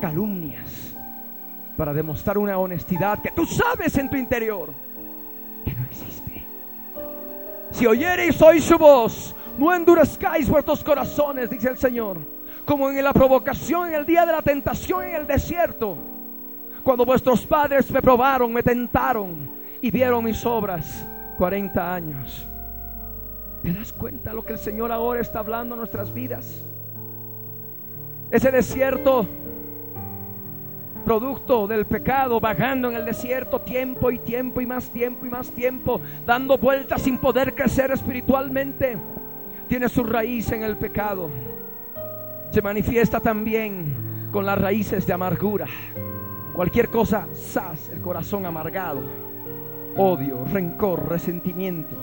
calumnias, 0.00 0.94
para 1.76 1.92
demostrar 1.92 2.38
una 2.38 2.58
honestidad 2.58 3.22
que 3.22 3.30
tú 3.30 3.46
sabes 3.46 3.96
en 3.96 4.10
tu 4.10 4.16
interior. 4.16 4.70
Si 7.72 7.86
oyereis 7.86 8.40
hoy 8.42 8.60
su 8.60 8.78
voz, 8.78 9.34
no 9.58 9.74
endurezcáis 9.74 10.48
vuestros 10.48 10.84
corazones, 10.84 11.50
dice 11.50 11.68
el 11.68 11.78
Señor, 11.78 12.18
como 12.64 12.90
en 12.90 13.02
la 13.02 13.12
provocación 13.12 13.88
en 13.88 13.94
el 13.94 14.06
día 14.06 14.24
de 14.26 14.32
la 14.32 14.42
tentación 14.42 15.04
en 15.04 15.16
el 15.16 15.26
desierto, 15.26 15.96
cuando 16.84 17.04
vuestros 17.04 17.46
padres 17.46 17.90
me 17.90 18.02
probaron, 18.02 18.52
me 18.52 18.62
tentaron 18.62 19.50
y 19.80 19.90
vieron 19.90 20.24
mis 20.24 20.44
obras 20.44 21.06
40 21.38 21.94
años. 21.94 22.46
¿Te 23.62 23.72
das 23.72 23.92
cuenta 23.92 24.32
lo 24.32 24.44
que 24.44 24.52
el 24.52 24.58
Señor 24.58 24.90
ahora 24.90 25.20
está 25.20 25.38
hablando 25.38 25.74
en 25.74 25.80
nuestras 25.80 26.12
vidas? 26.12 26.64
Ese 28.30 28.50
desierto, 28.50 29.26
producto 31.02 31.66
del 31.66 31.86
pecado, 31.86 32.40
vagando 32.40 32.88
en 32.88 32.96
el 32.96 33.04
desierto 33.04 33.60
tiempo 33.60 34.10
y 34.10 34.18
tiempo 34.18 34.60
y 34.60 34.66
más 34.66 34.90
tiempo 34.90 35.26
y 35.26 35.28
más 35.28 35.50
tiempo, 35.50 36.00
dando 36.24 36.58
vueltas 36.58 37.02
sin 37.02 37.18
poder 37.18 37.54
crecer 37.54 37.90
espiritualmente 37.90 38.98
tiene 39.72 39.88
su 39.88 40.04
raíz 40.04 40.52
en 40.52 40.62
el 40.62 40.76
pecado. 40.76 41.30
Se 42.50 42.60
manifiesta 42.60 43.20
también 43.20 44.28
con 44.30 44.44
las 44.44 44.58
raíces 44.58 45.06
de 45.06 45.14
amargura. 45.14 45.66
Cualquier 46.52 46.90
cosa, 46.90 47.26
sas, 47.32 47.88
el 47.88 48.02
corazón 48.02 48.44
amargado. 48.44 49.00
Odio, 49.96 50.44
rencor, 50.52 51.08
resentimiento, 51.08 51.96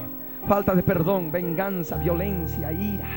falta 0.48 0.74
de 0.74 0.82
perdón, 0.82 1.32
venganza, 1.32 1.98
violencia, 1.98 2.72
ira, 2.72 3.08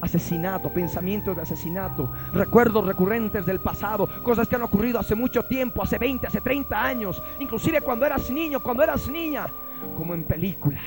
asesinato, 0.00 0.72
pensamientos 0.72 1.36
de 1.36 1.42
asesinato, 1.42 2.10
recuerdos 2.32 2.86
recurrentes 2.86 3.44
del 3.46 3.60
pasado, 3.60 4.08
cosas 4.22 4.48
que 4.48 4.56
han 4.56 4.62
ocurrido 4.62 4.98
hace 4.98 5.14
mucho 5.14 5.44
tiempo, 5.44 5.82
hace 5.82 5.98
20, 5.98 6.26
hace 6.26 6.40
30 6.40 6.84
años, 6.84 7.22
inclusive 7.40 7.80
cuando 7.80 8.06
eras 8.06 8.30
niño, 8.30 8.60
cuando 8.60 8.82
eras 8.82 9.08
niña, 9.08 9.46
como 9.96 10.14
en 10.14 10.24
película. 10.24 10.80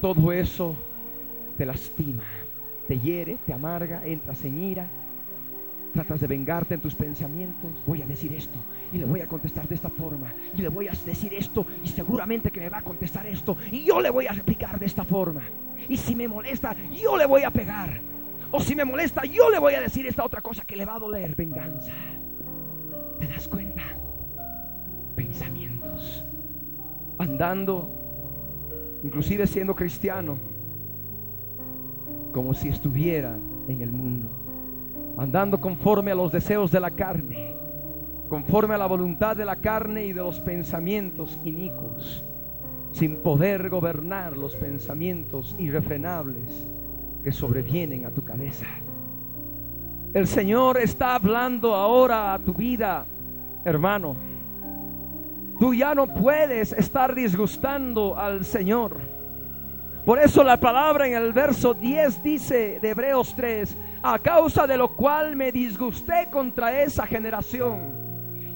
Todo 0.00 0.32
eso 0.32 0.76
te 1.56 1.64
lastima, 1.64 2.24
te 2.86 2.98
hiere, 2.98 3.38
te 3.46 3.52
amarga, 3.52 4.04
entras 4.04 4.44
en 4.44 4.62
ira, 4.62 4.88
tratas 5.92 6.20
de 6.20 6.26
vengarte 6.26 6.74
en 6.74 6.80
tus 6.80 6.94
pensamientos. 6.94 7.70
Voy 7.86 8.02
a 8.02 8.06
decir 8.06 8.32
esto 8.34 8.58
y 8.92 8.98
le 8.98 9.04
voy 9.06 9.20
a 9.20 9.26
contestar 9.26 9.66
de 9.66 9.74
esta 9.74 9.88
forma 9.88 10.32
y 10.56 10.62
le 10.62 10.68
voy 10.68 10.88
a 10.88 10.92
decir 10.92 11.32
esto 11.34 11.66
y 11.82 11.88
seguramente 11.88 12.50
que 12.50 12.60
me 12.60 12.68
va 12.68 12.78
a 12.78 12.82
contestar 12.82 13.26
esto 13.26 13.56
y 13.72 13.84
yo 13.84 14.00
le 14.00 14.10
voy 14.10 14.26
a 14.26 14.32
replicar 14.32 14.78
de 14.78 14.86
esta 14.86 15.04
forma. 15.04 15.42
Y 15.88 15.96
si 15.96 16.14
me 16.14 16.28
molesta, 16.28 16.76
yo 16.90 17.16
le 17.16 17.26
voy 17.26 17.42
a 17.42 17.50
pegar. 17.50 18.00
O 18.50 18.60
si 18.60 18.74
me 18.74 18.84
molesta, 18.84 19.24
yo 19.24 19.50
le 19.50 19.58
voy 19.58 19.74
a 19.74 19.80
decir 19.80 20.06
esta 20.06 20.24
otra 20.24 20.40
cosa 20.40 20.64
que 20.64 20.76
le 20.76 20.84
va 20.84 20.96
a 20.96 20.98
doler, 20.98 21.34
venganza. 21.34 21.92
¿Te 23.18 23.26
das 23.26 23.48
cuenta? 23.48 23.82
Pensamientos. 25.14 26.24
Andando, 27.18 27.90
inclusive 29.02 29.46
siendo 29.46 29.74
cristiano, 29.74 30.38
como 32.32 32.54
si 32.54 32.68
estuviera 32.68 33.36
en 33.66 33.80
el 33.80 33.90
mundo, 33.90 34.28
andando 35.16 35.60
conforme 35.60 36.12
a 36.12 36.14
los 36.14 36.30
deseos 36.30 36.70
de 36.70 36.80
la 36.80 36.90
carne, 36.90 37.56
conforme 38.28 38.74
a 38.74 38.78
la 38.78 38.86
voluntad 38.86 39.36
de 39.36 39.44
la 39.44 39.56
carne 39.56 40.06
y 40.06 40.12
de 40.12 40.22
los 40.22 40.40
pensamientos 40.40 41.40
inicuos, 41.44 42.24
sin 42.92 43.16
poder 43.16 43.70
gobernar 43.70 44.36
los 44.36 44.54
pensamientos 44.56 45.56
irrefrenables 45.58 46.68
que 47.26 47.32
sobrevienen 47.32 48.06
a 48.06 48.12
tu 48.12 48.22
cabeza. 48.22 48.66
El 50.14 50.28
Señor 50.28 50.78
está 50.78 51.16
hablando 51.16 51.74
ahora 51.74 52.32
a 52.32 52.38
tu 52.38 52.54
vida, 52.54 53.04
hermano. 53.64 54.14
Tú 55.58 55.74
ya 55.74 55.92
no 55.92 56.06
puedes 56.06 56.70
estar 56.72 57.16
disgustando 57.16 58.16
al 58.16 58.44
Señor 58.44 59.16
por 60.06 60.20
eso 60.20 60.44
la 60.44 60.60
palabra 60.60 61.08
en 61.08 61.14
el 61.14 61.32
verso 61.32 61.74
10 61.74 62.22
dice 62.22 62.78
de 62.80 62.90
Hebreos 62.90 63.34
3, 63.34 63.76
a 64.04 64.20
causa 64.20 64.64
de 64.64 64.76
lo 64.76 64.94
cual 64.94 65.34
me 65.34 65.50
disgusté 65.50 66.28
contra 66.30 66.80
esa 66.80 67.08
generación 67.08 67.90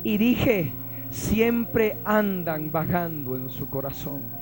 y 0.04 0.16
dije, 0.16 0.72
siempre 1.10 1.96
andan 2.04 2.70
bajando 2.70 3.34
en 3.34 3.50
su 3.50 3.68
corazón. 3.68 4.39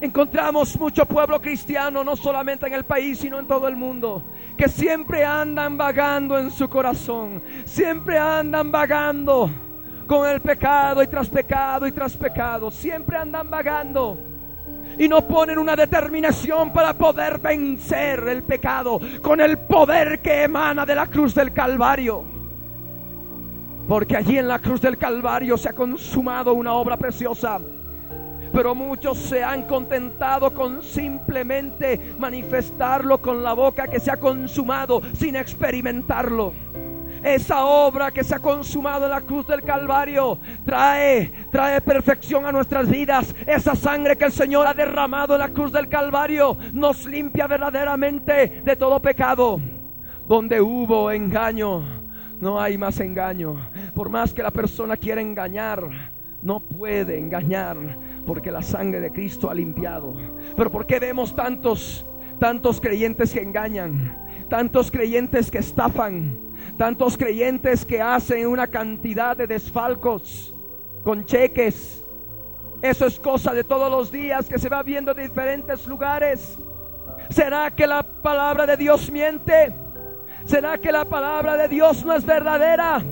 Encontramos 0.00 0.78
mucho 0.78 1.04
pueblo 1.04 1.40
cristiano, 1.42 2.02
no 2.02 2.16
solamente 2.16 2.66
en 2.66 2.72
el 2.72 2.84
país, 2.84 3.18
sino 3.18 3.38
en 3.38 3.46
todo 3.46 3.68
el 3.68 3.76
mundo, 3.76 4.22
que 4.56 4.66
siempre 4.66 5.26
andan 5.26 5.76
vagando 5.76 6.38
en 6.38 6.50
su 6.50 6.70
corazón, 6.70 7.42
siempre 7.66 8.18
andan 8.18 8.72
vagando 8.72 9.50
con 10.06 10.26
el 10.26 10.40
pecado 10.40 11.02
y 11.02 11.06
tras 11.06 11.28
pecado 11.28 11.86
y 11.86 11.92
tras 11.92 12.16
pecado, 12.16 12.70
siempre 12.70 13.18
andan 13.18 13.50
vagando 13.50 14.18
y 14.98 15.06
no 15.06 15.26
ponen 15.26 15.58
una 15.58 15.76
determinación 15.76 16.72
para 16.72 16.94
poder 16.94 17.38
vencer 17.38 18.26
el 18.26 18.42
pecado 18.42 18.98
con 19.20 19.40
el 19.42 19.58
poder 19.58 20.20
que 20.20 20.44
emana 20.44 20.86
de 20.86 20.94
la 20.94 21.08
cruz 21.08 21.34
del 21.34 21.52
Calvario. 21.52 22.24
Porque 23.86 24.16
allí 24.16 24.38
en 24.38 24.48
la 24.48 24.60
cruz 24.60 24.80
del 24.80 24.96
Calvario 24.96 25.58
se 25.58 25.68
ha 25.68 25.72
consumado 25.74 26.54
una 26.54 26.72
obra 26.72 26.96
preciosa 26.96 27.60
pero 28.52 28.74
muchos 28.74 29.18
se 29.18 29.42
han 29.42 29.62
contentado 29.62 30.52
con 30.52 30.82
simplemente 30.82 32.14
manifestarlo 32.18 33.20
con 33.20 33.42
la 33.42 33.52
boca 33.52 33.88
que 33.88 34.00
se 34.00 34.10
ha 34.10 34.18
consumado 34.18 35.02
sin 35.14 35.36
experimentarlo. 35.36 36.52
Esa 37.22 37.66
obra 37.66 38.10
que 38.10 38.24
se 38.24 38.34
ha 38.34 38.38
consumado 38.38 39.04
en 39.04 39.10
la 39.10 39.20
cruz 39.20 39.46
del 39.46 39.62
Calvario 39.62 40.38
trae, 40.64 41.30
trae 41.52 41.80
perfección 41.82 42.46
a 42.46 42.52
nuestras 42.52 42.88
vidas. 42.88 43.34
Esa 43.46 43.74
sangre 43.74 44.16
que 44.16 44.24
el 44.24 44.32
Señor 44.32 44.66
ha 44.66 44.72
derramado 44.72 45.34
en 45.34 45.40
la 45.40 45.50
cruz 45.50 45.70
del 45.70 45.88
Calvario 45.88 46.56
nos 46.72 47.04
limpia 47.04 47.46
verdaderamente 47.46 48.62
de 48.64 48.76
todo 48.76 49.02
pecado. 49.02 49.60
Donde 50.26 50.62
hubo 50.62 51.10
engaño, 51.10 51.82
no 52.38 52.58
hay 52.58 52.78
más 52.78 52.98
engaño. 53.00 53.68
Por 53.94 54.08
más 54.08 54.32
que 54.32 54.42
la 54.42 54.50
persona 54.50 54.96
quiera 54.96 55.20
engañar, 55.20 55.82
no 56.40 56.60
puede 56.60 57.18
engañar 57.18 57.76
porque 58.26 58.50
la 58.50 58.62
sangre 58.62 59.00
de 59.00 59.12
Cristo 59.12 59.50
ha 59.50 59.54
limpiado. 59.54 60.14
Pero 60.56 60.70
¿por 60.70 60.86
qué 60.86 60.98
vemos 60.98 61.34
tantos, 61.34 62.06
tantos 62.38 62.80
creyentes 62.80 63.32
que 63.32 63.42
engañan? 63.42 64.46
Tantos 64.48 64.90
creyentes 64.90 65.50
que 65.50 65.58
estafan, 65.58 66.38
tantos 66.76 67.16
creyentes 67.16 67.84
que 67.84 68.02
hacen 68.02 68.46
una 68.46 68.66
cantidad 68.66 69.36
de 69.36 69.46
desfalcos 69.46 70.54
con 71.04 71.24
cheques. 71.24 72.04
Eso 72.82 73.06
es 73.06 73.20
cosa 73.20 73.52
de 73.52 73.64
todos 73.64 73.90
los 73.90 74.10
días 74.10 74.48
que 74.48 74.58
se 74.58 74.68
va 74.68 74.82
viendo 74.82 75.14
de 75.14 75.22
diferentes 75.22 75.86
lugares. 75.86 76.58
¿Será 77.28 77.70
que 77.70 77.86
la 77.86 78.02
palabra 78.02 78.66
de 78.66 78.76
Dios 78.76 79.10
miente? 79.10 79.74
¿Será 80.44 80.78
que 80.78 80.90
la 80.90 81.04
palabra 81.04 81.56
de 81.56 81.68
Dios 81.68 82.04
no 82.04 82.14
es 82.14 82.24
verdadera? 82.24 83.02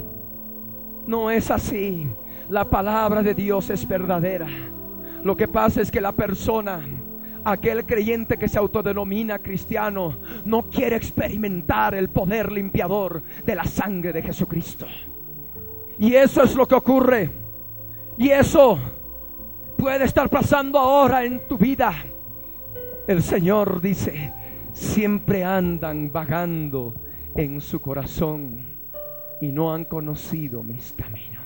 No 1.07 1.31
es 1.31 1.51
así. 1.51 2.09
La 2.49 2.65
palabra 2.65 3.23
de 3.23 3.35
Dios 3.35 3.71
es 3.71 3.87
verdadera. 3.87 4.49
Lo 5.25 5.37
que 5.37 5.49
pasa 5.49 5.81
es 5.81 5.91
que 5.91 6.01
la 6.01 6.13
persona, 6.13 6.81
aquel 7.45 7.85
creyente 7.85 8.39
que 8.39 8.49
se 8.49 8.59
autodenomina 8.59 9.39
cristiano, 9.41 10.19
no 10.45 10.71
quiere 10.71 10.97
experimentar 10.97 11.95
el 11.95 12.11
poder 12.11 12.53
limpiador 12.53 13.23
de 13.45 13.55
la 13.55 13.65
sangre 13.65 14.13
de 14.13 14.23
Jesucristo. 14.23 14.87
Y 15.99 16.15
eso 16.15 16.43
es 16.43 16.55
lo 16.55 16.67
que 16.67 16.77
ocurre. 16.77 17.31
Y 18.17 18.31
eso 18.31 18.79
puede 19.77 20.05
estar 20.05 20.29
pasando 20.29 20.79
ahora 20.79 21.25
en 21.25 21.47
tu 21.47 21.59
vida. 21.59 21.95
El 23.07 23.23
Señor 23.23 23.81
dice, 23.81 24.33
siempre 24.73 25.45
andan 25.45 26.13
vagando 26.13 26.95
en 27.35 27.61
su 27.61 27.81
corazón 27.81 28.79
y 29.41 29.53
no 29.53 29.73
han 29.73 29.85
conocido 29.85 30.63
mis 30.63 30.93
caminos. 30.93 31.38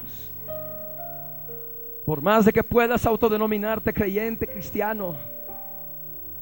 Por 2.05 2.21
más 2.21 2.45
de 2.45 2.53
que 2.53 2.65
puedas 2.65 3.07
autodenominarte 3.07 3.93
creyente 3.93 4.47
cristiano, 4.47 5.17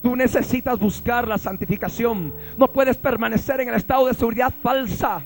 tú 0.03 0.17
necesitas 0.17 0.79
buscar 0.79 1.29
la 1.29 1.37
santificación. 1.37 2.33
No 2.57 2.69
puedes 2.69 2.97
permanecer 2.97 3.61
en 3.61 3.69
el 3.69 3.75
estado 3.75 4.07
de 4.07 4.15
seguridad 4.15 4.53
falsa. 4.63 5.23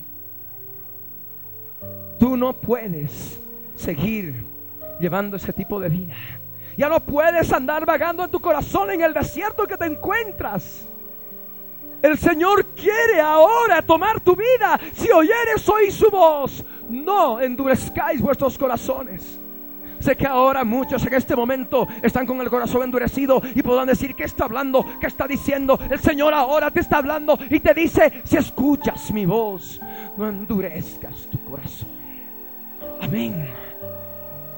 Tú 2.19 2.35
no 2.35 2.53
puedes 2.53 3.39
seguir 3.75 4.43
llevando 4.99 5.37
ese 5.37 5.53
tipo 5.53 5.79
de 5.79 5.89
vida. 5.89 6.15
Ya 6.77 6.89
no 6.89 6.99
puedes 6.99 7.53
andar 7.53 7.85
vagando 7.85 8.25
en 8.25 8.31
tu 8.31 8.39
corazón 8.41 8.91
en 8.91 9.01
el 9.01 9.13
desierto 9.13 9.65
que 9.65 9.77
te 9.77 9.85
encuentras. 9.85 10.85
El 12.01 12.17
Señor 12.17 12.65
quiere 12.75 13.21
ahora 13.21 13.81
tomar 13.81 14.19
tu 14.19 14.35
vida. 14.35 14.77
Si 14.93 15.09
oyeres 15.11 15.67
hoy 15.69 15.89
su 15.91 16.09
voz, 16.09 16.63
no 16.89 17.39
endurezcáis 17.39 18.21
vuestros 18.21 18.57
corazones. 18.57 19.39
Sé 20.05 20.15
que 20.15 20.27
ahora 20.27 20.63
muchos 20.63 21.03
en 21.03 21.15
este 21.15 21.35
momento 21.35 21.87
están 22.03 22.27
con 22.27 22.39
el 22.39 22.47
corazón 22.47 22.83
endurecido 22.83 23.41
y 23.55 23.63
podrán 23.63 23.87
decir 23.87 24.13
que 24.13 24.25
está 24.25 24.45
hablando, 24.45 24.85
que 24.99 25.07
está 25.07 25.25
diciendo. 25.25 25.79
El 25.89 25.99
Señor 25.99 26.31
ahora 26.31 26.69
te 26.69 26.81
está 26.81 26.99
hablando 26.99 27.39
y 27.49 27.59
te 27.59 27.73
dice, 27.73 28.21
si 28.23 28.37
escuchas 28.37 29.11
mi 29.11 29.25
voz, 29.25 29.81
no 30.15 30.29
endurezcas 30.29 31.25
tu 31.31 31.43
corazón. 31.43 31.89
Amén. 33.01 33.47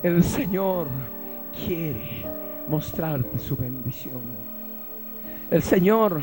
El 0.03 0.21
Señor 0.21 0.89
quiere 1.65 2.25
mostrarte 2.67 3.39
su 3.39 3.55
bendición. 3.55 4.23
El 5.49 5.63
Señor 5.63 6.21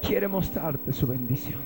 quiere 0.00 0.28
mostrarte 0.28 0.92
su 0.92 1.08
bendición. 1.08 1.60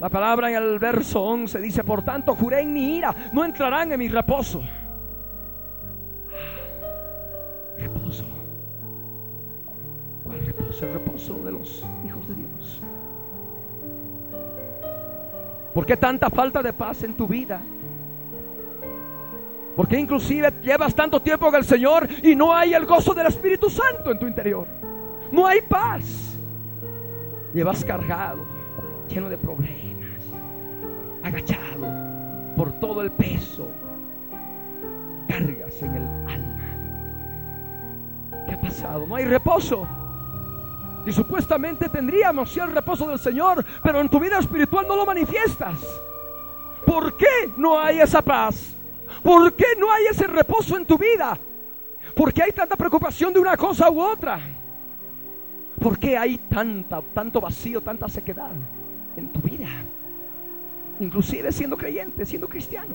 La 0.00 0.08
palabra 0.08 0.50
en 0.50 0.56
el 0.56 0.78
verso 0.78 1.20
11 1.20 1.60
dice, 1.60 1.82
por 1.82 2.04
tanto 2.04 2.36
juré 2.36 2.60
en 2.60 2.72
mi 2.72 2.96
ira, 2.96 3.12
no 3.32 3.44
entrarán 3.44 3.90
en 3.90 3.98
mi 3.98 4.06
reposo. 4.06 4.62
Reposo. 7.78 8.24
¿Cuál 10.24 10.44
reposo? 10.44 10.86
El 10.86 10.92
reposo 10.94 11.34
de 11.44 11.52
los 11.52 11.84
hijos 12.04 12.28
de 12.28 12.34
Dios. 12.34 12.82
¿Por 15.74 15.84
qué 15.84 15.96
tanta 15.96 16.30
falta 16.30 16.62
de 16.62 16.72
paz 16.72 17.02
en 17.02 17.14
tu 17.14 17.26
vida? 17.26 17.60
¿Por 19.76 19.86
qué 19.86 19.98
inclusive 19.98 20.50
llevas 20.62 20.94
tanto 20.94 21.20
tiempo 21.20 21.46
con 21.46 21.56
el 21.56 21.64
Señor 21.64 22.08
y 22.22 22.34
no 22.34 22.54
hay 22.54 22.72
el 22.72 22.86
gozo 22.86 23.12
del 23.12 23.26
Espíritu 23.26 23.68
Santo 23.68 24.10
en 24.10 24.18
tu 24.18 24.26
interior? 24.26 24.66
No 25.30 25.46
hay 25.46 25.60
paz. 25.60 26.38
Llevas 27.52 27.84
cargado, 27.84 28.44
lleno 29.08 29.28
de 29.28 29.36
problemas, 29.36 30.22
agachado 31.22 31.86
por 32.56 32.72
todo 32.80 33.02
el 33.02 33.12
peso. 33.12 33.68
Cargas 35.28 35.82
en 35.82 35.94
el 35.94 36.02
alma 36.26 36.55
¿Qué 38.46 38.54
ha 38.54 38.60
pasado? 38.60 39.06
No 39.06 39.16
hay 39.16 39.24
reposo. 39.24 39.86
Y 41.06 41.12
supuestamente 41.12 41.88
tendríamos 41.88 42.50
sí 42.50 42.60
el 42.60 42.72
reposo 42.72 43.08
del 43.08 43.18
Señor, 43.18 43.64
pero 43.82 44.00
en 44.00 44.08
tu 44.08 44.18
vida 44.18 44.38
espiritual 44.38 44.86
no 44.88 44.96
lo 44.96 45.06
manifiestas. 45.06 45.78
¿Por 46.84 47.16
qué 47.16 47.52
no 47.56 47.78
hay 47.78 48.00
esa 48.00 48.22
paz? 48.22 48.74
¿Por 49.22 49.54
qué 49.54 49.66
no 49.78 49.90
hay 49.90 50.06
ese 50.06 50.26
reposo 50.26 50.76
en 50.76 50.86
tu 50.86 50.98
vida? 50.98 51.38
¿Por 52.14 52.32
qué 52.32 52.42
hay 52.42 52.52
tanta 52.52 52.76
preocupación 52.76 53.32
de 53.32 53.38
una 53.38 53.56
cosa 53.56 53.90
u 53.90 54.00
otra? 54.00 54.40
¿Por 55.80 55.98
qué 55.98 56.16
hay 56.16 56.38
tanta, 56.38 57.02
tanto 57.14 57.40
vacío, 57.40 57.80
tanta 57.80 58.08
sequedad 58.08 58.52
en 59.16 59.32
tu 59.32 59.40
vida? 59.40 59.68
Inclusive 60.98 61.52
siendo 61.52 61.76
creyente, 61.76 62.24
siendo 62.24 62.48
cristiano. 62.48 62.94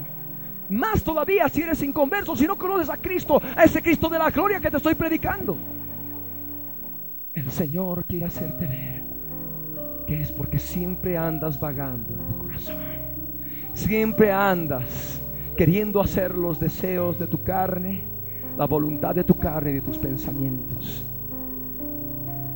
Más 0.72 1.03
todavía 1.03 1.49
si 1.49 1.61
eres 1.61 1.84
inconverso, 1.84 2.36
si 2.36 2.47
no 2.47 2.57
conoces 2.57 2.89
a 2.89 2.97
Cristo, 2.97 3.41
a 3.55 3.65
ese 3.65 3.82
Cristo 3.82 4.07
de 4.07 4.17
la 4.17 4.32
gloria 4.32 4.59
que 4.61 4.72
te 4.72 4.78
estoy 4.78 4.95
predicando. 4.95 5.57
El 7.34 7.51
Señor 7.51 8.05
quiere 8.05 8.26
hacerte 8.26 8.65
ver 8.65 9.03
que 10.07 10.22
es 10.22 10.32
porque 10.32 10.59
siempre 10.59 11.17
andas 11.17 11.59
vagando 11.59 12.13
en 12.13 12.28
tu 12.28 12.38
corazón. 12.38 12.78
Siempre 13.74 14.32
andas 14.32 15.22
queriendo 15.57 16.01
hacer 16.01 16.36
los 16.36 16.59
deseos 16.59 17.19
de 17.19 17.28
tu 17.28 17.43
carne, 17.43 18.03
la 18.57 18.65
voluntad 18.65 19.13
de 19.13 19.24
tu 19.24 19.38
carne 19.38 19.72
y 19.72 19.74
de 19.76 19.82
tus 19.82 19.97
pensamientos. 19.97 21.05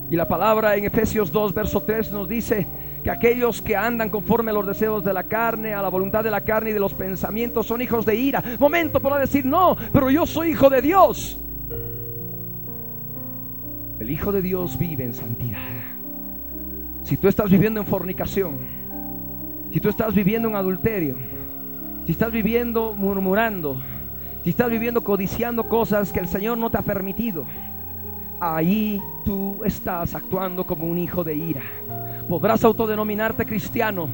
Y 0.10 0.16
la 0.16 0.28
palabra 0.28 0.76
en 0.76 0.86
Efesios 0.86 1.32
2, 1.32 1.54
verso 1.54 1.82
3 1.82 2.12
nos 2.12 2.30
dice, 2.30 2.66
que 3.06 3.12
aquellos 3.12 3.62
que 3.62 3.76
andan 3.76 4.10
conforme 4.10 4.50
a 4.50 4.54
los 4.56 4.66
deseos 4.66 5.04
de 5.04 5.14
la 5.14 5.26
carne, 5.26 5.76
a 5.76 5.82
la 5.84 5.90
voluntad 5.90 6.24
de 6.24 6.32
la 6.32 6.42
carne 6.42 6.72
y 6.72 6.74
de 6.74 6.80
los 6.80 6.96
pensamientos 6.96 7.68
son 7.68 7.80
hijos 7.84 8.04
de 8.04 8.16
ira. 8.16 8.44
Momento 8.58 9.00
para 9.00 9.20
decir, 9.20 9.46
no, 9.46 9.78
pero 9.94 10.10
yo 10.10 10.26
soy 10.26 10.50
hijo 10.50 10.72
de 10.72 10.82
Dios. 10.82 11.38
El 14.00 14.10
Hijo 14.10 14.32
de 14.32 14.42
Dios 14.42 14.80
vive 14.80 15.04
en 15.04 15.14
santidad. 15.14 15.60
Si 17.04 17.16
tú 17.16 17.28
estás 17.28 17.48
viviendo 17.52 17.80
en 17.80 17.86
fornicación, 17.86 18.58
si 19.72 19.80
tú 19.80 19.90
estás 19.90 20.12
viviendo 20.16 20.50
en 20.50 20.56
adulterio, 20.56 21.16
si 22.08 22.12
estás 22.12 22.32
viviendo 22.32 22.94
murmurando, 22.94 23.84
si 24.44 24.50
estás 24.50 24.72
viviendo 24.72 25.04
codiciando 25.04 25.70
cosas 25.70 26.12
que 26.12 26.22
el 26.22 26.28
Señor 26.28 26.58
no 26.58 26.72
te 26.72 26.80
ha 26.80 26.82
permitido, 26.82 27.46
ahí 28.40 29.00
tú 29.24 29.64
estás 29.64 30.16
actuando 30.16 30.66
como 30.66 30.88
un 30.88 30.98
hijo 30.98 31.24
de 31.24 31.36
ira. 31.36 31.62
Podrás 32.30 32.64
autodenominarte 32.64 33.46
cristiano, 33.46 34.10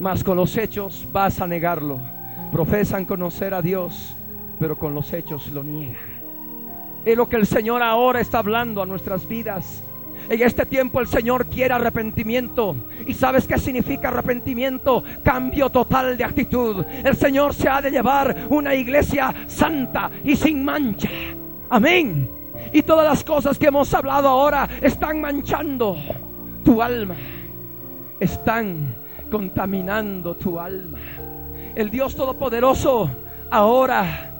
mas 0.00 0.24
con 0.24 0.36
los 0.36 0.56
hechos 0.56 1.06
vas 1.12 1.40
a 1.40 1.46
negarlo. 1.46 2.00
Profesan 2.50 3.04
conocer 3.04 3.54
a 3.54 3.62
Dios, 3.62 4.16
pero 4.58 4.76
con 4.76 4.94
los 4.94 5.12
hechos 5.12 5.46
lo 5.52 5.62
niegan. 5.62 6.18
Es 7.04 7.16
lo 7.16 7.28
que 7.28 7.36
el 7.36 7.46
Señor 7.46 7.84
ahora 7.84 8.20
está 8.20 8.38
hablando 8.40 8.82
a 8.82 8.86
nuestras 8.86 9.28
vidas. 9.28 9.84
En 10.28 10.42
este 10.42 10.66
tiempo 10.66 11.00
el 11.00 11.06
Señor 11.06 11.46
quiere 11.46 11.72
arrepentimiento. 11.72 12.74
¿Y 13.06 13.14
sabes 13.14 13.46
qué 13.46 13.58
significa 13.58 14.08
arrepentimiento? 14.08 15.04
Cambio 15.22 15.70
total 15.70 16.18
de 16.18 16.24
actitud. 16.24 16.84
El 17.04 17.16
Señor 17.16 17.54
se 17.54 17.68
ha 17.68 17.80
de 17.80 17.92
llevar 17.92 18.46
una 18.50 18.74
iglesia 18.74 19.32
santa 19.46 20.10
y 20.24 20.34
sin 20.34 20.64
mancha. 20.64 21.08
Amén. 21.70 22.28
Y 22.72 22.82
todas 22.82 23.06
las 23.06 23.22
cosas 23.22 23.56
que 23.56 23.66
hemos 23.68 23.94
hablado 23.94 24.28
ahora 24.28 24.68
están 24.82 25.20
manchando 25.20 25.96
tu 26.68 26.82
alma. 26.82 27.16
Están 28.20 28.94
contaminando 29.30 30.36
tu 30.36 30.60
alma. 30.60 30.98
El 31.74 31.88
Dios 31.88 32.14
Todopoderoso 32.14 33.08
ahora 33.50 34.34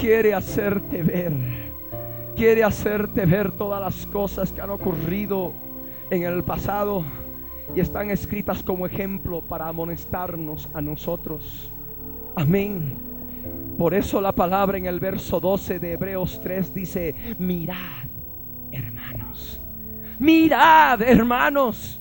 quiere 0.00 0.32
hacerte 0.32 1.02
ver. 1.02 1.32
Quiere 2.36 2.62
hacerte 2.62 3.26
ver 3.26 3.50
todas 3.50 3.80
las 3.80 4.06
cosas 4.06 4.52
que 4.52 4.60
han 4.60 4.70
ocurrido 4.70 5.54
en 6.08 6.22
el 6.22 6.44
pasado 6.44 7.04
y 7.74 7.80
están 7.80 8.12
escritas 8.12 8.62
como 8.62 8.86
ejemplo 8.86 9.40
para 9.40 9.66
amonestarnos 9.66 10.68
a 10.72 10.80
nosotros. 10.80 11.72
Amén. 12.36 12.96
Por 13.76 13.92
eso 13.92 14.20
la 14.20 14.30
palabra 14.30 14.78
en 14.78 14.86
el 14.86 15.00
verso 15.00 15.40
12 15.40 15.80
de 15.80 15.92
Hebreos 15.94 16.40
3 16.40 16.72
dice, 16.72 17.14
mirad, 17.40 18.06
hermanos, 18.70 19.60
mirad, 20.18 21.02
hermanos. 21.02 22.00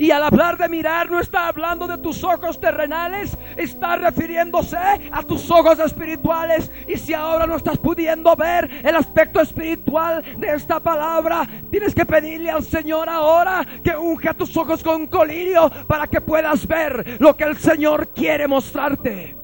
Y 0.00 0.10
al 0.12 0.24
hablar 0.24 0.56
de 0.56 0.66
mirar 0.66 1.10
no 1.10 1.20
está 1.20 1.48
hablando 1.48 1.86
de 1.86 1.98
tus 1.98 2.24
ojos 2.24 2.58
terrenales, 2.58 3.36
está 3.54 3.96
refiriéndose 3.96 4.78
a 4.78 5.22
tus 5.22 5.50
ojos 5.50 5.78
espirituales. 5.78 6.72
Y 6.88 6.96
si 6.96 7.12
ahora 7.12 7.46
no 7.46 7.56
estás 7.56 7.76
pudiendo 7.76 8.34
ver 8.34 8.80
el 8.82 8.96
aspecto 8.96 9.42
espiritual 9.42 10.24
de 10.38 10.54
esta 10.54 10.80
palabra, 10.80 11.46
tienes 11.70 11.94
que 11.94 12.06
pedirle 12.06 12.50
al 12.50 12.64
Señor 12.64 13.10
ahora 13.10 13.62
que 13.84 13.94
unja 13.94 14.32
tus 14.32 14.56
ojos 14.56 14.82
con 14.82 15.06
colirio 15.06 15.70
para 15.86 16.06
que 16.06 16.22
puedas 16.22 16.66
ver 16.66 17.18
lo 17.20 17.36
que 17.36 17.44
el 17.44 17.58
Señor 17.58 18.08
quiere 18.14 18.48
mostrarte. 18.48 19.36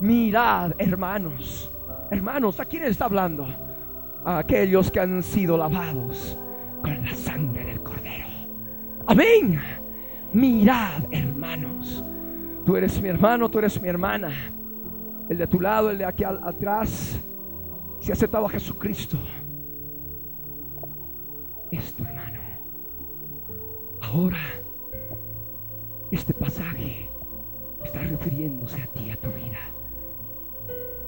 Mirad, 0.00 0.72
hermanos, 0.78 1.72
hermanos, 2.10 2.58
¿a 2.58 2.64
quién 2.64 2.82
está 2.82 3.04
hablando? 3.04 3.46
A 4.24 4.38
aquellos 4.38 4.90
que 4.90 4.98
han 4.98 5.22
sido 5.22 5.56
lavados 5.56 6.36
con 6.82 7.02
la 7.02 7.14
sangre 7.14 7.64
del 7.64 7.82
Cordero. 7.82 8.26
Amén. 9.06 9.60
Mirad, 10.32 11.04
hermanos. 11.10 12.04
Tú 12.64 12.76
eres 12.76 13.00
mi 13.00 13.08
hermano, 13.08 13.48
tú 13.48 13.58
eres 13.58 13.80
mi 13.80 13.88
hermana. 13.88 14.30
El 15.28 15.38
de 15.38 15.46
tu 15.46 15.60
lado, 15.60 15.90
el 15.90 15.98
de 15.98 16.04
aquí 16.04 16.24
atrás. 16.24 17.20
Si 18.00 18.10
ha 18.10 18.14
aceptado 18.14 18.46
a 18.46 18.50
Jesucristo, 18.50 19.16
es 21.70 21.94
tu 21.94 22.04
hermano. 22.04 22.40
Ahora, 24.00 24.40
este 26.10 26.34
pasaje 26.34 27.08
está 27.84 28.00
refiriéndose 28.00 28.82
a 28.82 28.86
ti, 28.88 29.10
a 29.10 29.16
tu 29.16 29.28
vida. 29.28 29.58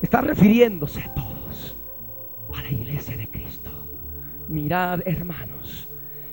Está 0.01 0.21
refiriéndose 0.21 1.03
a 1.03 1.15
todos, 1.15 1.77
a 2.55 2.63
la 2.63 2.71
iglesia 2.71 3.17
de 3.17 3.29
Cristo. 3.29 3.74
Mirad, 4.49 5.01
hermanos, 5.07 5.89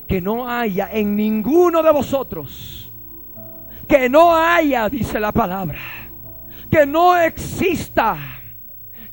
que 0.08 0.22
no 0.22 0.48
haya 0.48 0.90
en 0.92 1.16
ninguno 1.16 1.82
de 1.82 1.92
vosotros, 1.92 2.92
que 3.88 4.10
no 4.10 4.36
haya, 4.36 4.90
dice 4.90 5.20
la 5.20 5.32
palabra, 5.32 5.80
que 6.70 6.86
no 6.86 7.18
exista, 7.18 8.18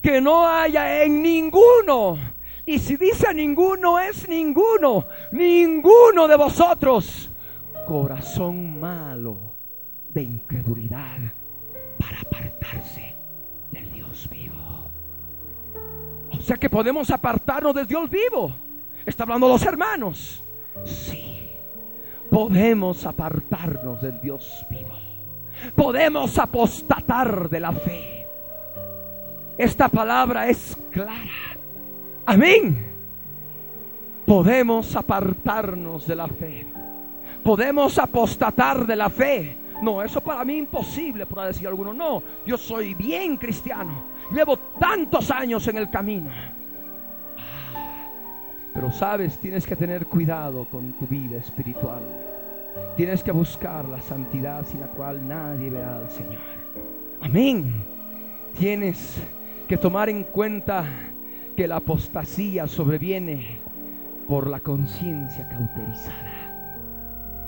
que 0.03 0.21
no 0.21 0.47
haya 0.47 1.03
en 1.03 1.23
ninguno. 1.23 2.19
Y 2.67 2.79
si 2.79 2.97
dice 2.97 3.33
ninguno, 3.33 3.99
es 3.99 4.29
ninguno, 4.29 5.07
ninguno 5.33 6.29
de 6.29 6.37
vosotros, 6.37 7.31
corazón 7.87 8.79
malo 8.79 9.55
de 10.13 10.23
incredulidad 10.23 11.19
para 11.99 12.21
apartarse 12.21 13.15
del 13.71 13.91
Dios 13.93 14.29
vivo. 14.31 14.91
O 16.31 16.41
sea 16.41 16.57
que 16.57 16.69
podemos 16.69 17.11
apartarnos 17.11 17.75
del 17.75 17.87
Dios 17.87 18.11
vivo. 18.11 18.68
Está 19.09 19.23
hablando 19.23 19.49
los 19.49 19.63
hermanos. 19.65 20.45
Sí, 20.85 21.51
podemos 22.31 23.07
apartarnos 23.07 24.03
del 24.03 24.21
Dios 24.21 24.67
vivo. 24.69 24.93
Podemos 25.75 26.39
apostatar 26.39 27.49
de 27.49 27.59
la 27.59 27.73
fe. 27.73 28.27
Esta 29.57 29.89
palabra 29.89 30.51
es 30.51 30.77
clara. 30.91 31.57
Amén. 32.27 32.87
Podemos 34.27 34.95
apartarnos 34.95 36.07
de 36.07 36.15
la 36.15 36.29
fe. 36.29 36.67
Podemos 37.43 37.99
apostatar 37.99 38.87
de 38.87 38.95
la 38.95 39.09
fe. 39.09 39.57
No, 39.81 40.03
eso 40.03 40.21
para 40.21 40.45
mí 40.45 40.59
imposible, 40.59 41.25
por 41.25 41.47
decir 41.47 41.67
alguno. 41.67 41.95
No, 41.95 42.23
yo 42.45 42.59
soy 42.59 42.93
bien 42.93 43.39
cristiano. 43.39 44.05
Llevo 44.31 44.59
tantos 44.79 45.31
años 45.31 45.67
en 45.67 45.79
el 45.79 45.89
camino. 45.89 46.58
Pero 48.79 48.93
sabes, 48.93 49.39
tienes 49.39 49.67
que 49.67 49.75
tener 49.75 50.07
cuidado 50.07 50.65
con 50.67 50.93
tu 50.93 51.07
vida 51.09 51.37
espiritual. 51.39 51.99
Tienes 52.97 53.25
que 53.25 53.33
buscar 53.33 53.85
la 53.89 54.01
santidad 54.01 54.65
sin 54.65 54.79
la 54.79 54.87
cual 54.87 55.27
nadie 55.27 55.69
verá 55.69 55.97
al 55.97 56.09
Señor. 56.09 56.41
Amén. 57.21 57.75
Tienes 58.57 59.17
que 59.67 59.77
tomar 59.77 60.09
en 60.09 60.23
cuenta 60.23 60.85
que 61.57 61.67
la 61.67 61.79
apostasía 61.79 62.69
sobreviene 62.69 63.59
por 64.29 64.47
la 64.47 64.61
conciencia 64.61 65.49
cauterizada. 65.49 66.39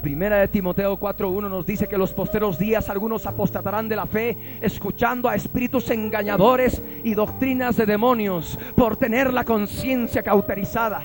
Primera 0.02 0.38
de 0.38 0.48
Timoteo 0.48 0.98
4.1 0.98 1.48
nos 1.48 1.64
dice 1.64 1.86
que 1.86 1.98
los 1.98 2.12
posteros 2.12 2.58
días 2.58 2.88
algunos 2.90 3.24
apostatarán 3.26 3.88
de 3.88 3.94
la 3.94 4.06
fe, 4.06 4.58
escuchando 4.60 5.28
a 5.28 5.36
espíritus 5.36 5.90
engañadores 5.90 6.82
y 7.04 7.14
doctrinas 7.14 7.76
de 7.76 7.86
demonios 7.86 8.58
por 8.74 8.96
tener 8.96 9.32
la 9.32 9.44
conciencia 9.44 10.24
cauterizada. 10.24 11.04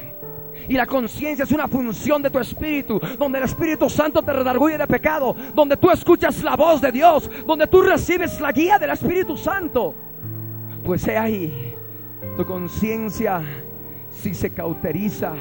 Y 0.67 0.73
la 0.73 0.85
conciencia 0.85 1.43
es 1.43 1.51
una 1.51 1.67
función 1.67 2.21
de 2.21 2.29
tu 2.29 2.39
espíritu, 2.39 2.99
donde 3.17 3.39
el 3.39 3.45
Espíritu 3.45 3.89
Santo 3.89 4.21
te 4.21 4.33
redarguye 4.33 4.77
de 4.77 4.87
pecado, 4.87 5.35
donde 5.53 5.77
tú 5.77 5.91
escuchas 5.91 6.43
la 6.43 6.55
voz 6.55 6.81
de 6.81 6.91
Dios, 6.91 7.29
donde 7.45 7.67
tú 7.67 7.81
recibes 7.81 8.39
la 8.39 8.51
guía 8.51 8.77
del 8.79 8.91
Espíritu 8.91 9.37
Santo. 9.37 9.93
Pues 10.83 11.07
he 11.07 11.17
ahí, 11.17 11.75
tu 12.37 12.45
conciencia 12.45 13.41
si 14.09 14.33
se 14.33 14.49
cauteriza, 14.51 15.33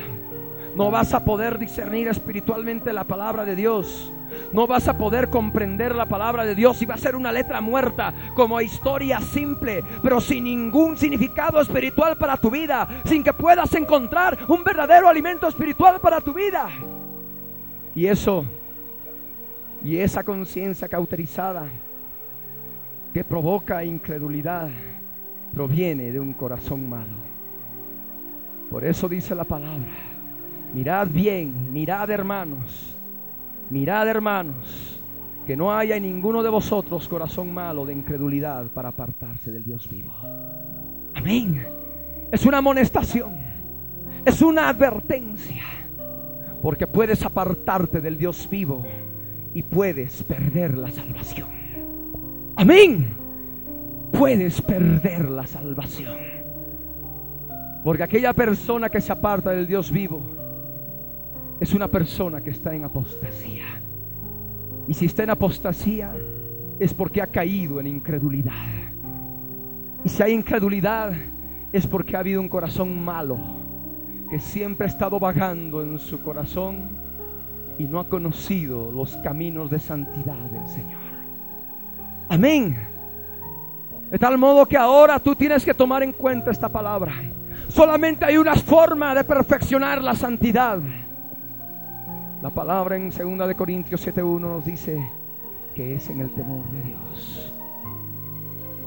no 0.76 0.90
vas 0.90 1.14
a 1.14 1.24
poder 1.24 1.58
discernir 1.58 2.08
espiritualmente 2.08 2.92
la 2.92 3.04
palabra 3.04 3.44
de 3.44 3.54
Dios. 3.54 4.12
No 4.52 4.66
vas 4.66 4.88
a 4.88 4.98
poder 4.98 5.30
comprender 5.30 5.94
la 5.94 6.06
palabra 6.06 6.44
de 6.44 6.56
Dios 6.56 6.82
y 6.82 6.86
va 6.86 6.94
a 6.94 6.98
ser 6.98 7.14
una 7.14 7.30
letra 7.30 7.60
muerta 7.60 8.12
como 8.34 8.60
historia 8.60 9.20
simple, 9.20 9.84
pero 10.02 10.20
sin 10.20 10.44
ningún 10.44 10.96
significado 10.96 11.60
espiritual 11.60 12.16
para 12.16 12.36
tu 12.36 12.50
vida, 12.50 12.88
sin 13.04 13.22
que 13.22 13.32
puedas 13.32 13.72
encontrar 13.74 14.36
un 14.48 14.64
verdadero 14.64 15.08
alimento 15.08 15.46
espiritual 15.46 16.00
para 16.00 16.20
tu 16.20 16.32
vida. 16.32 16.68
Y 17.94 18.06
eso, 18.06 18.44
y 19.84 19.98
esa 19.98 20.24
conciencia 20.24 20.88
cauterizada 20.88 21.68
que 23.12 23.22
provoca 23.22 23.84
incredulidad, 23.84 24.68
proviene 25.54 26.10
de 26.10 26.18
un 26.18 26.32
corazón 26.32 26.88
malo. 26.88 27.34
Por 28.68 28.84
eso 28.84 29.08
dice 29.08 29.36
la 29.36 29.44
palabra 29.44 30.13
Mirad 30.74 31.06
bien, 31.06 31.72
mirad 31.72 32.10
hermanos, 32.10 32.96
mirad 33.70 34.08
hermanos, 34.08 35.00
que 35.46 35.56
no 35.56 35.72
haya 35.72 35.94
en 35.94 36.02
ninguno 36.02 36.42
de 36.42 36.50
vosotros 36.50 37.08
corazón 37.08 37.54
malo 37.54 37.86
de 37.86 37.92
incredulidad 37.92 38.66
para 38.66 38.88
apartarse 38.88 39.52
del 39.52 39.62
Dios 39.62 39.88
vivo. 39.88 40.12
Amén. 41.14 41.64
Es 42.32 42.44
una 42.44 42.58
amonestación, 42.58 43.36
es 44.24 44.42
una 44.42 44.68
advertencia, 44.68 45.62
porque 46.60 46.88
puedes 46.88 47.24
apartarte 47.24 48.00
del 48.00 48.18
Dios 48.18 48.48
vivo 48.50 48.84
y 49.54 49.62
puedes 49.62 50.24
perder 50.24 50.76
la 50.76 50.90
salvación. 50.90 51.50
Amén. 52.56 53.16
Puedes 54.10 54.60
perder 54.60 55.30
la 55.30 55.46
salvación. 55.46 56.16
Porque 57.84 58.02
aquella 58.02 58.32
persona 58.32 58.88
que 58.88 59.00
se 59.00 59.12
aparta 59.12 59.50
del 59.50 59.68
Dios 59.68 59.92
vivo, 59.92 60.43
es 61.64 61.72
una 61.72 61.88
persona 61.88 62.42
que 62.42 62.50
está 62.50 62.74
en 62.74 62.84
apostasía. 62.84 63.64
Y 64.86 64.92
si 64.92 65.06
está 65.06 65.22
en 65.22 65.30
apostasía 65.30 66.14
es 66.78 66.92
porque 66.92 67.22
ha 67.22 67.26
caído 67.26 67.80
en 67.80 67.86
incredulidad. 67.86 68.52
Y 70.04 70.08
si 70.10 70.22
hay 70.22 70.32
incredulidad 70.32 71.12
es 71.72 71.86
porque 71.86 72.16
ha 72.16 72.20
habido 72.20 72.40
un 72.40 72.50
corazón 72.50 73.02
malo 73.02 73.38
que 74.28 74.38
siempre 74.40 74.86
ha 74.86 74.90
estado 74.90 75.18
vagando 75.18 75.82
en 75.82 75.98
su 75.98 76.22
corazón 76.22 76.88
y 77.78 77.84
no 77.84 77.98
ha 77.98 78.08
conocido 78.08 78.92
los 78.92 79.16
caminos 79.16 79.70
de 79.70 79.78
santidad 79.78 80.50
del 80.50 80.68
Señor. 80.68 81.00
Amén. 82.28 82.76
De 84.10 84.18
tal 84.18 84.36
modo 84.36 84.66
que 84.66 84.76
ahora 84.76 85.18
tú 85.18 85.34
tienes 85.34 85.64
que 85.64 85.72
tomar 85.72 86.02
en 86.02 86.12
cuenta 86.12 86.50
esta 86.50 86.68
palabra. 86.68 87.14
Solamente 87.68 88.26
hay 88.26 88.36
una 88.36 88.54
forma 88.54 89.14
de 89.14 89.24
perfeccionar 89.24 90.02
la 90.02 90.14
santidad. 90.14 90.78
La 92.44 92.50
palabra 92.50 92.94
en 92.94 93.08
2 93.08 93.48
de 93.48 93.54
Corintios 93.54 94.06
7:1 94.06 94.38
nos 94.38 94.66
dice 94.66 95.02
que 95.74 95.94
es 95.94 96.10
en 96.10 96.20
el 96.20 96.28
temor 96.34 96.62
de 96.72 96.82
Dios. 96.82 97.50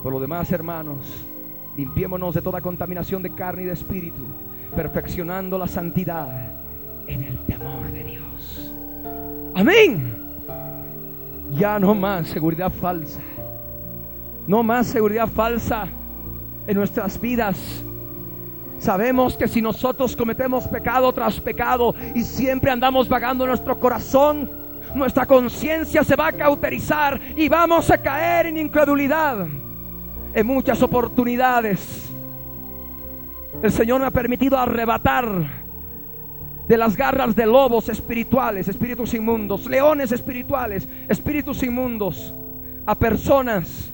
Por 0.03 0.13
lo 0.13 0.19
demás, 0.19 0.51
hermanos, 0.51 1.25
limpiémonos 1.75 2.35
de 2.35 2.43
toda 2.43 2.61
contaminación 2.61 3.23
de 3.23 3.33
carne 3.33 3.63
y 3.63 3.65
de 3.65 3.71
espíritu, 3.71 4.21
perfeccionando 4.75 5.57
la 5.57 5.65
santidad 5.65 6.51
en 7.07 7.23
el 7.23 7.39
temor 7.45 7.91
de 7.91 8.03
Dios. 8.03 8.71
Amén. 9.55 10.13
Ya 11.55 11.79
no 11.79 11.95
más 11.95 12.27
seguridad 12.27 12.71
falsa. 12.71 13.21
No 14.45 14.61
más 14.61 14.85
seguridad 14.85 15.27
falsa 15.27 15.87
en 16.67 16.77
nuestras 16.77 17.19
vidas. 17.19 17.83
Sabemos 18.79 19.35
que 19.35 19.47
si 19.47 19.61
nosotros 19.61 20.15
cometemos 20.15 20.67
pecado 20.67 21.11
tras 21.11 21.39
pecado 21.39 21.95
y 22.13 22.23
siempre 22.23 22.71
andamos 22.71 23.09
vagando 23.09 23.45
nuestro 23.45 23.79
corazón, 23.79 24.49
nuestra 24.93 25.25
conciencia 25.25 26.03
se 26.03 26.15
va 26.15 26.27
a 26.27 26.31
cauterizar 26.31 27.19
y 27.35 27.49
vamos 27.49 27.89
a 27.89 27.97
caer 27.97 28.47
en 28.47 28.57
incredulidad 28.57 29.47
en 30.33 30.45
muchas 30.45 30.81
oportunidades. 30.81 32.09
El 33.61 33.71
Señor 33.71 34.01
me 34.01 34.07
ha 34.07 34.11
permitido 34.11 34.57
arrebatar 34.57 35.27
de 36.67 36.77
las 36.77 36.95
garras 36.95 37.35
de 37.35 37.45
lobos 37.45 37.89
espirituales, 37.89 38.67
espíritus 38.67 39.13
inmundos, 39.13 39.65
leones 39.65 40.11
espirituales, 40.11 40.87
espíritus 41.07 41.63
inmundos, 41.63 42.35
a 42.85 42.93
personas 42.93 43.91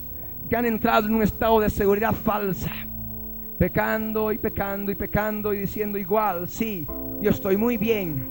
que 0.50 0.56
han 0.56 0.66
entrado 0.66 1.06
en 1.06 1.14
un 1.14 1.22
estado 1.22 1.60
de 1.60 1.70
seguridad 1.70 2.12
falsa, 2.12 2.72
pecando 3.58 4.32
y 4.32 4.38
pecando 4.38 4.90
y 4.90 4.94
pecando 4.94 5.54
y 5.54 5.58
diciendo 5.58 5.98
igual, 5.98 6.48
sí, 6.48 6.86
yo 7.20 7.30
estoy 7.30 7.56
muy 7.56 7.76
bien, 7.76 8.30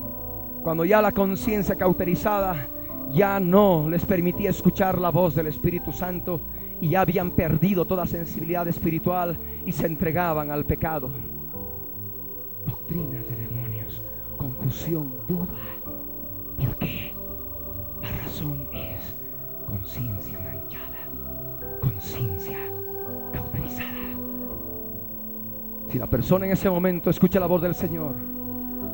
cuando 0.63 0.85
ya 0.85 1.01
la 1.01 1.11
conciencia 1.11 1.75
cauterizada 1.75 2.67
ya 3.11 3.39
no 3.39 3.89
les 3.89 4.05
permitía 4.05 4.49
escuchar 4.49 4.97
la 4.99 5.09
voz 5.09 5.35
del 5.35 5.47
Espíritu 5.47 5.91
Santo 5.91 6.41
y 6.81 6.89
ya 6.89 7.01
habían 7.01 7.31
perdido 7.31 7.85
toda 7.85 8.05
sensibilidad 8.05 8.67
espiritual 8.67 9.37
y 9.65 9.71
se 9.71 9.85
entregaban 9.85 10.51
al 10.51 10.65
pecado. 10.65 11.11
Doctrinas 12.65 13.25
de 13.29 13.35
demonios, 13.35 14.03
confusión, 14.37 15.13
duda. 15.27 15.57
¿Por 16.57 16.77
qué? 16.77 17.13
La 18.01 18.09
razón 18.23 18.67
es 18.73 19.15
conciencia 19.67 20.39
manchada, 20.39 21.07
conciencia 21.81 22.57
Si 25.93 25.99
la 25.99 26.07
persona 26.07 26.47
en 26.47 26.53
ese 26.53 26.71
momento 26.71 27.11
escucha 27.11 27.39
la 27.39 27.45
voz 27.45 27.61
del 27.61 27.75
Señor 27.75 28.15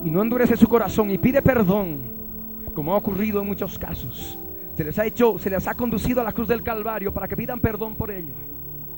y 0.04 0.10
no 0.10 0.22
endurece 0.22 0.58
su 0.58 0.68
corazón 0.68 1.10
y 1.10 1.18
pide 1.18 1.42
perdón, 1.42 2.66
como 2.76 2.94
ha 2.94 2.98
ocurrido 2.98 3.40
en 3.40 3.48
muchos 3.48 3.80
casos, 3.80 4.38
se 4.74 4.84
les 4.84 5.00
ha 5.00 5.06
hecho, 5.06 5.40
se 5.40 5.50
les 5.50 5.66
ha 5.66 5.76
conducido 5.76 6.20
a 6.20 6.26
la 6.26 6.34
cruz 6.34 6.50
del 6.50 6.62
Calvario 6.62 7.14
para 7.14 7.30
que 7.30 7.38
pidan 7.38 7.62
perdón 7.62 7.96
por 7.96 8.12
ello, 8.12 8.34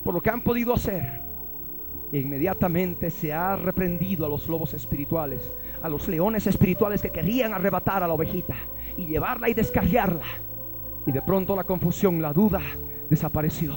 por 0.02 0.14
lo 0.14 0.20
que 0.20 0.30
han 0.30 0.40
podido 0.40 0.74
hacer. 0.74 1.20
E 2.12 2.18
inmediatamente 2.18 3.08
se 3.08 3.32
ha 3.32 3.54
reprendido 3.54 4.26
a 4.26 4.28
los 4.28 4.48
lobos 4.48 4.74
espirituales, 4.74 5.52
a 5.80 5.88
los 5.88 6.08
leones 6.08 6.48
espirituales 6.48 7.02
que 7.02 7.10
querían 7.10 7.54
arrebatar 7.54 8.02
a 8.02 8.08
la 8.08 8.14
ovejita 8.14 8.56
y 8.96 9.06
llevarla 9.06 9.48
y 9.48 9.54
descarriarla. 9.54 10.26
Y 11.06 11.12
de 11.12 11.22
pronto 11.22 11.54
la 11.54 11.62
confusión, 11.62 12.20
la 12.20 12.32
duda 12.32 12.62
desapareció. 13.08 13.74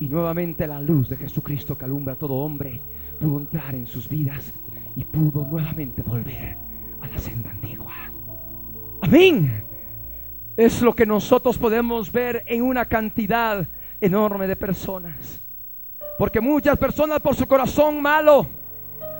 Y 0.00 0.08
nuevamente 0.08 0.66
la 0.66 0.80
luz 0.80 1.08
de 1.08 1.16
Jesucristo 1.16 1.78
que 1.78 1.84
alumbra 1.84 2.14
a 2.14 2.18
todo 2.18 2.34
hombre 2.34 2.82
pudo 3.20 3.38
entrar 3.38 3.74
en 3.74 3.86
sus 3.86 4.08
vidas 4.08 4.52
y 4.96 5.04
pudo 5.04 5.46
nuevamente 5.46 6.02
volver 6.02 6.56
a 7.00 7.06
la 7.06 7.18
senda 7.18 7.50
antigua. 7.50 7.94
Amén 9.02 9.70
es 10.56 10.82
lo 10.82 10.94
que 10.94 11.06
nosotros 11.06 11.56
podemos 11.56 12.12
ver 12.12 12.44
en 12.46 12.60
una 12.60 12.84
cantidad 12.86 13.66
enorme 13.98 14.46
de 14.46 14.56
personas. 14.56 15.40
Porque 16.18 16.38
muchas 16.38 16.76
personas 16.76 17.20
por 17.20 17.34
su 17.34 17.46
corazón 17.46 18.02
malo 18.02 18.46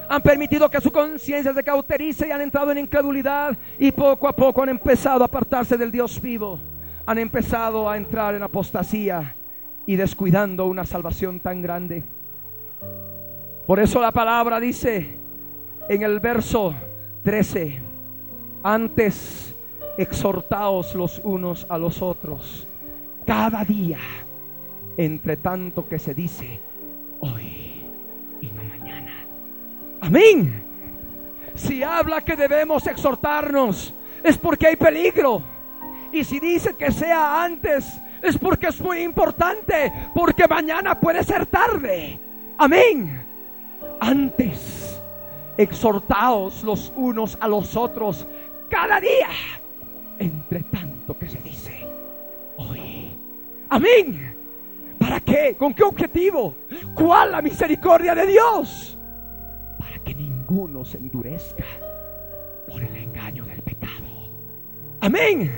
han 0.07 0.20
permitido 0.20 0.68
que 0.68 0.82
su 0.82 0.92
conciencia 0.92 1.55
se 1.55 1.64
cauterice 1.64 2.28
y 2.28 2.30
han 2.30 2.42
entrado 2.42 2.72
en 2.72 2.78
incredulidad 2.78 3.57
y 3.78 3.90
poco 3.90 4.28
a 4.28 4.36
poco 4.36 4.62
han 4.62 4.68
empezado 4.68 5.22
a 5.22 5.26
apartarse 5.26 5.78
del 5.78 5.90
Dios 5.90 6.20
vivo. 6.20 6.61
Han 7.07 7.16
empezado 7.16 7.88
a 7.88 7.96
entrar 7.96 8.34
en 8.34 8.42
apostasía 8.42 9.34
y 9.86 9.96
descuidando 9.96 10.66
una 10.66 10.84
salvación 10.84 11.40
tan 11.40 11.62
grande. 11.62 12.05
Por 13.71 13.79
eso 13.79 14.01
la 14.01 14.11
palabra 14.11 14.59
dice 14.59 15.14
en 15.89 16.03
el 16.03 16.18
verso 16.18 16.75
13, 17.23 17.81
antes 18.64 19.55
exhortaos 19.97 20.93
los 20.97 21.21
unos 21.23 21.68
a 21.68 21.79
los 21.79 22.03
otros 22.03 22.66
cada 23.25 23.64
día, 23.64 24.01
entre 24.97 25.37
tanto 25.37 25.89
que 25.89 26.01
se 26.01 26.14
dice 26.14 26.61
hoy 27.21 27.85
y 28.41 28.49
no 28.49 28.64
mañana. 28.64 29.25
Amén. 30.01 30.64
Si 31.55 31.85
habla 31.85 32.25
que 32.25 32.35
debemos 32.35 32.89
exhortarnos, 32.89 33.95
es 34.25 34.37
porque 34.37 34.66
hay 34.66 34.75
peligro. 34.75 35.45
Y 36.11 36.25
si 36.25 36.41
dice 36.41 36.75
que 36.75 36.91
sea 36.91 37.45
antes, 37.45 38.01
es 38.21 38.37
porque 38.37 38.66
es 38.66 38.81
muy 38.81 39.03
importante, 39.03 39.93
porque 40.12 40.49
mañana 40.49 40.99
puede 40.99 41.23
ser 41.23 41.47
tarde. 41.47 42.18
Amén. 42.59 43.20
Antes, 44.01 45.01
exhortaos 45.57 46.64
los 46.64 46.92
unos 46.96 47.36
a 47.40 47.46
los 47.46 47.76
otros 47.76 48.26
cada 48.68 49.01
día 49.01 49.28
entre 50.20 50.62
tanto 50.64 51.18
que 51.18 51.28
se 51.28 51.40
dice 51.40 51.86
hoy. 52.57 53.11
Amén. 53.68 54.36
¿Para 54.98 55.18
qué? 55.20 55.57
¿Con 55.59 55.72
qué 55.72 55.82
objetivo? 55.82 56.55
¿Cuál 56.94 57.32
la 57.32 57.42
misericordia 57.42 58.14
de 58.14 58.26
Dios? 58.26 58.98
Para 59.78 59.98
que 60.05 60.14
ninguno 60.14 60.84
se 60.84 60.98
endurezca 60.98 61.64
por 62.68 62.82
el 62.82 62.94
engaño 62.94 63.44
del 63.44 63.62
pecado. 63.62 64.05
Amén. 65.01 65.51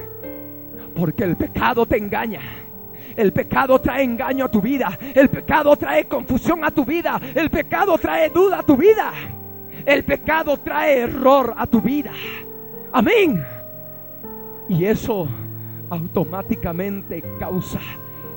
Porque 0.94 1.24
el 1.24 1.36
pecado 1.36 1.84
te 1.84 1.96
engaña. 1.96 2.40
El 3.16 3.32
pecado 3.32 3.78
trae 3.80 4.02
engaño 4.02 4.44
a 4.44 4.50
tu 4.50 4.60
vida. 4.60 4.98
El 5.14 5.28
pecado 5.28 5.76
trae 5.76 6.04
confusión 6.06 6.64
a 6.64 6.70
tu 6.70 6.84
vida. 6.84 7.20
El 7.34 7.50
pecado 7.50 7.98
trae 7.98 8.30
duda 8.30 8.60
a 8.60 8.62
tu 8.62 8.76
vida. 8.76 9.12
El 9.84 10.04
pecado 10.04 10.56
trae 10.58 11.00
error 11.00 11.54
a 11.56 11.66
tu 11.66 11.80
vida. 11.80 12.12
Amén. 12.92 13.44
Y 14.68 14.84
eso 14.84 15.28
automáticamente 15.90 17.22
causa 17.38 17.80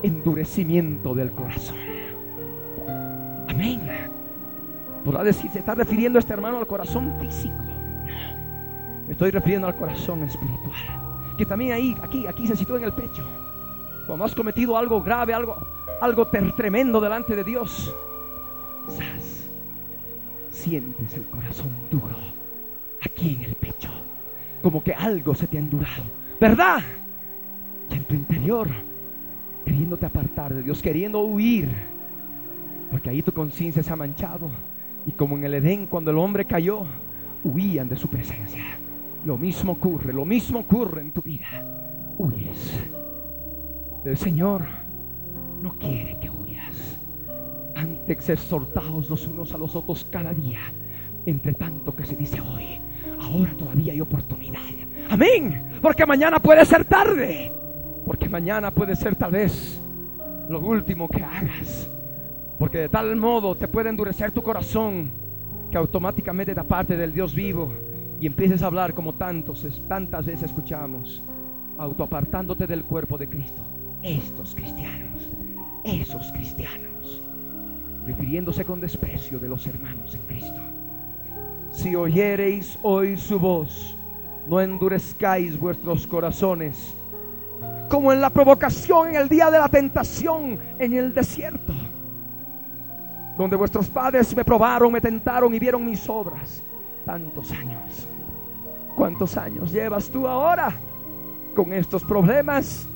endurecimiento 0.02 1.14
del 1.14 1.30
corazón. 1.32 1.76
Amén. 3.48 3.80
Podrá 5.04 5.22
decir, 5.22 5.50
se 5.50 5.60
está 5.60 5.74
refiriendo 5.74 6.18
este 6.18 6.32
hermano 6.32 6.58
al 6.58 6.66
corazón 6.66 7.14
físico. 7.20 7.54
No, 7.54 9.06
me 9.06 9.12
estoy 9.12 9.30
refiriendo 9.30 9.68
al 9.68 9.76
corazón 9.76 10.24
espiritual. 10.24 10.74
Que 11.38 11.46
también 11.46 11.72
ahí, 11.72 11.96
aquí, 12.02 12.26
aquí 12.26 12.46
se 12.46 12.56
sitúa 12.56 12.78
en 12.78 12.84
el 12.84 12.92
pecho. 12.92 13.24
Cuando 14.06 14.24
has 14.24 14.34
cometido 14.34 14.76
algo 14.76 15.02
grave, 15.02 15.34
algo, 15.34 15.56
algo 16.00 16.26
tremendo 16.26 17.00
delante 17.00 17.34
de 17.34 17.44
Dios, 17.44 17.94
sientes 20.50 21.14
el 21.14 21.24
corazón 21.24 21.70
duro 21.90 22.16
aquí 23.02 23.34
en 23.34 23.44
el 23.44 23.54
pecho. 23.54 23.90
Como 24.62 24.82
que 24.82 24.94
algo 24.94 25.34
se 25.34 25.46
te 25.46 25.58
ha 25.58 25.60
endurado 25.60 26.02
¿Verdad? 26.40 26.82
Y 27.90 27.94
en 27.94 28.04
tu 28.04 28.14
interior, 28.14 28.68
queriéndote 29.64 30.06
apartar 30.06 30.52
de 30.52 30.62
Dios, 30.62 30.82
queriendo 30.82 31.20
huir, 31.20 31.70
porque 32.90 33.10
ahí 33.10 33.22
tu 33.22 33.32
conciencia 33.32 33.82
se 33.82 33.92
ha 33.92 33.96
manchado. 33.96 34.50
Y 35.06 35.12
como 35.12 35.36
en 35.36 35.44
el 35.44 35.54
Edén, 35.54 35.86
cuando 35.86 36.10
el 36.10 36.18
hombre 36.18 36.44
cayó, 36.44 36.84
huían 37.42 37.88
de 37.88 37.96
su 37.96 38.08
presencia. 38.08 38.64
Lo 39.24 39.38
mismo 39.38 39.72
ocurre, 39.72 40.12
lo 40.12 40.24
mismo 40.24 40.60
ocurre 40.60 41.00
en 41.00 41.12
tu 41.12 41.22
vida. 41.22 41.46
Huyes. 42.18 42.78
El 44.06 44.16
Señor 44.16 44.62
no 45.60 45.76
quiere 45.78 46.16
que 46.20 46.30
huyas. 46.30 47.00
Antes 47.74 48.28
exhortados 48.28 49.10
los 49.10 49.26
unos 49.26 49.52
a 49.52 49.58
los 49.58 49.74
otros 49.74 50.04
cada 50.04 50.32
día, 50.32 50.60
entre 51.26 51.52
tanto 51.54 51.94
que 51.94 52.06
se 52.06 52.14
dice 52.14 52.40
hoy, 52.40 52.80
ahora 53.20 53.52
todavía 53.58 53.92
hay 53.92 54.00
oportunidad 54.00 54.60
Amén. 55.08 55.78
Porque 55.80 56.06
mañana 56.06 56.40
puede 56.40 56.64
ser 56.64 56.84
tarde. 56.84 57.52
Porque 58.04 58.28
mañana 58.28 58.70
puede 58.70 58.96
ser 58.96 59.16
tal 59.16 59.32
vez 59.32 59.80
lo 60.48 60.60
último 60.60 61.08
que 61.08 61.22
hagas. 61.22 61.90
Porque 62.58 62.78
de 62.78 62.88
tal 62.88 63.16
modo 63.16 63.56
te 63.56 63.68
puede 63.68 63.90
endurecer 63.90 64.32
tu 64.32 64.42
corazón 64.42 65.10
que 65.70 65.76
automáticamente 65.76 66.54
te 66.54 66.60
aparte 66.60 66.96
del 66.96 67.12
Dios 67.12 67.34
vivo 67.34 67.72
y 68.20 68.26
empieces 68.26 68.62
a 68.62 68.66
hablar 68.66 68.94
como 68.94 69.14
tantos, 69.14 69.66
tantas 69.88 70.24
veces 70.24 70.44
escuchamos, 70.44 71.22
autoapartándote 71.76 72.66
del 72.66 72.84
cuerpo 72.84 73.18
de 73.18 73.28
Cristo. 73.28 73.62
Estos 74.06 74.54
cristianos, 74.54 75.20
esos 75.82 76.30
cristianos, 76.30 77.20
refiriéndose 78.06 78.64
con 78.64 78.80
desprecio 78.80 79.40
de 79.40 79.48
los 79.48 79.66
hermanos 79.66 80.14
en 80.14 80.20
Cristo. 80.28 80.60
si 81.72 81.96
oyereis 81.96 82.78
hoy 82.84 83.16
su 83.16 83.40
voz, 83.40 83.96
no 84.46 84.60
endurezcáis 84.60 85.58
vuestros 85.58 86.06
corazones, 86.06 86.94
como 87.88 88.12
en 88.12 88.20
la 88.20 88.30
provocación 88.30 89.08
en 89.08 89.16
el 89.16 89.28
día 89.28 89.50
de 89.50 89.58
la 89.58 89.68
tentación 89.68 90.56
en 90.78 90.92
el 90.92 91.12
desierto, 91.12 91.72
donde 93.36 93.56
vuestros 93.56 93.88
padres 93.88 94.36
me 94.36 94.44
probaron, 94.44 94.92
me 94.92 95.00
tentaron 95.00 95.52
y 95.52 95.58
vieron 95.58 95.84
mis 95.84 96.08
obras. 96.08 96.62
Tantos 97.04 97.50
años. 97.50 98.06
¿Cuántos 98.94 99.36
años 99.36 99.72
llevas 99.72 100.08
tú 100.08 100.28
ahora 100.28 100.72
con 101.56 101.72
estos 101.72 102.04
problemas? 102.04 102.86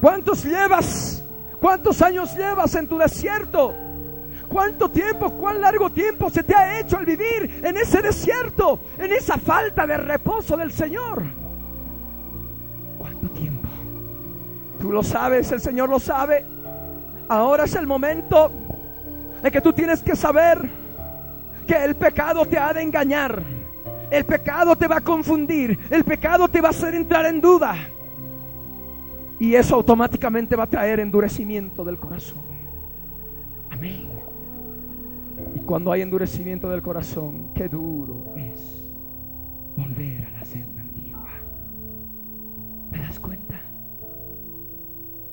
¿Cuántos 0.00 0.44
llevas? 0.44 1.24
¿Cuántos 1.60 2.00
años 2.02 2.34
llevas 2.36 2.74
en 2.74 2.86
tu 2.86 2.98
desierto? 2.98 3.74
¿Cuánto 4.48 4.90
tiempo, 4.90 5.30
cuán 5.32 5.60
largo 5.60 5.90
tiempo 5.90 6.30
se 6.30 6.42
te 6.42 6.54
ha 6.54 6.80
hecho 6.80 6.98
el 6.98 7.04
vivir 7.04 7.60
en 7.62 7.76
ese 7.76 8.00
desierto, 8.00 8.80
en 8.98 9.12
esa 9.12 9.36
falta 9.36 9.86
de 9.86 9.96
reposo 9.96 10.56
del 10.56 10.72
Señor? 10.72 11.22
¿Cuánto 12.96 13.28
tiempo? 13.30 13.68
Tú 14.80 14.90
lo 14.90 15.02
sabes, 15.02 15.52
el 15.52 15.60
Señor 15.60 15.88
lo 15.88 15.98
sabe. 15.98 16.46
Ahora 17.28 17.64
es 17.64 17.74
el 17.74 17.86
momento 17.86 18.50
en 19.42 19.50
que 19.50 19.60
tú 19.60 19.72
tienes 19.72 20.02
que 20.02 20.16
saber 20.16 20.58
que 21.66 21.84
el 21.84 21.96
pecado 21.96 22.46
te 22.46 22.58
ha 22.58 22.72
de 22.72 22.82
engañar. 22.82 23.42
El 24.10 24.24
pecado 24.24 24.76
te 24.76 24.88
va 24.88 24.96
a 24.96 25.00
confundir. 25.02 25.78
El 25.90 26.04
pecado 26.04 26.48
te 26.48 26.62
va 26.62 26.68
a 26.68 26.70
hacer 26.70 26.94
entrar 26.94 27.26
en 27.26 27.42
duda. 27.42 27.76
Y 29.40 29.54
eso 29.54 29.76
automáticamente 29.76 30.56
va 30.56 30.64
a 30.64 30.66
traer 30.66 31.00
endurecimiento 31.00 31.84
del 31.84 31.98
corazón. 31.98 32.42
Amén. 33.70 34.08
Y 35.54 35.60
cuando 35.60 35.92
hay 35.92 36.02
endurecimiento 36.02 36.68
del 36.68 36.82
corazón, 36.82 37.52
qué 37.54 37.68
duro 37.68 38.34
es 38.36 38.84
volver 39.76 40.24
a 40.26 40.30
la 40.30 40.44
senda 40.44 40.80
antigua. 40.80 41.30
¿Te 42.90 42.98
das 42.98 43.20
cuenta? 43.20 43.60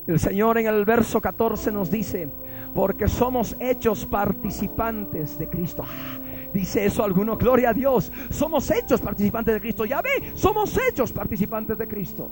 El 0.06 0.20
Señor 0.20 0.60
en 0.60 0.68
el 0.68 0.86
verso 0.86 1.20
14 1.20 1.72
nos 1.72 1.90
dice, 1.90 2.30
porque 2.76 3.08
somos 3.08 3.56
hechos 3.60 4.06
participantes 4.06 5.40
de 5.40 5.50
Cristo. 5.50 5.84
Ah, 5.84 6.20
dice 6.54 6.86
eso 6.86 7.04
alguno, 7.04 7.38
gloria 7.38 7.72
a 7.72 7.74
Dios. 7.74 8.12
Somos 8.30 8.70
hechos 8.70 9.02
participantes 9.02 9.56
de 9.56 9.62
Cristo. 9.62 9.86
Ya 9.86 10.02
ve, 10.04 10.32
somos 10.36 10.78
hechos 10.78 11.12
participantes 11.12 11.76
de 11.76 11.88
Cristo. 11.88 12.30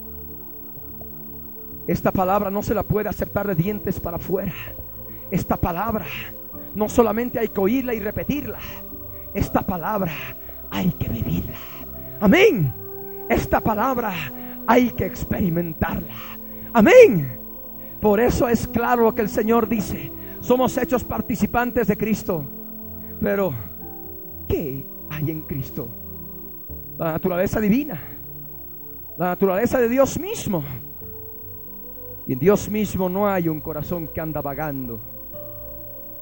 Esta 1.88 2.12
palabra 2.12 2.50
no 2.50 2.64
se 2.64 2.74
la 2.74 2.84
puede 2.84 3.10
aceptar 3.10 3.48
de 3.48 3.56
dientes 3.56 4.00
para 4.00 4.18
afuera. 4.18 4.54
Esta 5.32 5.58
palabra 5.58 6.06
no 6.76 6.88
solamente 6.90 7.40
hay 7.40 7.50
que 7.50 7.60
oírla 7.60 7.94
y 7.94 8.00
repetirla. 8.00 8.60
Esta 9.34 9.62
palabra 9.62 10.12
hay 10.70 10.92
que 10.92 11.10
vivirla. 11.10 11.58
Amén. 12.20 12.74
Esta 13.30 13.60
palabra 13.60 14.14
hay 14.68 14.92
que 14.92 15.06
experimentarla. 15.06 16.14
Amén. 16.74 17.40
Por 18.02 18.20
eso 18.20 18.48
es 18.48 18.68
claro 18.68 19.04
lo 19.04 19.16
que 19.16 19.22
el 19.22 19.30
Señor 19.30 19.68
dice. 19.68 20.12
Somos 20.40 20.78
hechos 20.78 21.04
participantes 21.04 21.88
de 21.88 21.98
Cristo. 21.98 22.46
Pero, 23.22 23.54
¿qué 24.48 24.86
hay 25.10 25.32
en 25.32 25.42
Cristo? 25.44 25.88
La 26.98 27.14
naturaleza 27.14 27.60
divina. 27.60 28.00
La 29.18 29.28
naturaleza 29.28 29.80
de 29.80 29.90
Dios 29.90 30.20
mismo. 30.20 30.64
Y 32.26 32.34
en 32.34 32.40
Dios 32.40 32.70
mismo 32.70 33.10
no 33.10 33.28
hay 33.28 33.50
un 33.50 33.60
corazón 33.60 34.08
que 34.08 34.22
anda 34.22 34.42
vagando. 34.42 35.02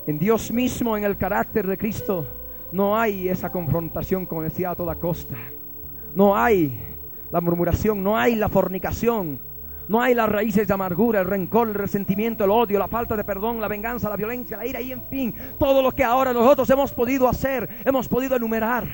En 0.08 0.18
Dios 0.18 0.52
mismo, 0.52 0.98
en 0.98 1.04
el 1.04 1.18
carácter 1.18 1.68
de 1.68 1.78
Cristo, 1.78 2.26
no 2.72 2.98
hay 2.98 3.30
esa 3.30 3.52
confrontación, 3.52 4.26
como 4.26 4.42
decía 4.42 4.72
a 4.72 4.76
toda 4.76 4.96
costa. 4.96 5.36
No 6.16 6.36
hay 6.36 6.98
la 7.32 7.40
murmuración, 7.40 8.04
no 8.04 8.18
hay 8.18 8.36
la 8.36 8.50
fornicación, 8.50 9.40
no 9.88 10.02
hay 10.02 10.16
las 10.16 10.28
raíces 10.28 10.68
de 10.68 10.74
amargura, 10.74 11.22
el 11.22 11.28
rencor, 11.28 11.68
el 11.68 11.76
resentimiento, 11.76 12.44
el 12.44 12.50
odio, 12.50 12.80
la 12.80 12.88
falta 12.88 13.16
de 13.16 13.24
perdón, 13.24 13.62
la 13.62 13.68
venganza, 13.68 14.10
la 14.10 14.16
violencia, 14.16 14.58
la 14.58 14.66
ira 14.66 14.82
y 14.82 14.92
en 14.92 15.08
fin, 15.08 15.36
todo 15.60 15.82
lo 15.82 15.92
que 15.92 16.04
ahora 16.04 16.34
nosotros 16.34 16.70
hemos 16.72 16.92
podido 16.92 17.28
hacer, 17.28 17.70
hemos 17.86 18.08
podido 18.08 18.36
enumerar. 18.36 18.88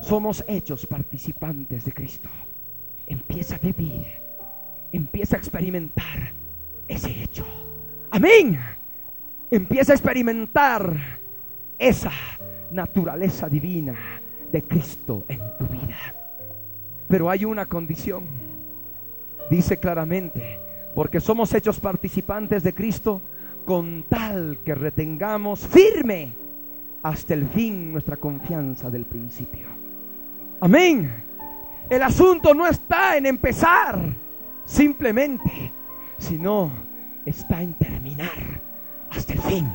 Somos 0.00 0.42
hechos 0.48 0.86
participantes 0.86 1.84
de 1.84 1.92
Cristo. 1.92 2.28
Empieza 3.06 3.56
a 3.56 3.58
vivir 3.58 4.27
empieza 4.92 5.36
a 5.36 5.38
experimentar 5.38 6.32
ese 6.86 7.22
hecho. 7.22 7.46
Amén. 8.10 8.58
Empieza 9.50 9.92
a 9.92 9.94
experimentar 9.94 11.18
esa 11.78 12.12
naturaleza 12.70 13.48
divina 13.48 13.96
de 14.50 14.62
Cristo 14.62 15.24
en 15.28 15.40
tu 15.58 15.66
vida. 15.66 16.14
Pero 17.08 17.30
hay 17.30 17.44
una 17.44 17.66
condición. 17.66 18.24
Dice 19.50 19.78
claramente, 19.78 20.60
porque 20.94 21.20
somos 21.20 21.54
hechos 21.54 21.80
participantes 21.80 22.62
de 22.62 22.74
Cristo 22.74 23.22
con 23.64 24.04
tal 24.08 24.58
que 24.64 24.74
retengamos 24.74 25.60
firme 25.60 26.34
hasta 27.02 27.34
el 27.34 27.46
fin 27.48 27.92
nuestra 27.92 28.16
confianza 28.16 28.90
del 28.90 29.04
principio. 29.04 29.66
Amén. 30.60 31.24
El 31.88 32.02
asunto 32.02 32.52
no 32.52 32.66
está 32.66 33.16
en 33.16 33.26
empezar 33.26 33.98
simplemente, 34.68 35.72
sino 36.18 36.70
está 37.24 37.62
en 37.62 37.74
terminar 37.74 38.62
hasta 39.10 39.32
el 39.32 39.40
fin. 39.40 39.72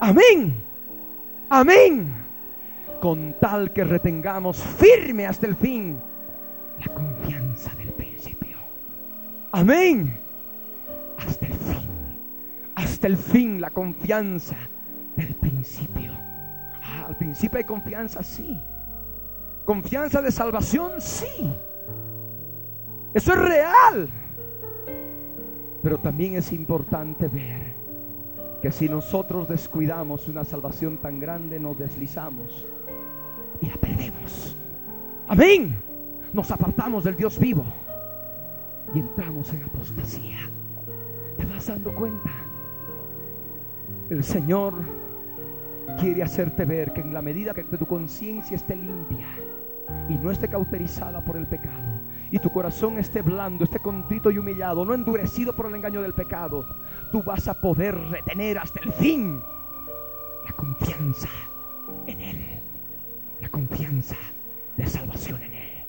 Amén. 0.00 0.56
Amén. 1.50 2.14
Con 3.00 3.36
tal 3.38 3.72
que 3.72 3.84
retengamos 3.84 4.56
firme 4.56 5.26
hasta 5.26 5.46
el 5.46 5.54
fin 5.54 6.00
la 6.80 6.92
confianza 6.92 7.74
del 7.76 7.92
principio. 7.92 8.56
Amén. 9.52 10.18
Hasta 11.18 11.46
el 11.46 11.52
fin. 11.52 11.88
Hasta 12.74 13.06
el 13.06 13.16
fin 13.16 13.60
la 13.60 13.70
confianza 13.70 14.56
del 15.16 15.34
principio. 15.36 16.12
Ah, 16.82 17.06
al 17.08 17.16
principio 17.16 17.58
hay 17.58 17.64
confianza, 17.64 18.22
sí. 18.22 18.58
Confianza 19.64 20.22
de 20.22 20.30
salvación, 20.30 21.00
sí. 21.00 21.52
Eso 23.16 23.32
es 23.32 23.38
real. 23.38 24.10
Pero 25.82 25.98
también 25.98 26.34
es 26.34 26.52
importante 26.52 27.28
ver 27.28 27.74
que 28.60 28.70
si 28.70 28.90
nosotros 28.90 29.48
descuidamos 29.48 30.28
una 30.28 30.44
salvación 30.44 30.98
tan 30.98 31.18
grande, 31.18 31.58
nos 31.58 31.78
deslizamos 31.78 32.66
y 33.62 33.70
la 33.70 33.76
perdemos. 33.76 34.54
Amén. 35.28 35.74
Nos 36.34 36.50
apartamos 36.50 37.04
del 37.04 37.16
Dios 37.16 37.38
vivo 37.38 37.64
y 38.92 38.98
entramos 38.98 39.50
en 39.54 39.62
apostasía. 39.62 40.50
¿Te 41.38 41.46
vas 41.46 41.68
dando 41.68 41.94
cuenta? 41.94 42.30
El 44.10 44.24
Señor 44.24 44.74
quiere 45.98 46.22
hacerte 46.22 46.66
ver 46.66 46.92
que 46.92 47.00
en 47.00 47.14
la 47.14 47.22
medida 47.22 47.54
que 47.54 47.64
tu 47.64 47.86
conciencia 47.86 48.56
esté 48.56 48.76
limpia 48.76 49.28
y 50.10 50.18
no 50.18 50.30
esté 50.30 50.48
cauterizada 50.48 51.24
por 51.24 51.38
el 51.38 51.46
pecado, 51.46 51.95
y 52.36 52.38
tu 52.38 52.50
corazón 52.50 52.98
esté 52.98 53.22
blando, 53.22 53.64
esté 53.64 53.78
contrito 53.80 54.30
y 54.30 54.36
humillado, 54.36 54.84
no 54.84 54.92
endurecido 54.92 55.56
por 55.56 55.66
el 55.66 55.74
engaño 55.74 56.02
del 56.02 56.12
pecado, 56.12 56.66
tú 57.10 57.22
vas 57.22 57.48
a 57.48 57.54
poder 57.54 57.96
retener 58.10 58.58
hasta 58.58 58.78
el 58.80 58.92
fin 58.92 59.40
la 60.44 60.52
confianza 60.52 61.28
en 62.06 62.20
Él, 62.20 62.60
la 63.40 63.48
confianza 63.48 64.16
de 64.76 64.86
salvación 64.86 65.42
en 65.44 65.54
Él. 65.54 65.86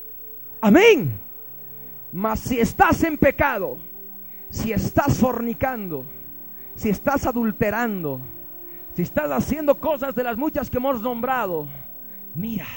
Amén. 0.61 1.19
Mas 2.13 2.39
si 2.39 2.61
estás 2.61 3.03
en 3.03 3.17
pecado, 3.17 3.77
si 4.49 4.71
estás 4.71 5.17
fornicando, 5.17 6.05
si 6.75 6.87
estás 6.87 7.25
adulterando, 7.25 8.21
si 8.93 9.01
estás 9.01 9.29
haciendo 9.31 9.75
cosas 9.75 10.15
de 10.15 10.23
las 10.23 10.37
muchas 10.37 10.69
que 10.69 10.77
hemos 10.77 11.01
nombrado, 11.01 11.67
mira, 12.33 12.67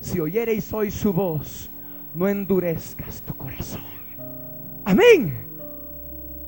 si 0.00 0.18
oyereis 0.18 0.72
hoy 0.72 0.90
su 0.90 1.12
voz, 1.12 1.71
no 2.14 2.28
endurezcas 2.28 3.22
tu 3.22 3.34
corazón. 3.34 3.82
Amén. 4.84 5.46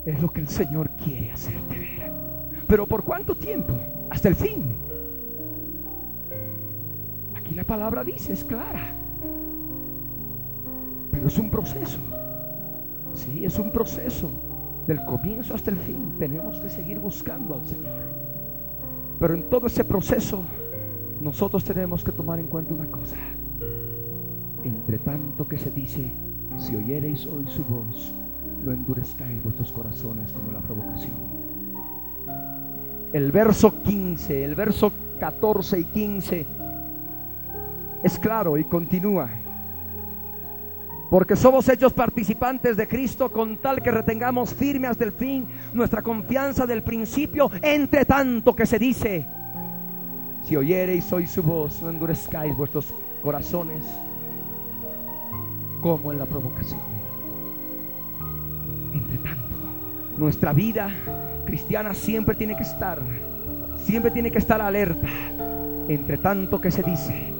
Es 0.04 0.20
lo 0.20 0.32
que 0.32 0.40
el 0.40 0.48
Señor 0.48 0.90
quiere 1.02 1.32
hacerte 1.32 1.78
ver. 1.78 2.12
Pero 2.66 2.86
¿por 2.86 3.04
cuánto 3.04 3.34
tiempo? 3.34 3.74
Hasta 4.10 4.28
el 4.28 4.34
fin. 4.34 4.76
Aquí 7.34 7.54
la 7.54 7.64
palabra 7.64 8.04
dice, 8.04 8.32
es 8.32 8.44
clara. 8.44 8.94
Pero 11.10 11.26
es 11.26 11.38
un 11.38 11.50
proceso. 11.50 11.98
Sí, 13.14 13.44
es 13.44 13.58
un 13.58 13.70
proceso. 13.70 14.30
Del 14.86 15.02
comienzo 15.06 15.54
hasta 15.54 15.70
el 15.70 15.78
fin 15.78 16.16
tenemos 16.18 16.60
que 16.60 16.68
seguir 16.68 16.98
buscando 16.98 17.54
al 17.54 17.64
Señor. 17.64 18.02
Pero 19.18 19.32
en 19.32 19.48
todo 19.48 19.66
ese 19.66 19.82
proceso 19.82 20.44
nosotros 21.22 21.64
tenemos 21.64 22.04
que 22.04 22.12
tomar 22.12 22.38
en 22.38 22.48
cuenta 22.48 22.74
una 22.74 22.86
cosa 22.90 23.16
entre 24.64 24.98
tanto 24.98 25.46
que 25.46 25.58
se 25.58 25.70
dice, 25.70 26.10
si 26.58 26.74
oyereis 26.74 27.26
hoy 27.26 27.46
su 27.48 27.64
voz, 27.64 28.12
no 28.64 28.72
endurezcáis 28.72 29.42
vuestros 29.42 29.70
corazones 29.72 30.32
como 30.32 30.52
la 30.52 30.60
provocación. 30.60 31.12
El 33.12 33.30
verso 33.30 33.82
15, 33.82 34.44
el 34.44 34.54
verso 34.54 34.92
14 35.20 35.80
y 35.80 35.84
15 35.84 36.46
es 38.02 38.18
claro 38.18 38.58
y 38.58 38.64
continúa. 38.64 39.28
Porque 41.10 41.36
somos 41.36 41.68
hechos 41.68 41.92
participantes 41.92 42.76
de 42.76 42.88
Cristo 42.88 43.30
con 43.30 43.58
tal 43.58 43.82
que 43.82 43.90
retengamos 43.90 44.52
firme 44.52 44.88
hasta 44.88 45.04
el 45.04 45.12
fin 45.12 45.46
nuestra 45.72 46.02
confianza 46.02 46.66
del 46.66 46.82
principio, 46.82 47.50
entre 47.62 48.04
tanto 48.04 48.56
que 48.56 48.66
se 48.66 48.78
dice, 48.78 49.26
si 50.44 50.56
oyereis 50.56 51.12
hoy 51.12 51.26
su 51.26 51.42
voz, 51.42 51.80
no 51.82 51.90
endurezcáis 51.90 52.56
vuestros 52.56 52.92
corazones 53.22 53.84
como 55.85 56.12
en 56.12 56.18
la 56.18 56.24
provocación. 56.24 56.80
Entre 58.95 59.18
tanto, 59.18 59.55
nuestra 60.16 60.55
vida 60.55 60.91
cristiana 61.45 61.93
siempre 61.93 62.35
tiene 62.35 62.57
que 62.57 62.62
estar, 62.62 62.99
siempre 63.85 64.11
tiene 64.11 64.30
que 64.30 64.39
estar 64.39 64.62
alerta. 64.62 65.09
Entre 65.87 66.16
tanto 66.16 66.59
que 66.59 66.70
se 66.70 66.82
dice, 66.82 67.30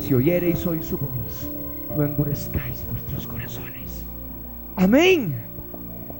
si 0.00 0.14
oyereis 0.14 0.66
hoy 0.66 0.82
su 0.82 0.98
voz, 0.98 1.48
no 1.96 2.02
endurezcáis 2.02 2.84
vuestros 2.90 3.24
corazones. 3.28 4.04
Amén. 4.74 5.40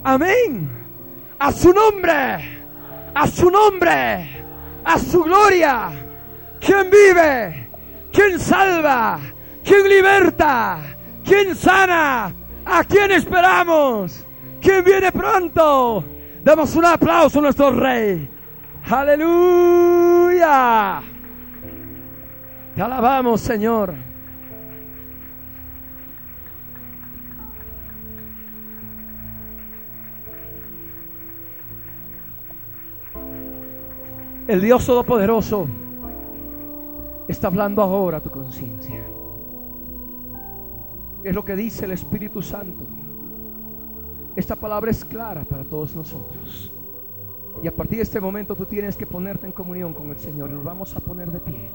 Amén. 0.05 0.69
A 1.37 1.51
su 1.51 1.73
nombre. 1.73 2.13
A 3.13 3.27
su 3.27 3.51
nombre. 3.51 4.29
A 4.85 4.97
su 4.97 5.21
gloria. 5.21 5.89
¿Quién 6.61 6.89
vive? 6.89 7.67
¿Quién 8.13 8.39
salva? 8.39 9.19
¿Quién 9.65 9.89
liberta? 9.89 10.92
¿Quién 11.23 11.55
sana? 11.55 12.33
¿A 12.65 12.83
quién 12.83 13.11
esperamos? 13.11 14.25
¿Quién 14.61 14.83
viene 14.83 15.11
pronto? 15.11 16.03
Damos 16.43 16.75
un 16.75 16.85
aplauso 16.85 17.39
a 17.39 17.41
nuestro 17.43 17.71
rey. 17.71 18.29
Aleluya. 18.89 20.21
Te 22.75 22.81
alabamos, 22.81 23.39
Señor. 23.41 23.93
El 34.45 34.59
Dios 34.59 34.85
Todopoderoso 34.85 35.67
está 37.29 37.47
hablando 37.47 37.81
ahora 37.81 38.17
a 38.17 38.21
tu 38.21 38.29
conciencia. 38.29 39.12
Es 41.23 41.33
lo 41.33 41.45
que 41.45 41.55
dice 41.55 41.85
el 41.85 41.91
Espíritu 41.91 42.41
Santo. 42.41 42.85
Esta 44.35 44.55
palabra 44.55 44.91
es 44.91 45.05
clara 45.05 45.43
para 45.43 45.63
todos 45.63 45.95
nosotros. 45.95 46.71
Y 47.61 47.67
a 47.67 47.75
partir 47.75 47.97
de 47.97 48.03
este 48.03 48.19
momento 48.19 48.55
tú 48.55 48.65
tienes 48.65 48.97
que 48.97 49.05
ponerte 49.05 49.45
en 49.45 49.53
comunión 49.53 49.93
con 49.93 50.09
el 50.09 50.17
Señor. 50.17 50.49
Nos 50.49 50.63
vamos 50.63 50.95
a 50.95 50.99
poner 50.99 51.31
de 51.31 51.39
pie. 51.39 51.69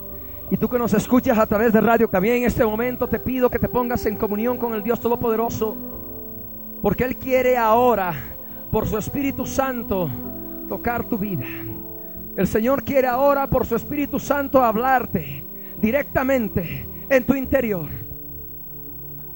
Y 0.50 0.56
tú 0.56 0.68
que 0.68 0.78
nos 0.78 0.92
escuchas 0.92 1.38
a 1.38 1.46
través 1.46 1.72
de 1.72 1.80
radio, 1.80 2.08
también 2.08 2.36
en 2.36 2.44
este 2.44 2.64
momento 2.64 3.08
te 3.08 3.18
pido 3.18 3.48
que 3.48 3.58
te 3.58 3.68
pongas 3.68 4.04
en 4.06 4.16
comunión 4.16 4.58
con 4.58 4.74
el 4.74 4.82
Dios 4.82 5.00
Todopoderoso. 5.00 5.76
Porque 6.82 7.04
Él 7.04 7.16
quiere 7.16 7.56
ahora, 7.56 8.14
por 8.70 8.86
su 8.86 8.98
Espíritu 8.98 9.46
Santo, 9.46 10.10
tocar 10.68 11.08
tu 11.08 11.16
vida. 11.16 11.46
El 12.36 12.46
Señor 12.46 12.82
quiere 12.84 13.08
ahora, 13.08 13.48
por 13.48 13.66
su 13.66 13.76
Espíritu 13.76 14.18
Santo, 14.18 14.62
hablarte 14.62 15.44
directamente 15.80 16.86
en 17.08 17.24
tu 17.24 17.34
interior. 17.34 18.07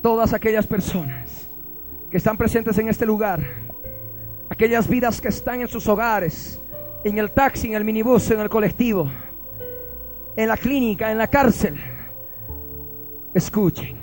Todas 0.03 0.33
aquellas 0.33 0.67
personas 0.67 1.49
que 2.11 2.17
están 2.17 2.37
presentes 2.37 2.77
en 2.79 2.89
este 2.89 3.07
lugar, 3.07 3.41
aquellas 4.51 4.89
vidas 4.89 5.21
que 5.21 5.29
están 5.29 5.61
en 5.61 5.69
sus 5.69 5.87
hogares, 5.87 6.61
en 7.05 7.19
el 7.19 7.31
taxi, 7.31 7.69
en 7.69 7.75
el 7.75 7.85
minibús, 7.85 8.31
en 8.33 8.41
el 8.41 8.49
colectivo, 8.49 9.09
en 10.37 10.49
la 10.49 10.57
clínica, 10.57 11.13
en 11.13 11.19
la 11.19 11.29
cárcel, 11.29 11.81
escuchen 13.33 13.97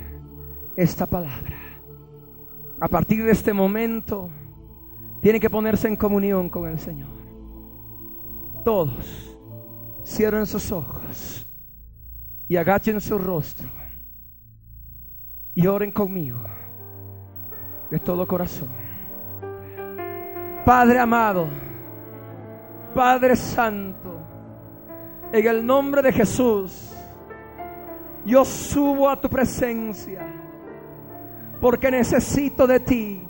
esta 0.74 1.04
palabra. 1.04 1.58
A 2.80 2.88
partir 2.88 3.22
de 3.22 3.32
este 3.32 3.52
momento, 3.52 4.30
tienen 5.20 5.40
que 5.40 5.50
ponerse 5.50 5.86
en 5.86 5.96
comunión 5.96 6.48
con 6.48 6.66
el 6.66 6.78
Señor. 6.78 7.10
Todos 8.64 9.36
cierren 10.02 10.46
sus 10.46 10.72
ojos 10.72 11.46
y 12.48 12.56
agachen 12.56 13.02
su 13.02 13.18
rostro 13.18 13.79
y 15.54 15.66
oren 15.66 15.90
conmigo 15.90 16.40
de 17.90 17.98
todo 17.98 18.26
corazón. 18.26 18.68
Padre 20.64 20.98
amado, 20.98 21.48
Padre 22.94 23.34
Santo, 23.36 24.20
en 25.32 25.46
el 25.46 25.64
nombre 25.64 26.02
de 26.02 26.12
Jesús, 26.12 26.92
yo 28.24 28.44
subo 28.44 29.08
a 29.08 29.20
tu 29.20 29.28
presencia 29.28 30.26
porque 31.60 31.90
necesito 31.90 32.66
de 32.66 32.80
ti. 32.80 33.28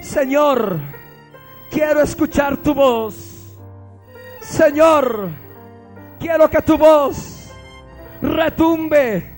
Señor, 0.00 0.78
quiero 1.70 2.00
escuchar 2.00 2.56
tu 2.58 2.74
voz. 2.74 3.56
Señor, 4.40 5.30
quiero 6.18 6.48
que 6.48 6.62
tu 6.62 6.76
voz 6.76 7.52
retumbe 8.20 9.33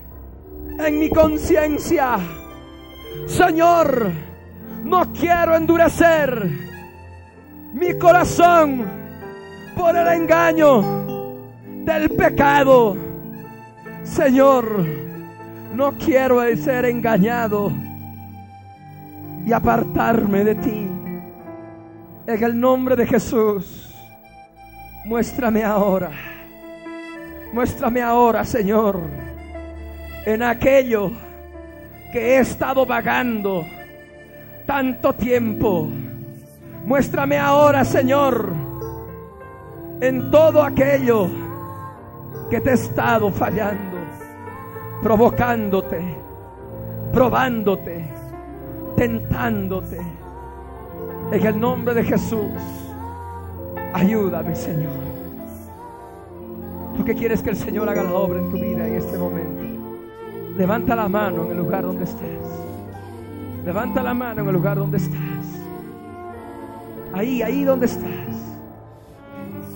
en 0.79 0.99
mi 0.99 1.09
conciencia. 1.09 2.17
Señor, 3.25 4.11
no 4.83 5.11
quiero 5.11 5.55
endurecer 5.55 6.49
mi 7.73 7.97
corazón 7.97 8.85
por 9.75 9.95
el 9.95 10.07
engaño 10.07 10.81
del 11.83 12.09
pecado. 12.11 12.95
Señor, 14.03 14.85
no 15.73 15.93
quiero 15.93 16.41
ser 16.55 16.85
engañado 16.85 17.71
y 19.45 19.51
apartarme 19.51 20.43
de 20.43 20.55
ti. 20.55 20.87
En 22.27 22.43
el 22.43 22.59
nombre 22.59 22.95
de 22.95 23.07
Jesús, 23.07 23.93
muéstrame 25.05 25.63
ahora, 25.63 26.11
muéstrame 27.53 28.01
ahora, 28.01 28.43
Señor, 28.43 29.26
en 30.27 30.43
aquello 30.43 31.09
que 32.11 32.35
he 32.35 32.39
estado 32.39 32.85
vagando 32.85 33.65
tanto 34.65 35.13
tiempo. 35.13 35.87
Muéstrame 36.85 37.37
ahora, 37.37 37.85
Señor, 37.85 38.51
en 40.01 40.29
todo 40.29 40.63
aquello 40.63 41.29
que 42.49 42.59
te 42.59 42.71
he 42.71 42.73
estado 42.73 43.31
fallando, 43.31 43.99
provocándote, 45.01 46.17
probándote, 47.13 48.05
tentándote. 48.97 50.01
En 51.31 51.45
el 51.45 51.57
nombre 51.57 51.93
de 51.93 52.03
Jesús, 52.03 52.51
ayúdame, 53.93 54.53
Señor. 54.55 54.91
¿Tú 56.97 57.05
quieres 57.05 57.41
que 57.41 57.51
el 57.51 57.55
Señor 57.55 57.87
haga 57.87 58.03
la 58.03 58.13
obra 58.13 58.39
en 58.39 58.49
tu 58.49 58.57
vida 58.57 58.85
en 58.85 58.95
este 58.95 59.17
momento? 59.17 59.66
Levanta 60.57 60.95
la 60.95 61.07
mano 61.07 61.45
en 61.45 61.51
el 61.51 61.57
lugar 61.57 61.83
donde 61.83 62.05
estás. 62.05 62.21
Levanta 63.63 64.01
la 64.01 64.13
mano 64.13 64.41
en 64.41 64.47
el 64.47 64.53
lugar 64.53 64.77
donde 64.77 64.97
estás. 64.97 65.19
Ahí, 67.13 67.43
ahí 67.43 67.63
donde 67.63 67.85
estás. 67.85 68.57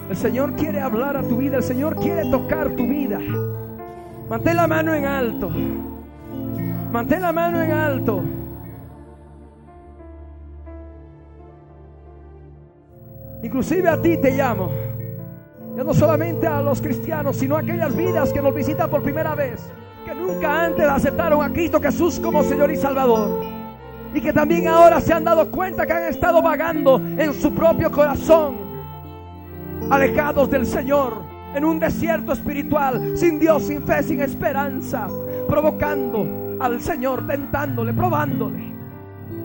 El 0.09 0.17
Señor 0.17 0.53
quiere 0.55 0.81
hablar 0.81 1.15
a 1.15 1.21
tu 1.21 1.37
vida. 1.37 1.57
El 1.57 1.63
Señor 1.63 1.95
quiere 1.97 2.29
tocar 2.31 2.69
tu 2.71 2.87
vida. 2.87 3.19
Mantén 4.27 4.55
la 4.55 4.65
mano 4.65 4.93
en 4.95 5.05
alto. 5.05 5.51
Mantén 6.91 7.21
la 7.21 7.31
mano 7.31 7.61
en 7.61 7.71
alto. 7.71 8.23
Inclusive 13.43 13.87
a 13.87 14.01
ti 14.01 14.17
te 14.17 14.31
llamo. 14.31 14.71
Ya 15.75 15.83
no 15.83 15.93
solamente 15.93 16.47
a 16.47 16.61
los 16.61 16.81
cristianos, 16.81 17.37
sino 17.37 17.55
a 17.55 17.59
aquellas 17.59 17.95
vidas 17.95 18.33
que 18.33 18.41
nos 18.41 18.53
visitan 18.53 18.89
por 18.89 19.03
primera 19.03 19.35
vez, 19.35 19.61
que 20.05 20.15
nunca 20.15 20.65
antes 20.65 20.85
aceptaron 20.85 21.43
a 21.43 21.51
Cristo 21.51 21.79
Jesús 21.81 22.19
como 22.19 22.43
Señor 22.43 22.71
y 22.71 22.77
Salvador. 22.77 23.43
Y 24.13 24.21
que 24.21 24.33
también 24.33 24.67
ahora 24.67 24.99
se 24.99 25.13
han 25.13 25.23
dado 25.23 25.49
cuenta 25.49 25.85
que 25.85 25.93
han 25.93 26.03
estado 26.05 26.41
vagando 26.41 26.97
en 26.97 27.33
su 27.33 27.53
propio 27.53 27.91
corazón, 27.91 28.55
alejados 29.89 30.49
del 30.49 30.65
Señor, 30.65 31.21
en 31.55 31.65
un 31.65 31.79
desierto 31.79 32.33
espiritual, 32.33 33.17
sin 33.17 33.39
Dios, 33.39 33.63
sin 33.63 33.83
fe, 33.83 34.03
sin 34.03 34.21
esperanza, 34.21 35.07
provocando 35.47 36.57
al 36.59 36.81
Señor, 36.81 37.25
tentándole, 37.25 37.93
probándole. 37.93 38.73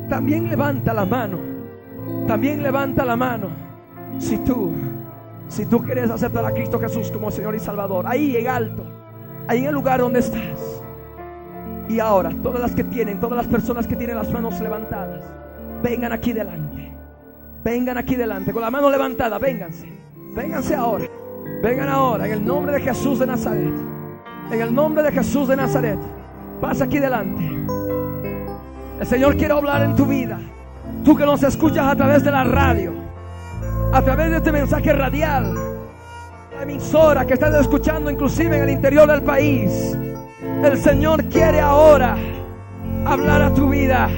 También 0.08 0.48
levanta 0.48 0.94
la 0.94 1.04
mano, 1.04 1.38
también 2.26 2.62
levanta 2.62 3.04
la 3.04 3.16
mano. 3.16 3.48
Si 4.18 4.38
tú, 4.38 4.72
si 5.48 5.66
tú 5.66 5.82
quieres 5.82 6.10
aceptar 6.10 6.44
a 6.44 6.52
Cristo 6.52 6.78
Jesús 6.78 7.10
como 7.10 7.30
Señor 7.30 7.54
y 7.54 7.60
Salvador, 7.60 8.06
ahí 8.06 8.36
en 8.36 8.48
alto, 8.48 8.95
ahí 9.48 9.60
en 9.60 9.66
el 9.66 9.74
lugar 9.74 10.00
donde 10.00 10.20
estás. 10.20 10.82
Y 11.88 12.00
ahora, 12.00 12.30
todas 12.42 12.60
las 12.60 12.74
que 12.74 12.84
tienen, 12.84 13.20
todas 13.20 13.36
las 13.36 13.46
personas 13.46 13.86
que 13.86 13.96
tienen 13.96 14.16
las 14.16 14.30
manos 14.30 14.60
levantadas, 14.60 15.22
vengan 15.82 16.12
aquí 16.12 16.32
delante. 16.32 16.92
Vengan 17.62 17.98
aquí 17.98 18.16
delante, 18.16 18.52
con 18.52 18.62
la 18.62 18.70
mano 18.70 18.90
levantada, 18.90 19.38
vénganse. 19.38 19.88
Vénganse 20.34 20.74
ahora. 20.74 21.04
Vengan 21.62 21.88
ahora, 21.88 22.26
en 22.26 22.32
el 22.32 22.44
nombre 22.44 22.72
de 22.74 22.80
Jesús 22.80 23.18
de 23.18 23.26
Nazaret. 23.26 23.74
En 24.50 24.60
el 24.60 24.74
nombre 24.74 25.02
de 25.02 25.12
Jesús 25.12 25.48
de 25.48 25.56
Nazaret, 25.56 25.98
pasa 26.60 26.84
aquí 26.84 26.98
delante. 26.98 27.44
El 29.00 29.06
Señor 29.06 29.36
quiere 29.36 29.54
hablar 29.54 29.82
en 29.82 29.96
tu 29.96 30.06
vida. 30.06 30.38
Tú 31.04 31.16
que 31.16 31.26
nos 31.26 31.42
escuchas 31.42 31.86
a 31.86 31.96
través 31.96 32.24
de 32.24 32.30
la 32.30 32.44
radio, 32.44 32.92
a 33.92 34.02
través 34.02 34.30
de 34.30 34.36
este 34.36 34.52
mensaje 34.52 34.92
radial, 34.92 35.65
la 36.56 36.62
emisora 36.62 37.26
que 37.26 37.34
estás 37.34 37.54
escuchando 37.60 38.10
inclusive 38.10 38.56
en 38.56 38.62
el 38.62 38.70
interior 38.70 39.06
del 39.06 39.22
país. 39.22 39.94
El 40.64 40.78
Señor 40.78 41.24
quiere 41.26 41.60
ahora 41.60 42.16
hablar 43.04 43.42
a 43.42 43.52
tu 43.52 43.68
vida. 43.68 44.08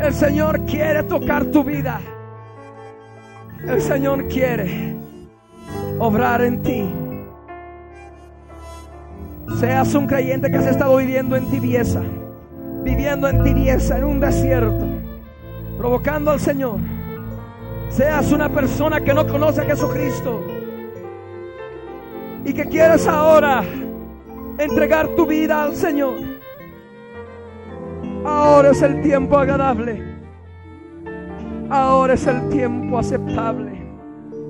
El 0.00 0.14
Señor 0.14 0.64
quiere 0.64 1.02
tocar 1.02 1.44
tu 1.46 1.62
vida. 1.62 2.00
El 3.66 3.82
Señor 3.82 4.28
quiere 4.28 4.96
obrar 5.98 6.40
en 6.40 6.62
ti. 6.62 6.90
Seas 9.58 9.94
un 9.94 10.06
creyente 10.06 10.50
que 10.50 10.56
has 10.56 10.66
estado 10.66 10.96
viviendo 10.96 11.36
en 11.36 11.50
tibieza, 11.50 12.00
viviendo 12.82 13.28
en 13.28 13.42
tibieza, 13.42 13.98
en 13.98 14.04
un 14.04 14.20
desierto, 14.20 14.86
provocando 15.76 16.30
al 16.30 16.40
Señor. 16.40 16.78
Seas 17.90 18.32
una 18.32 18.48
persona 18.48 19.02
que 19.02 19.12
no 19.12 19.26
conoce 19.26 19.60
a 19.60 19.64
Jesucristo 19.64 20.59
y 22.44 22.52
que 22.52 22.64
quieres 22.64 23.06
ahora 23.06 23.62
entregar 24.58 25.08
tu 25.16 25.26
vida 25.26 25.62
al 25.62 25.74
Señor. 25.74 26.14
Ahora 28.24 28.70
es 28.70 28.82
el 28.82 29.00
tiempo 29.00 29.38
agradable. 29.38 30.02
Ahora 31.70 32.14
es 32.14 32.26
el 32.26 32.48
tiempo 32.48 32.98
aceptable. 32.98 33.80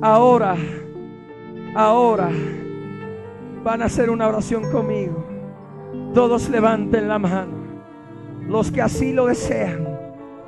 Ahora, 0.01 0.57
ahora 1.74 2.30
van 3.62 3.82
a 3.82 3.84
hacer 3.86 4.11
una 4.11 4.26
oración 4.26 4.70
conmigo. 4.72 5.24
Todos 6.14 6.49
levanten 6.49 7.09
la 7.09 7.18
mano. 7.18 7.61
Los 8.49 8.70
que 8.70 8.82
así 8.82 9.12
lo 9.12 9.26
desean 9.26 9.86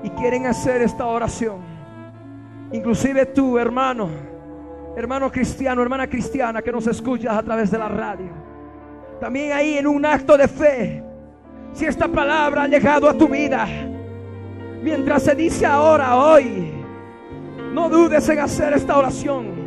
y 0.03 0.11
quieren 0.11 0.47
hacer 0.47 0.83
esta 0.83 1.07
oración. 1.07 1.59
Inclusive 2.73 3.27
tú, 3.27 3.59
hermano, 3.59 4.09
hermano 4.97 5.31
cristiano, 5.31 5.83
hermana 5.83 6.07
cristiana 6.07 6.63
que 6.63 6.73
nos 6.73 6.87
escuchas 6.87 7.37
a 7.37 7.43
través 7.43 7.71
de 7.71 7.79
la 7.79 7.89
radio. 7.89 8.31
También 9.21 9.53
ahí 9.53 9.79
en 9.79 9.87
un 9.87 10.05
acto 10.05 10.37
de 10.37 10.49
fe, 10.49 11.03
si 11.73 11.85
esta 11.85 12.09
palabra 12.09 12.65
ha 12.65 12.69
llegado 12.69 13.09
a 13.09 13.15
tu 13.15 13.29
vida, 13.29 13.67
mientras 14.83 15.23
se 15.23 15.35
dice 15.35 15.65
ahora, 15.65 16.17
hoy, 16.17 16.73
no 17.73 17.89
dudes 17.89 18.29
en 18.29 18.41
hacer 18.41 18.73
esta 18.73 18.99
oración. 18.99 19.63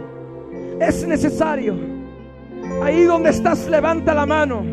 Es 0.79 1.07
necesario 1.07 1.95
Ahí 2.83 3.03
donde 3.03 3.29
estás, 3.29 3.67
levanta 3.67 4.13
la 4.13 4.25
mano. 4.25 4.63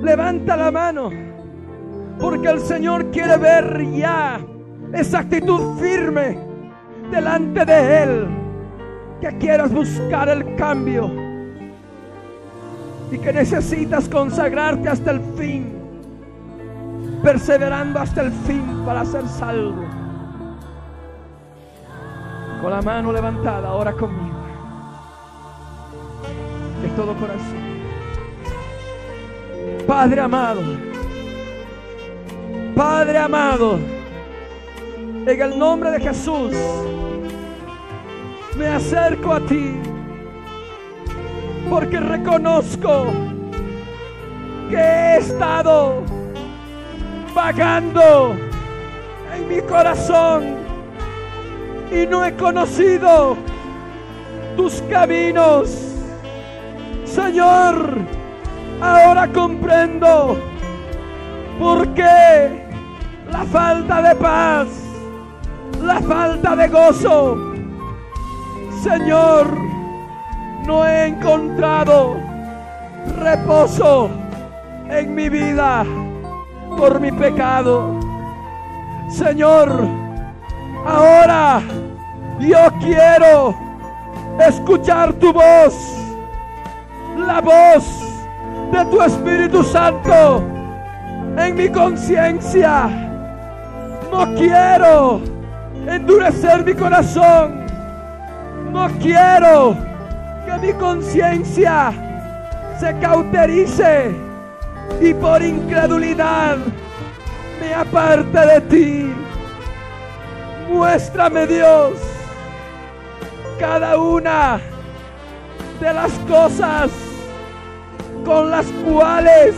Levanta 0.00 0.56
la 0.56 0.70
mano. 0.70 1.10
Porque 2.18 2.48
el 2.48 2.60
Señor 2.60 3.10
quiere 3.10 3.36
ver 3.36 3.84
ya 3.90 4.40
esa 4.92 5.20
actitud 5.20 5.78
firme 5.78 6.38
delante 7.10 7.64
de 7.64 8.02
Él. 8.02 8.28
Que 9.20 9.36
quieras 9.38 9.72
buscar 9.72 10.28
el 10.28 10.54
cambio. 10.56 11.10
Y 13.10 13.18
que 13.18 13.32
necesitas 13.32 14.08
consagrarte 14.08 14.88
hasta 14.88 15.12
el 15.12 15.20
fin. 15.36 15.72
Perseverando 17.22 17.98
hasta 18.00 18.22
el 18.22 18.32
fin 18.32 18.82
para 18.84 19.04
ser 19.04 19.26
salvo. 19.26 19.84
Con 22.60 22.70
la 22.70 22.82
mano 22.82 23.12
levantada, 23.12 23.68
ahora 23.68 23.92
conmigo 23.92 24.38
de 26.82 26.88
todo 26.90 27.14
corazón. 27.14 27.68
Padre 29.86 30.20
amado, 30.20 30.60
Padre 32.74 33.18
amado, 33.18 33.78
en 35.26 35.42
el 35.42 35.58
nombre 35.58 35.90
de 35.90 36.00
Jesús, 36.00 36.52
me 38.58 38.66
acerco 38.66 39.34
a 39.34 39.40
ti 39.40 39.76
porque 41.70 42.00
reconozco 42.00 43.06
que 44.68 44.76
he 44.76 45.18
estado 45.18 46.02
vagando 47.34 48.34
en 49.32 49.48
mi 49.48 49.60
corazón 49.62 50.56
y 51.92 52.06
no 52.06 52.24
he 52.24 52.34
conocido 52.34 53.36
tus 54.56 54.82
caminos. 54.90 55.70
Señor, 57.04 57.96
ahora 58.80 59.28
comprendo 59.28 60.36
por 61.60 61.86
qué 61.94 62.66
la 63.30 63.44
falta 63.44 64.02
de 64.02 64.16
paz, 64.16 64.66
la 65.82 66.00
falta 66.00 66.56
de 66.56 66.68
gozo, 66.68 67.47
Señor, 68.90 69.46
no 70.66 70.86
he 70.86 71.08
encontrado 71.08 72.16
reposo 73.22 74.08
en 74.88 75.14
mi 75.14 75.28
vida 75.28 75.84
por 76.74 76.98
mi 76.98 77.12
pecado. 77.12 78.00
Señor, 79.10 79.86
ahora 80.86 81.60
yo 82.40 82.58
quiero 82.80 83.54
escuchar 84.40 85.12
tu 85.14 85.34
voz 85.34 85.74
la 87.14 87.42
voz 87.42 87.84
de 88.72 88.84
tu 88.86 89.02
Espíritu 89.02 89.62
Santo 89.64 90.42
en 91.36 91.54
mi 91.54 91.68
conciencia. 91.68 92.88
No 94.10 94.34
quiero 94.34 95.20
endurecer 95.86 96.64
mi 96.64 96.72
corazón. 96.72 97.57
No 98.72 98.88
quiero 99.00 99.76
que 100.44 100.66
mi 100.66 100.72
conciencia 100.74 101.92
se 102.78 102.98
cauterice 102.98 104.14
y 105.00 105.14
por 105.14 105.42
incredulidad 105.42 106.58
me 107.60 107.74
aparte 107.74 108.38
de 108.38 108.60
ti. 108.62 109.12
Muéstrame 110.68 111.46
Dios 111.46 111.92
cada 113.58 113.96
una 113.98 114.60
de 115.80 115.92
las 115.92 116.12
cosas 116.28 116.90
con 118.24 118.50
las 118.50 118.66
cuales 118.86 119.54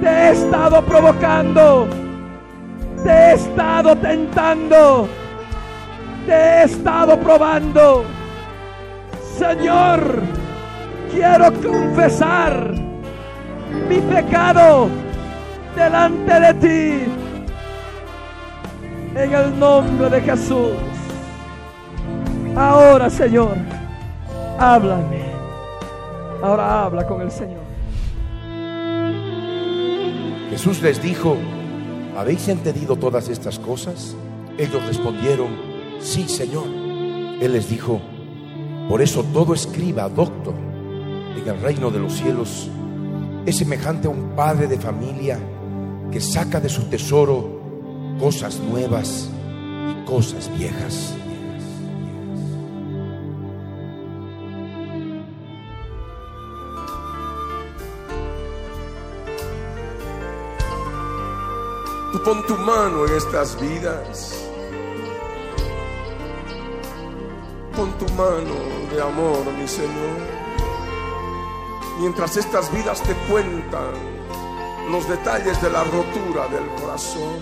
te 0.00 0.06
he 0.08 0.30
estado 0.32 0.82
provocando, 0.82 1.88
te 3.04 3.10
he 3.10 3.34
estado 3.34 3.96
tentando, 3.96 5.08
te 6.28 6.34
he 6.34 6.62
estado 6.64 7.18
probando. 7.20 8.04
Señor, 9.38 10.20
quiero 11.10 11.50
confesar 11.62 12.74
mi 13.88 13.98
pecado 14.00 14.88
delante 15.74 16.40
de 16.40 16.54
ti. 16.54 17.12
En 19.14 19.32
el 19.32 19.58
nombre 19.58 20.10
de 20.10 20.20
Jesús. 20.20 20.76
Ahora, 22.54 23.08
Señor, 23.08 23.56
háblame. 24.58 25.22
Ahora 26.42 26.84
habla 26.84 27.06
con 27.06 27.22
el 27.22 27.30
Señor. 27.30 27.62
Jesús 30.50 30.82
les 30.82 31.00
dijo, 31.02 31.38
¿habéis 32.18 32.48
entendido 32.48 32.96
todas 32.96 33.30
estas 33.30 33.58
cosas? 33.58 34.14
Ellos 34.58 34.84
respondieron, 34.86 35.77
sí, 36.00 36.28
Señor. 36.28 36.66
Él 37.40 37.52
les 37.52 37.68
dijo, 37.68 38.00
por 38.88 39.02
eso 39.02 39.24
todo 39.32 39.54
escriba, 39.54 40.08
doctor, 40.08 40.54
en 41.36 41.48
el 41.48 41.60
reino 41.60 41.90
de 41.90 42.00
los 42.00 42.14
cielos 42.14 42.68
es 43.46 43.56
semejante 43.56 44.08
a 44.08 44.10
un 44.10 44.34
padre 44.34 44.66
de 44.66 44.78
familia 44.78 45.38
que 46.10 46.20
saca 46.20 46.60
de 46.60 46.68
su 46.68 46.82
tesoro 46.84 47.60
cosas 48.18 48.58
nuevas 48.60 49.30
y 49.90 50.04
cosas 50.04 50.50
viejas. 50.56 51.14
pon 62.28 62.44
tu 62.46 62.56
mano 62.56 63.06
en 63.06 63.14
estas 63.14 63.58
vidas. 63.58 64.47
con 67.78 67.92
tu 67.92 68.08
mano 68.14 68.56
de 68.92 69.00
amor, 69.00 69.44
mi 69.56 69.68
Señor. 69.68 70.18
Mientras 72.00 72.36
estas 72.36 72.72
vidas 72.72 73.00
te 73.02 73.14
cuentan 73.30 73.92
los 74.90 75.08
detalles 75.08 75.62
de 75.62 75.70
la 75.70 75.84
rotura 75.84 76.48
del 76.48 76.66
corazón. 76.80 77.38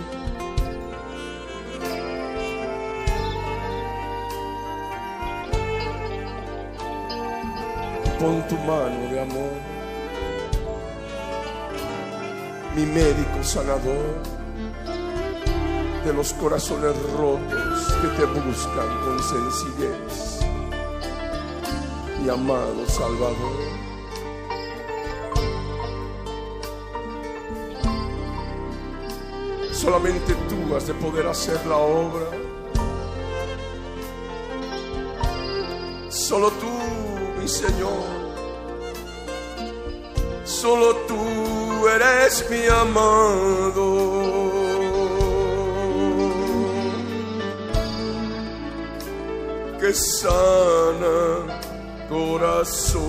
Pon 8.21 8.47
tu 8.49 8.57
mano 8.59 9.11
de 9.11 9.21
amor, 9.23 9.57
mi 12.75 12.85
médico 12.85 13.43
sanador 13.43 14.36
de 16.07 16.13
los 16.13 16.33
corazones 16.35 16.95
rotos 17.19 17.95
que 18.01 18.09
te 18.09 18.25
buscan 18.27 18.89
con 19.05 19.21
sencillez. 19.21 20.41
Mi 22.23 22.29
amado 22.29 22.87
Salvador. 22.87 23.57
Solamente 29.73 30.33
tú 30.49 30.77
has 30.77 30.87
de 30.87 30.95
poder 30.95 31.27
hacer 31.27 31.67
la 31.67 31.77
obra. 31.77 32.27
Solo 36.09 36.53
tú, 36.53 37.41
mi 37.41 37.49
Señor. 37.49 38.05
Solo 40.45 40.95
tú 41.09 41.89
eres 41.89 42.47
mi 42.49 42.65
amado. 42.67 44.46
Que 49.87 49.95
sana 49.95 51.47
corazones. 52.09 53.07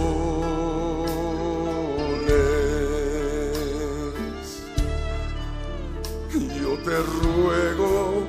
Yo 6.62 6.78
te 6.86 6.98
ruego 7.24 8.28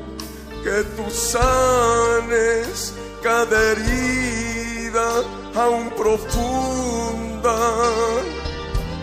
que 0.64 0.82
tú 0.96 1.04
sanes 1.10 2.94
cada 3.22 3.72
herida 3.72 5.08
aún 5.54 5.90
profunda 5.90 7.58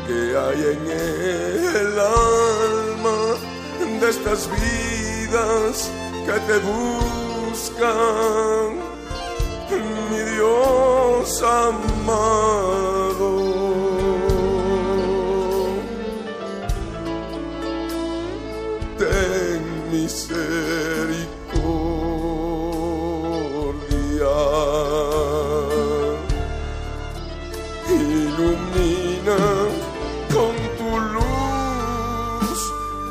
que 0.07 0.21
hay 0.43 0.61
en 0.73 0.83
el 1.83 1.99
alma 1.99 3.19
de 3.99 4.09
estas 4.09 4.49
vidas 4.49 5.91
que 6.25 6.37
te 6.47 6.57
buscan, 6.71 7.89
Dios 11.35 11.43
amado. 11.43 13.31
Ten 18.97 19.61
misericordia. 19.91 20.35
Ilumina 27.89 29.41
con 30.33 30.55
tu 30.77 30.89
luz 31.15 32.59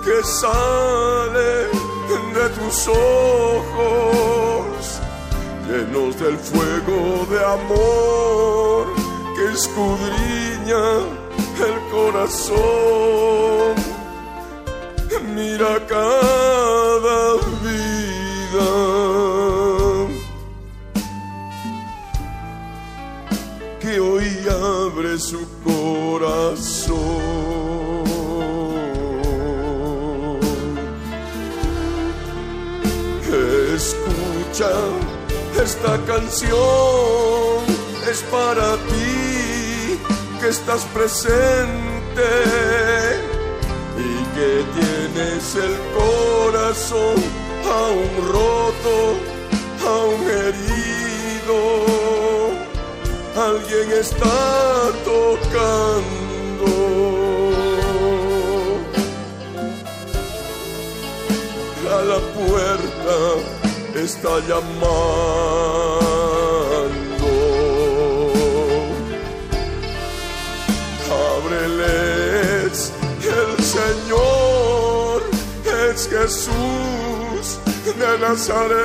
que 0.04 0.18
sale 0.24 1.52
de 2.34 2.46
tus 2.56 2.88
ojos, 2.88 3.53
del 5.94 6.36
fuego 6.36 7.24
de 7.30 7.38
amor 7.44 8.86
que 9.36 9.44
escudriña 9.52 10.84
el 11.68 11.76
corazón. 11.92 13.74
Mira 15.36 15.86
cada 15.86 17.34
vida 17.62 18.72
que 23.78 24.00
hoy 24.00 24.28
abre 24.50 25.16
su 25.16 25.46
corazón. 25.62 27.04
Escucha 33.76 34.72
esta 35.64 35.98
canción, 36.04 36.52
es 38.10 38.20
para 38.30 38.76
ti 38.90 39.98
que 40.40 40.48
estás 40.48 40.84
presente 40.92 42.30
y 43.96 44.12
que 44.34 44.50
tienes 44.78 45.54
el 45.54 45.74
corazón 46.00 47.16
aún 47.64 48.12
roto, 48.30 48.94
aún 49.88 50.22
herido 50.42 51.24
alguien 53.36 53.90
está 53.92 54.92
tocando. 55.04 56.24
A 61.90 62.02
la 62.02 62.20
puerta 62.34 63.16
está 63.94 64.40
llamando. 64.48 65.43
De 77.98 78.18
Nazaret. 78.18 78.84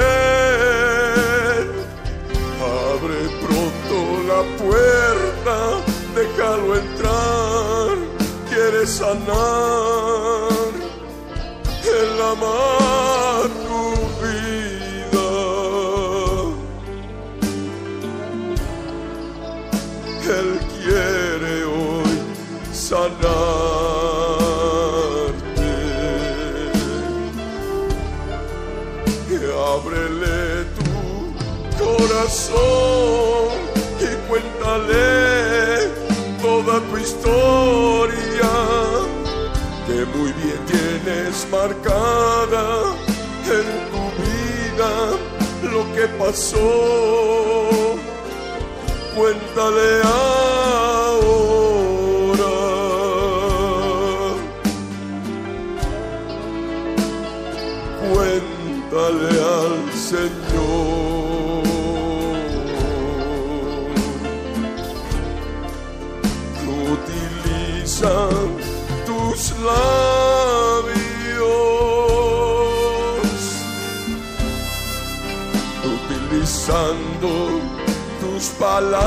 Abre 2.62 3.20
pronto 3.43 3.97
la 4.32 4.41
puerta, 4.62 5.57
déjalo 6.16 6.76
entrar, 6.76 7.97
quiere 8.49 8.86
sanar, 8.86 10.72
Él 11.84 12.22
ama 12.32 13.18
y 33.99 34.10
cuéntale 34.28 35.89
toda 36.41 36.80
tu 36.89 36.97
historia 36.97 38.51
que 39.88 40.05
muy 40.18 40.32
bien 40.34 40.62
tienes 40.68 41.47
marcada 41.51 42.66
en 43.45 43.68
tu 43.91 44.03
vida 44.22 44.91
lo 45.72 45.82
que 45.93 46.07
pasó. 46.18 47.95
Cuéntale 49.16 50.01
ahora. 50.03 50.28
Palabras. 78.60 78.99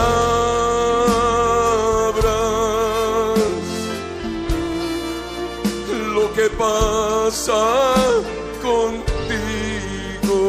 Lo 6.14 6.32
que 6.32 6.48
pasa 6.50 7.62
contigo. 8.62 10.40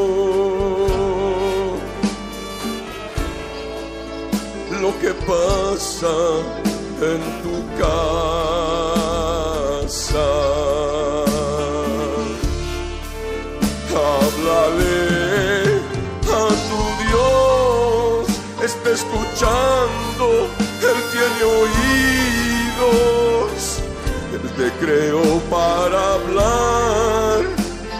Lo 4.81 4.91
que 4.99 5.13
pasa 5.25 6.15
en 7.01 7.21
tu 7.43 7.55
casa. 7.77 8.22
te 24.57 24.71
creo 24.79 25.39
para 25.49 26.13
hablar 26.13 27.39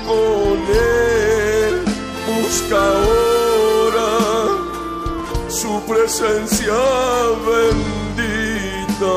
con 0.06 0.58
Él. 0.70 1.84
Busca 2.28 2.78
ahora 2.78 4.12
su 5.50 5.82
presencia 5.86 6.74
bendita. 7.48 9.16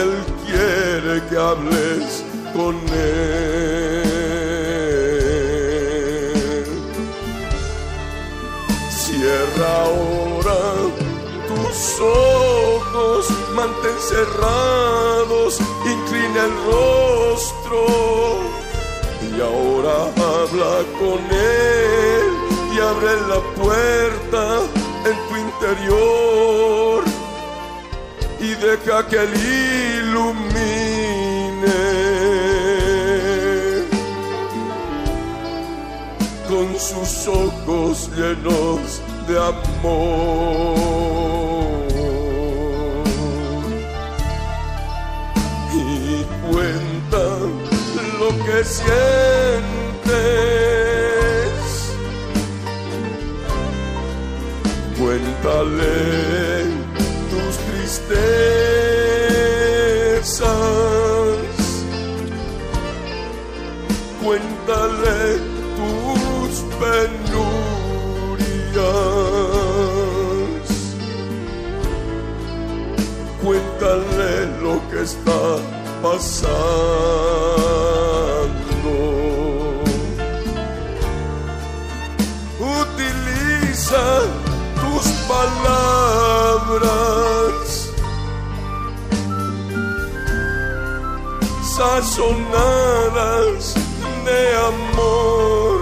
Él 0.00 0.12
quiere 0.44 1.14
que 1.28 1.36
hables 1.36 2.24
con 2.54 2.74
Él. 2.94 3.55
Cerrados, 14.16 15.58
inclina 15.84 16.40
el 16.48 16.54
rostro 16.72 17.80
y 19.28 19.30
ahora 19.42 19.96
habla 20.32 20.74
con 20.98 21.20
él 21.30 22.26
y 22.72 22.74
abre 22.80 23.12
la 23.32 23.40
puerta 23.60 24.42
en 25.08 25.16
tu 25.28 25.34
interior 25.48 27.04
y 28.40 28.48
deja 28.66 29.06
que 29.06 29.16
él 29.24 29.32
ilumine 30.00 30.46
con 36.48 36.66
sus 36.88 37.28
ojos 37.28 38.08
llenos 38.16 39.02
de 39.28 39.34
amor. 39.38 41.15
Sientes. 48.66 49.66
Cuéntale 54.98 55.98
tus 57.30 57.54
tristezas. 57.66 58.26
Cuéntale 64.22 65.20
tus 65.78 66.52
penurias. 66.80 67.46
Cuéntale 73.42 74.32
lo 74.60 74.74
que 74.90 74.98
está 75.02 75.42
pasando. 76.02 77.75
Sazonadas 91.76 93.74
de 94.24 94.40
amor 94.72 95.76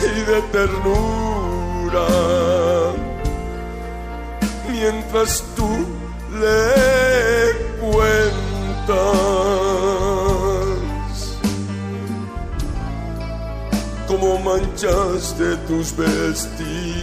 y 0.00 0.20
de 0.30 0.38
ternura. 0.52 2.08
Mientras 4.68 5.44
tú 5.54 5.70
le 6.40 6.72
cuentas 7.80 8.96
cómo 14.08 14.38
manchaste 14.40 15.56
tus 15.68 15.96
vestiduras. 15.96 16.95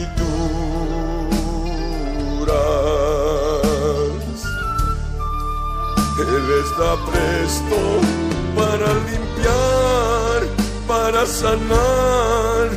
Él 6.43 6.49
está 6.59 6.91
presto 7.09 7.79
para 8.53 8.87
limpiar, 9.09 10.39
para 10.85 11.25
sanar, 11.25 12.69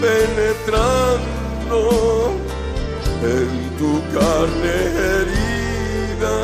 penetrando 0.00 1.80
en 3.20 3.48
tu 3.76 4.00
carne 4.16 4.74
herida, 5.08 6.34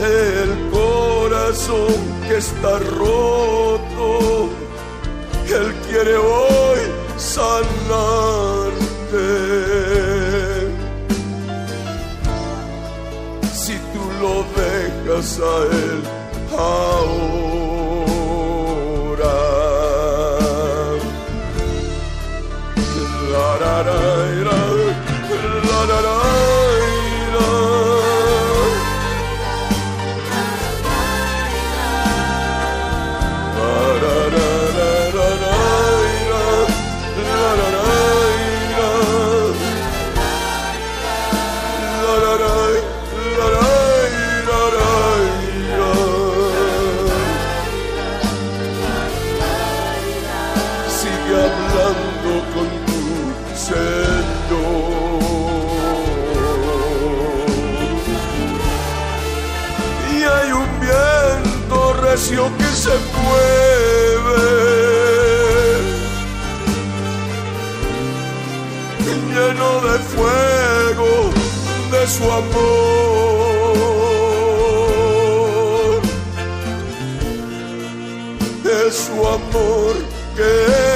el 0.00 0.50
corazón 0.70 1.96
que 2.28 2.36
está 2.36 2.78
roto. 2.78 4.50
Él 5.46 5.68
quiere 5.88 6.14
hoy 6.18 6.80
sanarte. 7.16 7.58
Si 13.54 13.74
tú 13.94 14.02
lo 14.20 14.44
dejas 14.60 15.40
a 15.40 15.64
Él 15.72 16.17
ahora. 16.56 17.57
Su 72.08 72.24
amor. 72.24 72.48
Es 78.64 78.94
su 78.94 79.26
amor 79.26 79.94
que 80.36 80.87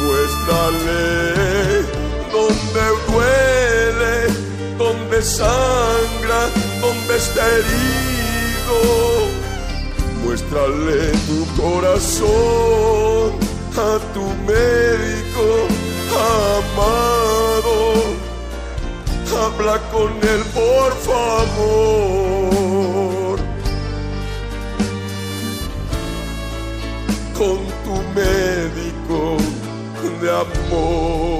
Muéstrale 0.01 0.93
donde 2.33 2.85
duele, 3.07 4.17
donde 4.77 5.23
sangra, 5.23 6.41
donde 6.81 7.17
está 7.17 7.47
herido. 7.57 8.79
Muéstrale 10.25 11.01
tu 11.29 11.39
corazón 11.63 13.29
a 13.77 13.99
tu 14.15 14.25
médico 14.47 15.47
amado 16.19 17.19
habla 19.37 19.79
con 19.93 20.11
él, 20.23 20.43
por 20.55 20.93
favor. 21.07 22.18
Amor. 30.41 31.38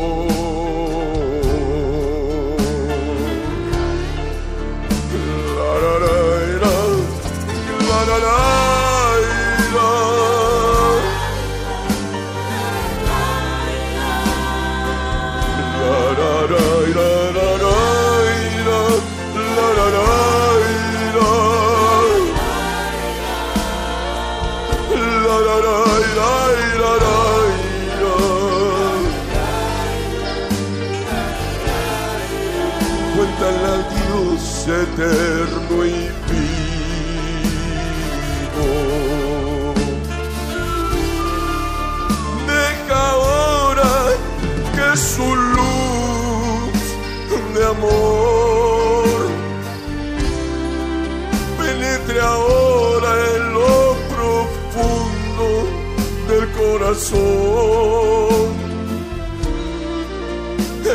Corazón 56.99 58.59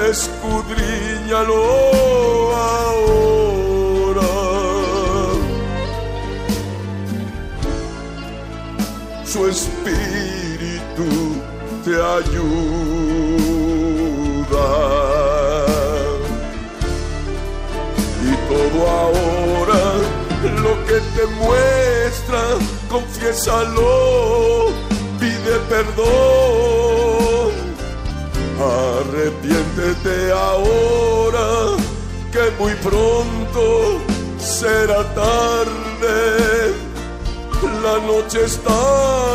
escudriñalo 0.09 1.63
ahora. 2.55 4.31
Su 9.25 9.47
espíritu 9.47 11.09
te 11.85 11.95
ayuda. 11.95 12.43
Y 18.21 18.31
todo 18.49 18.79
ahora 18.89 19.83
lo 20.61 20.73
que 20.85 20.97
te 21.15 21.25
muestra, 21.41 22.41
confiésalo, 22.89 24.52
perdón 25.69 27.23
Arrepiéntete 28.63 30.31
ahora, 30.31 31.75
que 32.31 32.51
muy 32.59 32.73
pronto 32.75 33.99
será 34.39 35.03
tarde. 35.13 36.73
La 37.83 37.99
noche 37.99 38.45
está 38.45 38.79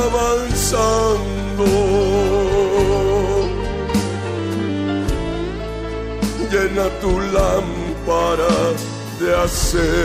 avanzando. 0.09 1.67
Llena 6.51 6.89
tu 7.01 7.13
lámpara 7.21 8.57
de 9.21 9.29
aceite. 9.45 9.99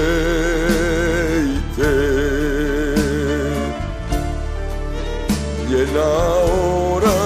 Llena 5.83 6.01
ahora 6.01 7.19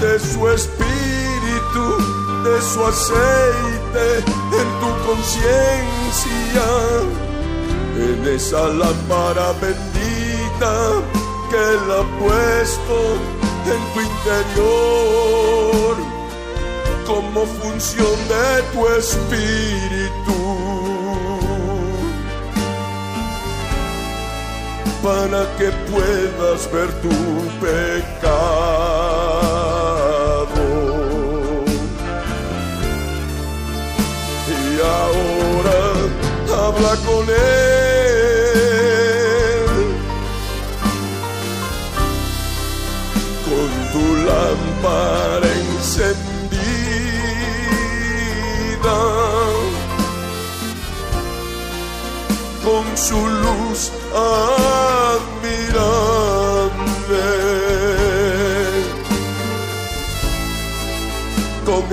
de 0.00 0.18
su 0.20 0.48
espíritu, 0.48 1.84
de 2.44 2.62
su 2.62 2.84
aceite 2.84 4.18
en 4.60 4.68
tu 4.80 4.90
conciencia, 5.08 6.68
en 7.96 8.28
esa 8.28 8.68
lámpara 8.68 9.52
bendita 9.60 10.72
que 11.50 11.56
Él 11.56 11.90
ha 11.90 12.04
puesto 12.20 12.96
en 13.66 13.82
tu 13.92 14.00
interior, 14.12 15.96
como 17.08 17.44
función 17.60 18.16
de 18.28 18.62
tu 18.72 18.86
espíritu. 18.86 20.69
Para 25.02 25.46
que 25.56 25.70
puedas 25.90 26.70
ver 26.72 26.90
tu 27.00 27.08
pecado. 27.60 29.20
Y 34.48 34.80
ahora 34.80 35.78
habla 36.66 36.94
con 37.06 37.24
él. 37.28 37.40
Con 43.46 43.70
tu 43.92 44.04
lámpara 44.28 45.48
encendida. 45.76 46.30
Con 52.64 52.84
su 52.96 53.20
luz. 53.26 53.80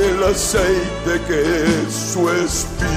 El 0.10 0.24
aceite 0.24 1.14
que 1.28 1.40
es 1.66 1.94
su 2.14 2.30
espíritu. 2.30 2.88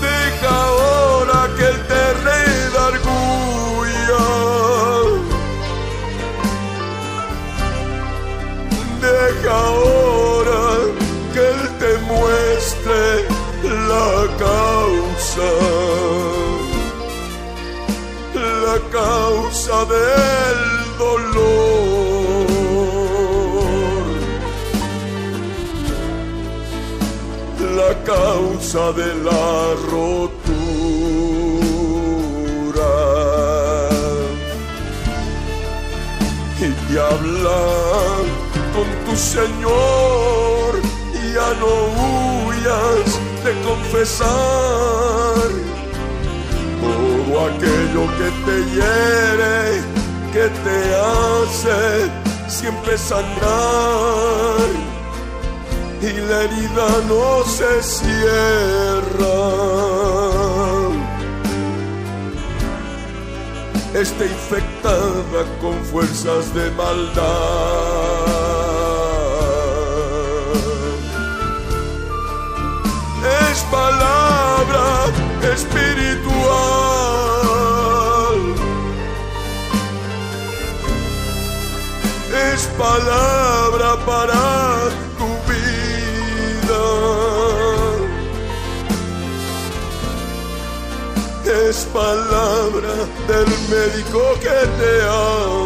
Deja 0.00 0.50
ahora 0.68 1.40
que 1.56 1.64
él 1.72 1.78
te 1.90 2.04
redarguya. 2.28 4.24
Deja 9.06 9.54
ahora 9.72 10.62
que 11.34 11.42
él 11.52 11.62
te 11.82 11.92
muestre 12.12 13.02
la 13.90 14.12
causa, 14.46 15.50
la 18.64 18.76
causa 18.90 19.76
del 19.84 20.69
dolor, 21.00 22.46
la 27.78 27.92
causa 28.14 28.82
de 29.00 29.08
la 29.26 29.48
rotura. 29.92 30.20
Y 36.64 36.68
te 36.82 36.94
habla 37.08 37.62
con 38.74 38.88
tu 39.06 39.14
Señor, 39.16 40.70
ya 41.34 41.48
no 41.62 41.72
huyas 42.44 43.08
de 43.44 43.52
confesar 43.68 45.48
todo 46.82 47.32
aquello 47.48 48.02
que 48.18 48.28
te 48.46 48.56
hiere, 48.72 49.99
que 50.32 50.48
te 50.48 50.94
hace 50.94 52.10
siempre 52.48 52.96
sangrar 52.96 54.68
y 56.00 56.12
la 56.28 56.42
herida 56.42 56.88
no 57.08 57.44
se 57.44 57.82
cierra. 57.82 59.40
Está 63.92 64.24
infectada 64.24 65.44
con 65.60 65.74
fuerzas 65.84 66.54
de 66.54 66.70
maldad. 66.70 67.20
Es 73.50 73.58
palabra 73.70 75.06
espiritual. 75.52 76.29
Palabra 82.80 83.90
para 84.06 84.42
tu 85.18 85.28
vida. 85.50 86.84
Es 91.68 91.76
palabra 92.00 92.94
del 93.28 93.50
médico 93.74 94.20
que 94.44 94.58
te 94.78 94.92
ama. 95.02 95.60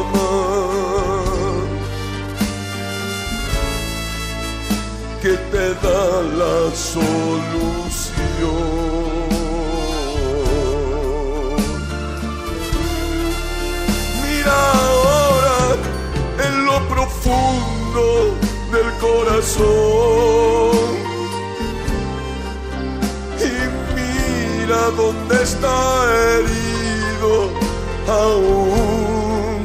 que 5.25 5.35
te 5.53 5.67
da 5.87 6.05
la 6.41 6.57
solución. 6.93 7.55
Corazón 19.05 20.95
y 23.49 23.53
mira 23.97 24.83
dónde 24.97 25.35
está 25.43 25.77
herido 26.33 27.33
aún 28.09 29.63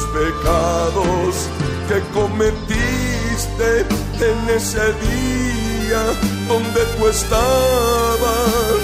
Los 0.00 0.06
pecados 0.08 1.48
que 1.88 2.00
cometiste 2.14 3.80
en 4.20 4.56
ese 4.56 4.92
día 5.08 6.02
donde 6.48 6.80
tú 6.96 7.08
estabas 7.08 8.80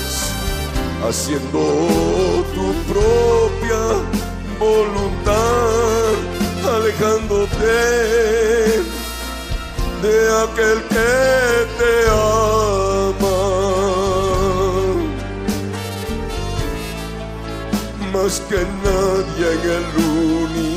haciendo 1.08 1.60
tu 2.54 2.72
propia 2.92 3.82
voluntad, 4.58 6.14
alejándote 6.76 7.76
de 10.02 10.16
aquel 10.44 10.78
que 10.94 11.12
te 11.78 11.92
ama. 12.10 13.38
Más 18.12 18.40
que 18.48 18.60
nadie 18.84 19.46
en 19.52 19.70
el 19.70 19.86
universo. 20.04 20.75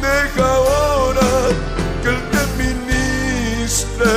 Deja 0.00 0.44
ahora 0.54 1.30
que 2.02 2.08
Él 2.08 2.20
te 2.32 2.42
ministre. 2.62 4.12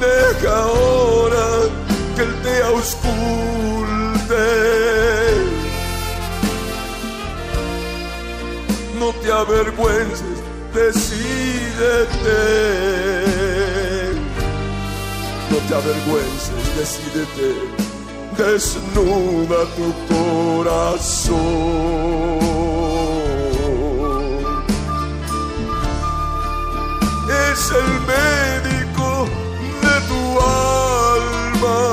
Deja 0.00 0.52
ahora 0.56 1.46
que 2.16 2.22
Él 2.22 2.34
te 2.42 2.56
ausculte. 2.62 3.22
No 8.98 9.08
te 9.14 9.28
avergüences, 9.32 10.38
decídete. 10.74 12.40
Te 15.72 15.78
avergüences, 15.78 16.76
decídete. 16.76 17.48
Desnuda 18.36 19.64
tu 19.74 19.88
corazón. 20.12 21.38
Es 27.50 27.70
el 27.70 27.90
médico 28.12 29.08
de 29.80 29.94
tu 30.08 30.22
alma. 30.42 31.91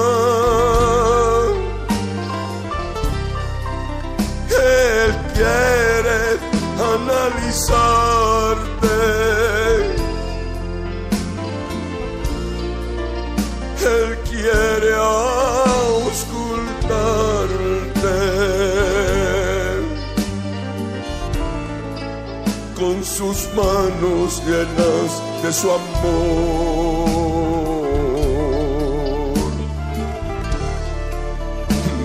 Manos 23.61 24.41
llenas 24.45 25.11
de 25.43 25.51
su 25.53 25.67
amor. 25.71 27.09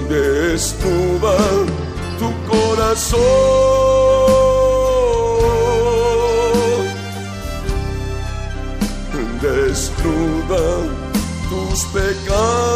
Desnuda 0.08 1.36
tu 2.18 2.28
corazón. 2.50 3.24
Desnuda 9.42 10.66
tus 11.50 11.78
pecados 11.86 12.73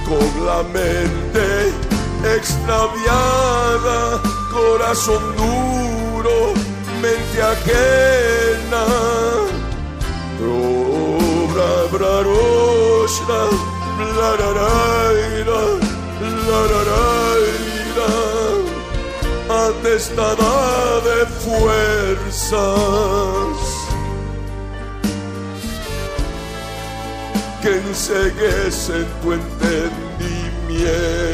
Con 0.08 0.30
la 0.46 0.62
mente 0.64 1.63
extraviada, 2.36 4.20
corazón 4.52 5.22
duro, 5.36 6.54
mente 7.00 7.42
ajena. 7.42 8.84
Bra, 11.54 11.74
bra, 11.92 12.14
roshra, 12.22 13.42
bla, 13.96 14.30
ra, 14.40 14.50
ra, 14.58 14.74
ira, 15.38 15.62
la, 16.48 16.60
ra, 16.70 16.82
ra, 16.90 17.06
ira. 17.86 18.12
Atestada 19.68 20.54
de 21.06 21.18
fuerzas 21.44 23.56
que 27.62 27.70
enseguecen 27.76 29.06
tu 29.22 29.28
entendimiento. 29.32 31.33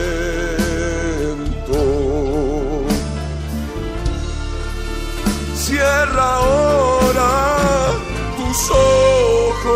Cierra 6.10 6.34
ahora 6.34 7.30
tus 8.36 8.70
ojos. 8.72 9.70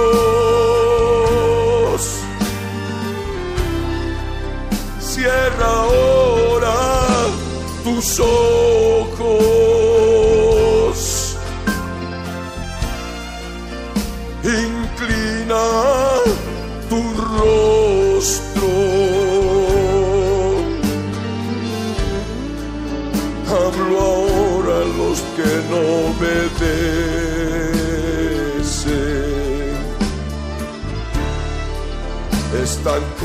Cierra 4.99 5.67
ahora 5.67 6.75
tus 7.85 8.19
ojos. 8.19 9.54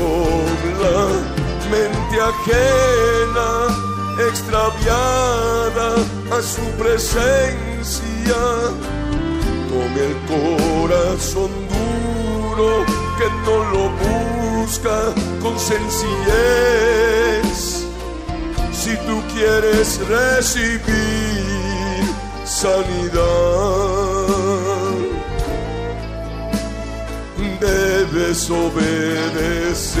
con 0.00 0.48
la 0.82 1.00
mente 1.70 2.16
ajena, 2.20 3.50
extraviada 4.28 5.88
a 6.30 6.42
su 6.42 6.66
presencia 6.78 8.42
con 9.68 9.90
el 9.98 10.14
corazón 10.26 11.50
duro 11.68 12.70
que 13.18 13.28
no 13.44 13.56
lo 13.72 13.84
busca 14.06 14.98
con 15.42 15.54
sencillez. 15.58 17.58
Si 18.72 18.92
tú 19.06 19.16
quieres 19.34 19.88
recibir 20.08 22.04
sanidad, 22.44 23.20
debes 27.60 27.99
obedecer. 28.50 30.00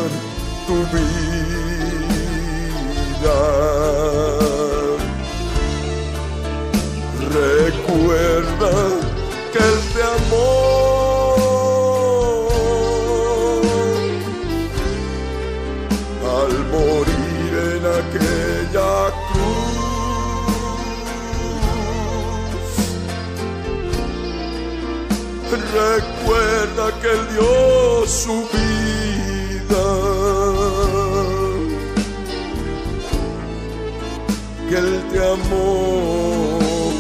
amó 35.34 36.92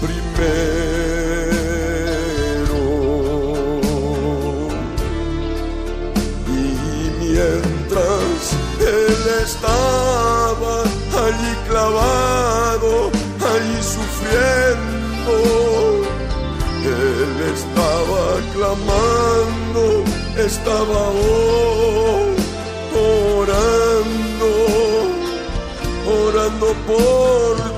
primero. 0.00 0.36
Y 6.48 6.60
mientras 7.20 8.38
Él 8.80 9.22
estaba 9.44 10.74
allí 11.26 11.52
clavado, 11.68 13.10
allí 13.52 13.78
sufriendo, 13.94 15.34
él 16.84 17.34
estaba 17.54 18.22
clamando, 18.54 19.84
estaba 20.36 21.02
orando, 23.36 24.50
orando 26.06 26.66
por 26.86 27.75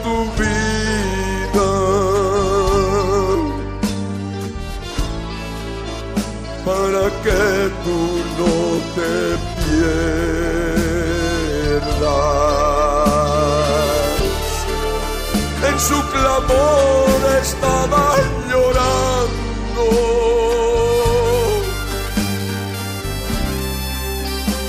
Su 15.78 15.94
clamor 16.10 17.20
estaba 17.40 18.16
llorando. 18.50 19.84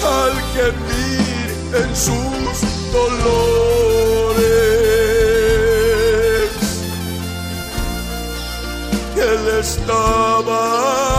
Al 0.06 0.34
gemir 0.53 1.48
en 1.73 1.95
sus 1.95 2.61
dolores, 2.94 3.49
él 9.18 9.44
estaba 9.60 11.19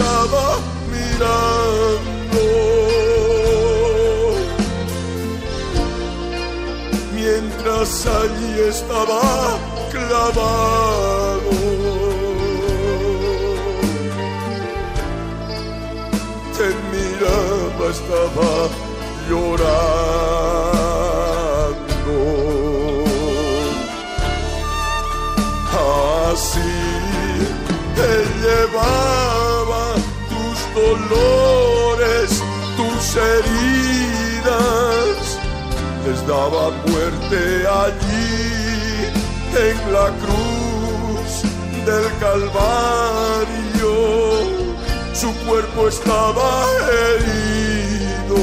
estaba 0.00 0.58
mirando. 0.90 2.40
Mientras 7.14 8.06
allí 8.06 8.60
estaba 8.68 9.20
clavado. 9.92 11.50
te 16.56 16.68
miraba, 16.92 17.84
estaba 17.90 18.52
llorando. 19.28 20.59
Daba 36.30 36.70
muerte 36.86 37.40
allí 37.84 38.30
en 39.68 39.78
la 39.92 40.06
cruz 40.22 41.32
del 41.84 42.06
Calvario 42.20 43.70
su 45.12 45.30
cuerpo 45.44 45.88
estaba 45.88 46.66
herido. 47.02 48.40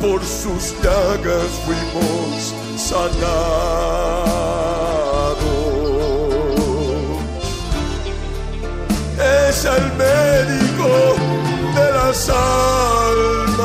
Por 0.00 0.20
sus 0.24 0.74
llagas 0.82 1.50
fuimos 1.64 2.54
sanados. 2.76 3.32
Es 9.48 9.64
el 9.64 9.86
médico 9.98 11.11
las 12.04 12.28
almas. 12.28 13.62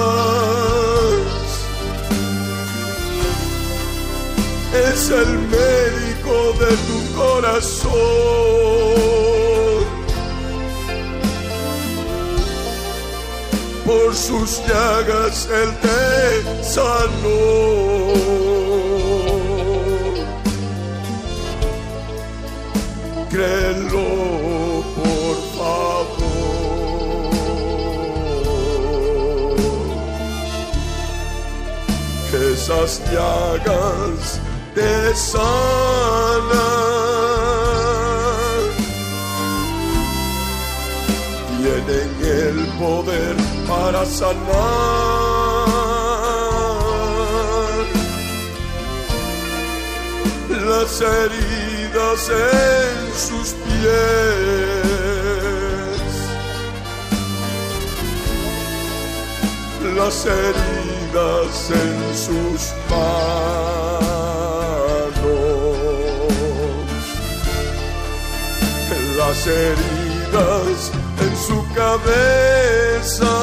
Es 4.90 5.10
el 5.10 5.40
médico 5.58 6.36
de 6.62 6.72
tu 6.88 7.00
corazón. 7.16 7.98
Por 13.86 14.10
sus 14.14 14.50
llagas 14.68 15.48
Él 15.62 15.70
te 15.82 16.64
sanó. 16.64 18.47
Llagas 33.12 34.40
te 34.76 35.16
sanan. 35.16 35.48
Tienen 41.58 42.12
el 42.22 42.58
poder 42.80 43.36
para 43.68 44.06
sanar 44.06 44.98
las 50.68 51.02
heridas 51.02 52.30
en 52.30 52.96
sus 53.16 53.48
pies, 53.64 53.98
las 59.96 60.26
heridas 60.26 60.67
en 61.18 62.16
sus 62.16 62.74
manos, 62.90 63.18
las 69.18 69.48
heridas 69.48 70.92
en 71.22 71.34
su 71.38 71.58
cabeza. 71.74 73.34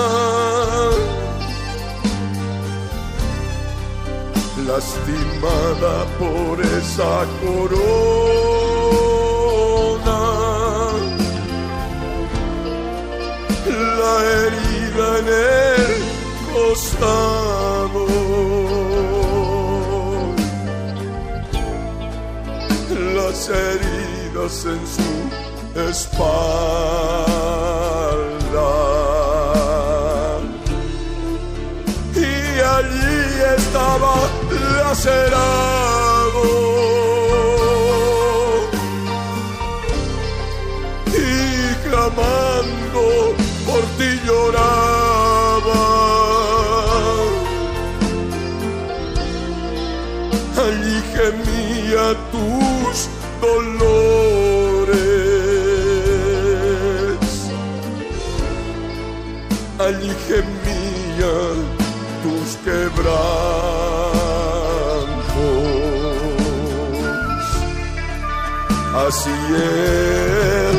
lastimada 4.66 5.94
por 6.18 6.60
esa 6.60 7.26
corona. 7.42 7.74
La 13.98 14.14
herida 14.24 15.06
en 15.18 15.26
el 15.28 15.63
costado. 16.74 18.02
Las 23.16 23.48
heridas 23.48 24.56
en 24.72 24.82
su 24.94 25.12
espalda. 25.88 26.32
Y 32.16 32.28
allí 32.76 33.18
estaba 33.56 34.14
lacerado. 34.76 36.44
Y 41.12 41.28
clamando 41.88 43.02
por 43.66 43.82
ti 43.96 44.10
lloraba 44.26 44.83
Así 69.16 69.30
Él 69.30 70.78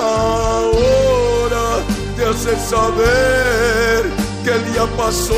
ahora 0.00 1.66
te 2.16 2.22
hace 2.24 2.54
saber 2.70 4.00
que 4.44 4.50
el 4.52 4.62
día 4.72 4.86
pasó 4.96 5.34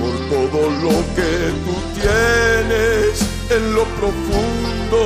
por 0.00 0.14
todo 0.32 0.60
lo 0.82 0.96
que 1.14 1.32
tú 1.64 1.74
tienes 1.94 3.12
en 3.48 3.62
lo 3.76 3.84
profundo 4.00 5.02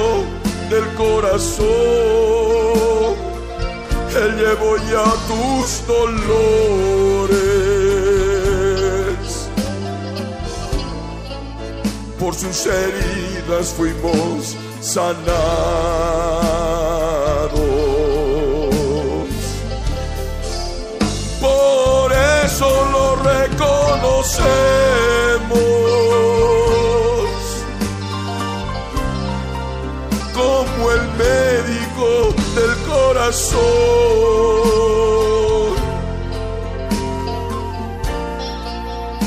del 0.70 0.86
corazón. 0.94 1.68
Él 4.16 4.30
llevó 4.38 4.70
ya 4.90 5.06
tus 5.28 5.86
dolores. 5.86 7.30
Por 12.18 12.32
sus 12.34 12.66
heridas 12.66 13.74
fuimos 13.76 14.56
sanados. 14.90 15.30
Por 21.40 22.12
eso 22.44 22.68
lo 22.90 23.16
reconocemos 23.16 24.40
como 30.34 30.90
el 30.90 31.02
médico 31.24 32.34
del 32.56 32.74
corazón. 32.88 33.60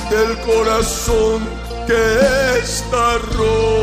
Del 0.10 0.31
corazón 0.41 1.40
que 1.88 2.03
está 2.61 3.18
roto. 3.18 3.82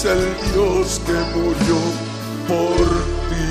Es 0.00 0.06
el 0.06 0.34
Dios 0.54 0.98
que 1.04 1.12
murió 1.12 1.78
por 2.48 2.86
ti. 3.28 3.50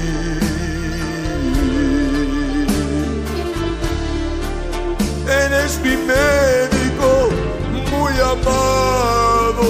Eres 5.30 5.80
mi 5.84 5.95
médico 5.95 7.09
muy 7.91 8.13
amado. 8.34 9.69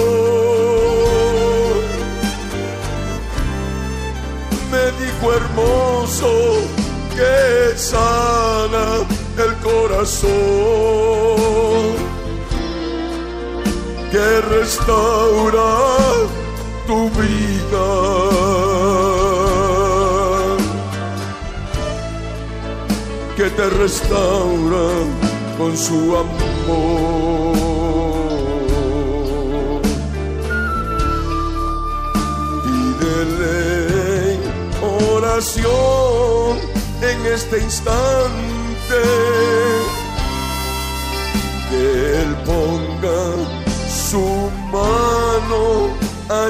Médico 4.72 5.24
hermoso 5.34 6.32
que 7.14 7.76
sana 7.76 8.86
el 9.36 9.52
corazón. 9.56 10.30
Que 14.10 14.40
restaura 14.56 15.99
tu 16.90 17.08
vida. 17.20 17.88
que 23.36 23.48
te 23.58 23.66
restaura 23.84 24.88
con 25.56 25.72
su 25.86 25.98
amor. 26.24 27.54
Pídele 32.64 33.60
oración 35.06 36.52
en 37.10 37.18
este 37.36 37.56
instante. 37.68 39.00
Que 41.68 41.84
Él 42.20 42.30
ponga 42.50 43.20
su 44.08 44.26
mano 44.72 45.19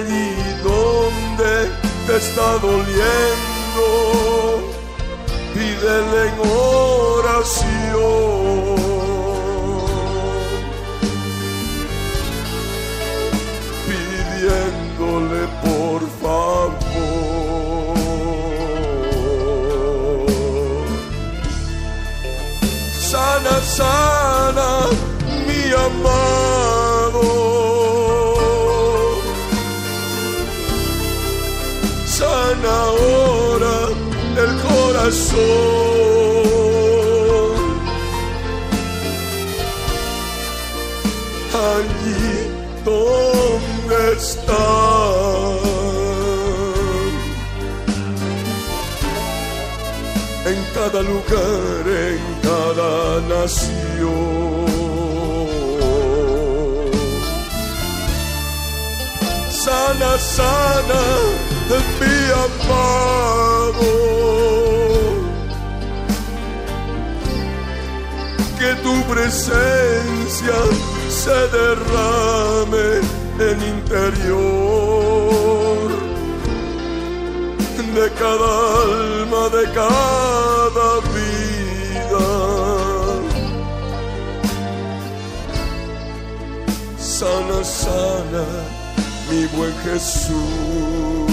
allí 0.01 0.35
donde 0.63 1.71
te 2.07 2.17
está 2.17 2.59
doliendo 2.59 3.41
pídele 5.55 6.29
en 6.29 6.35
oración. 7.21 8.30
Corazón. 35.11 35.41
Allí 41.53 42.33
donde 42.85 44.13
está. 44.17 44.67
En 50.47 50.59
cada 50.75 51.01
lugar, 51.03 51.85
en 51.87 52.23
cada 52.43 53.21
nación 53.29 54.61
sana, 59.51 60.19
sana, 60.19 61.03
mi 62.01 62.17
amado. 62.47 63.91
Presencia 69.11 70.59
se 71.09 71.39
derrame 71.59 73.01
en 73.39 73.59
interior 73.77 75.01
de 77.95 78.11
cada 78.23 78.51
alma, 78.83 79.49
de 79.49 79.65
cada 79.73 80.91
vida. 81.15 82.29
Sana, 86.99 87.65
sana 87.65 88.47
mi 89.29 89.47
buen 89.57 89.75
Jesús. 89.85 91.30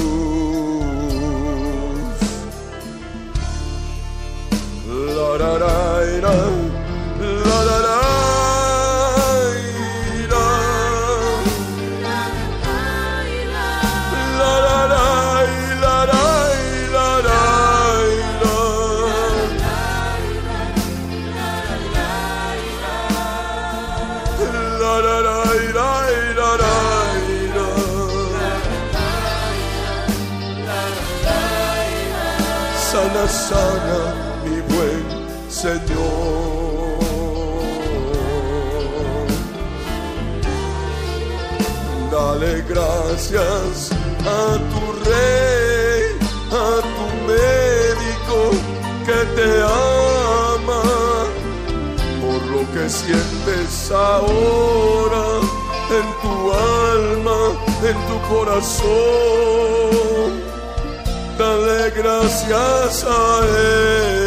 sana, 33.50 34.00
mi 34.44 34.58
buen 34.72 35.04
Señor. 35.50 37.00
Dale 42.12 42.54
gracias 42.68 43.76
a 44.26 44.58
tu 44.72 44.82
rey, 45.10 46.04
a 46.52 46.72
tu 46.96 47.06
médico 47.32 48.40
que 49.08 49.20
te 49.36 49.50
ama, 49.64 50.86
por 52.22 52.42
lo 52.54 52.62
que 52.74 52.84
sientes 52.90 53.92
ahora 53.92 55.26
en 55.98 56.08
tu 56.24 56.36
alma, 56.92 57.40
en 57.90 57.98
tu 58.08 58.18
corazón 58.34 59.58
Gracias 61.98 63.04
a 63.10 63.42
él. 63.44 64.27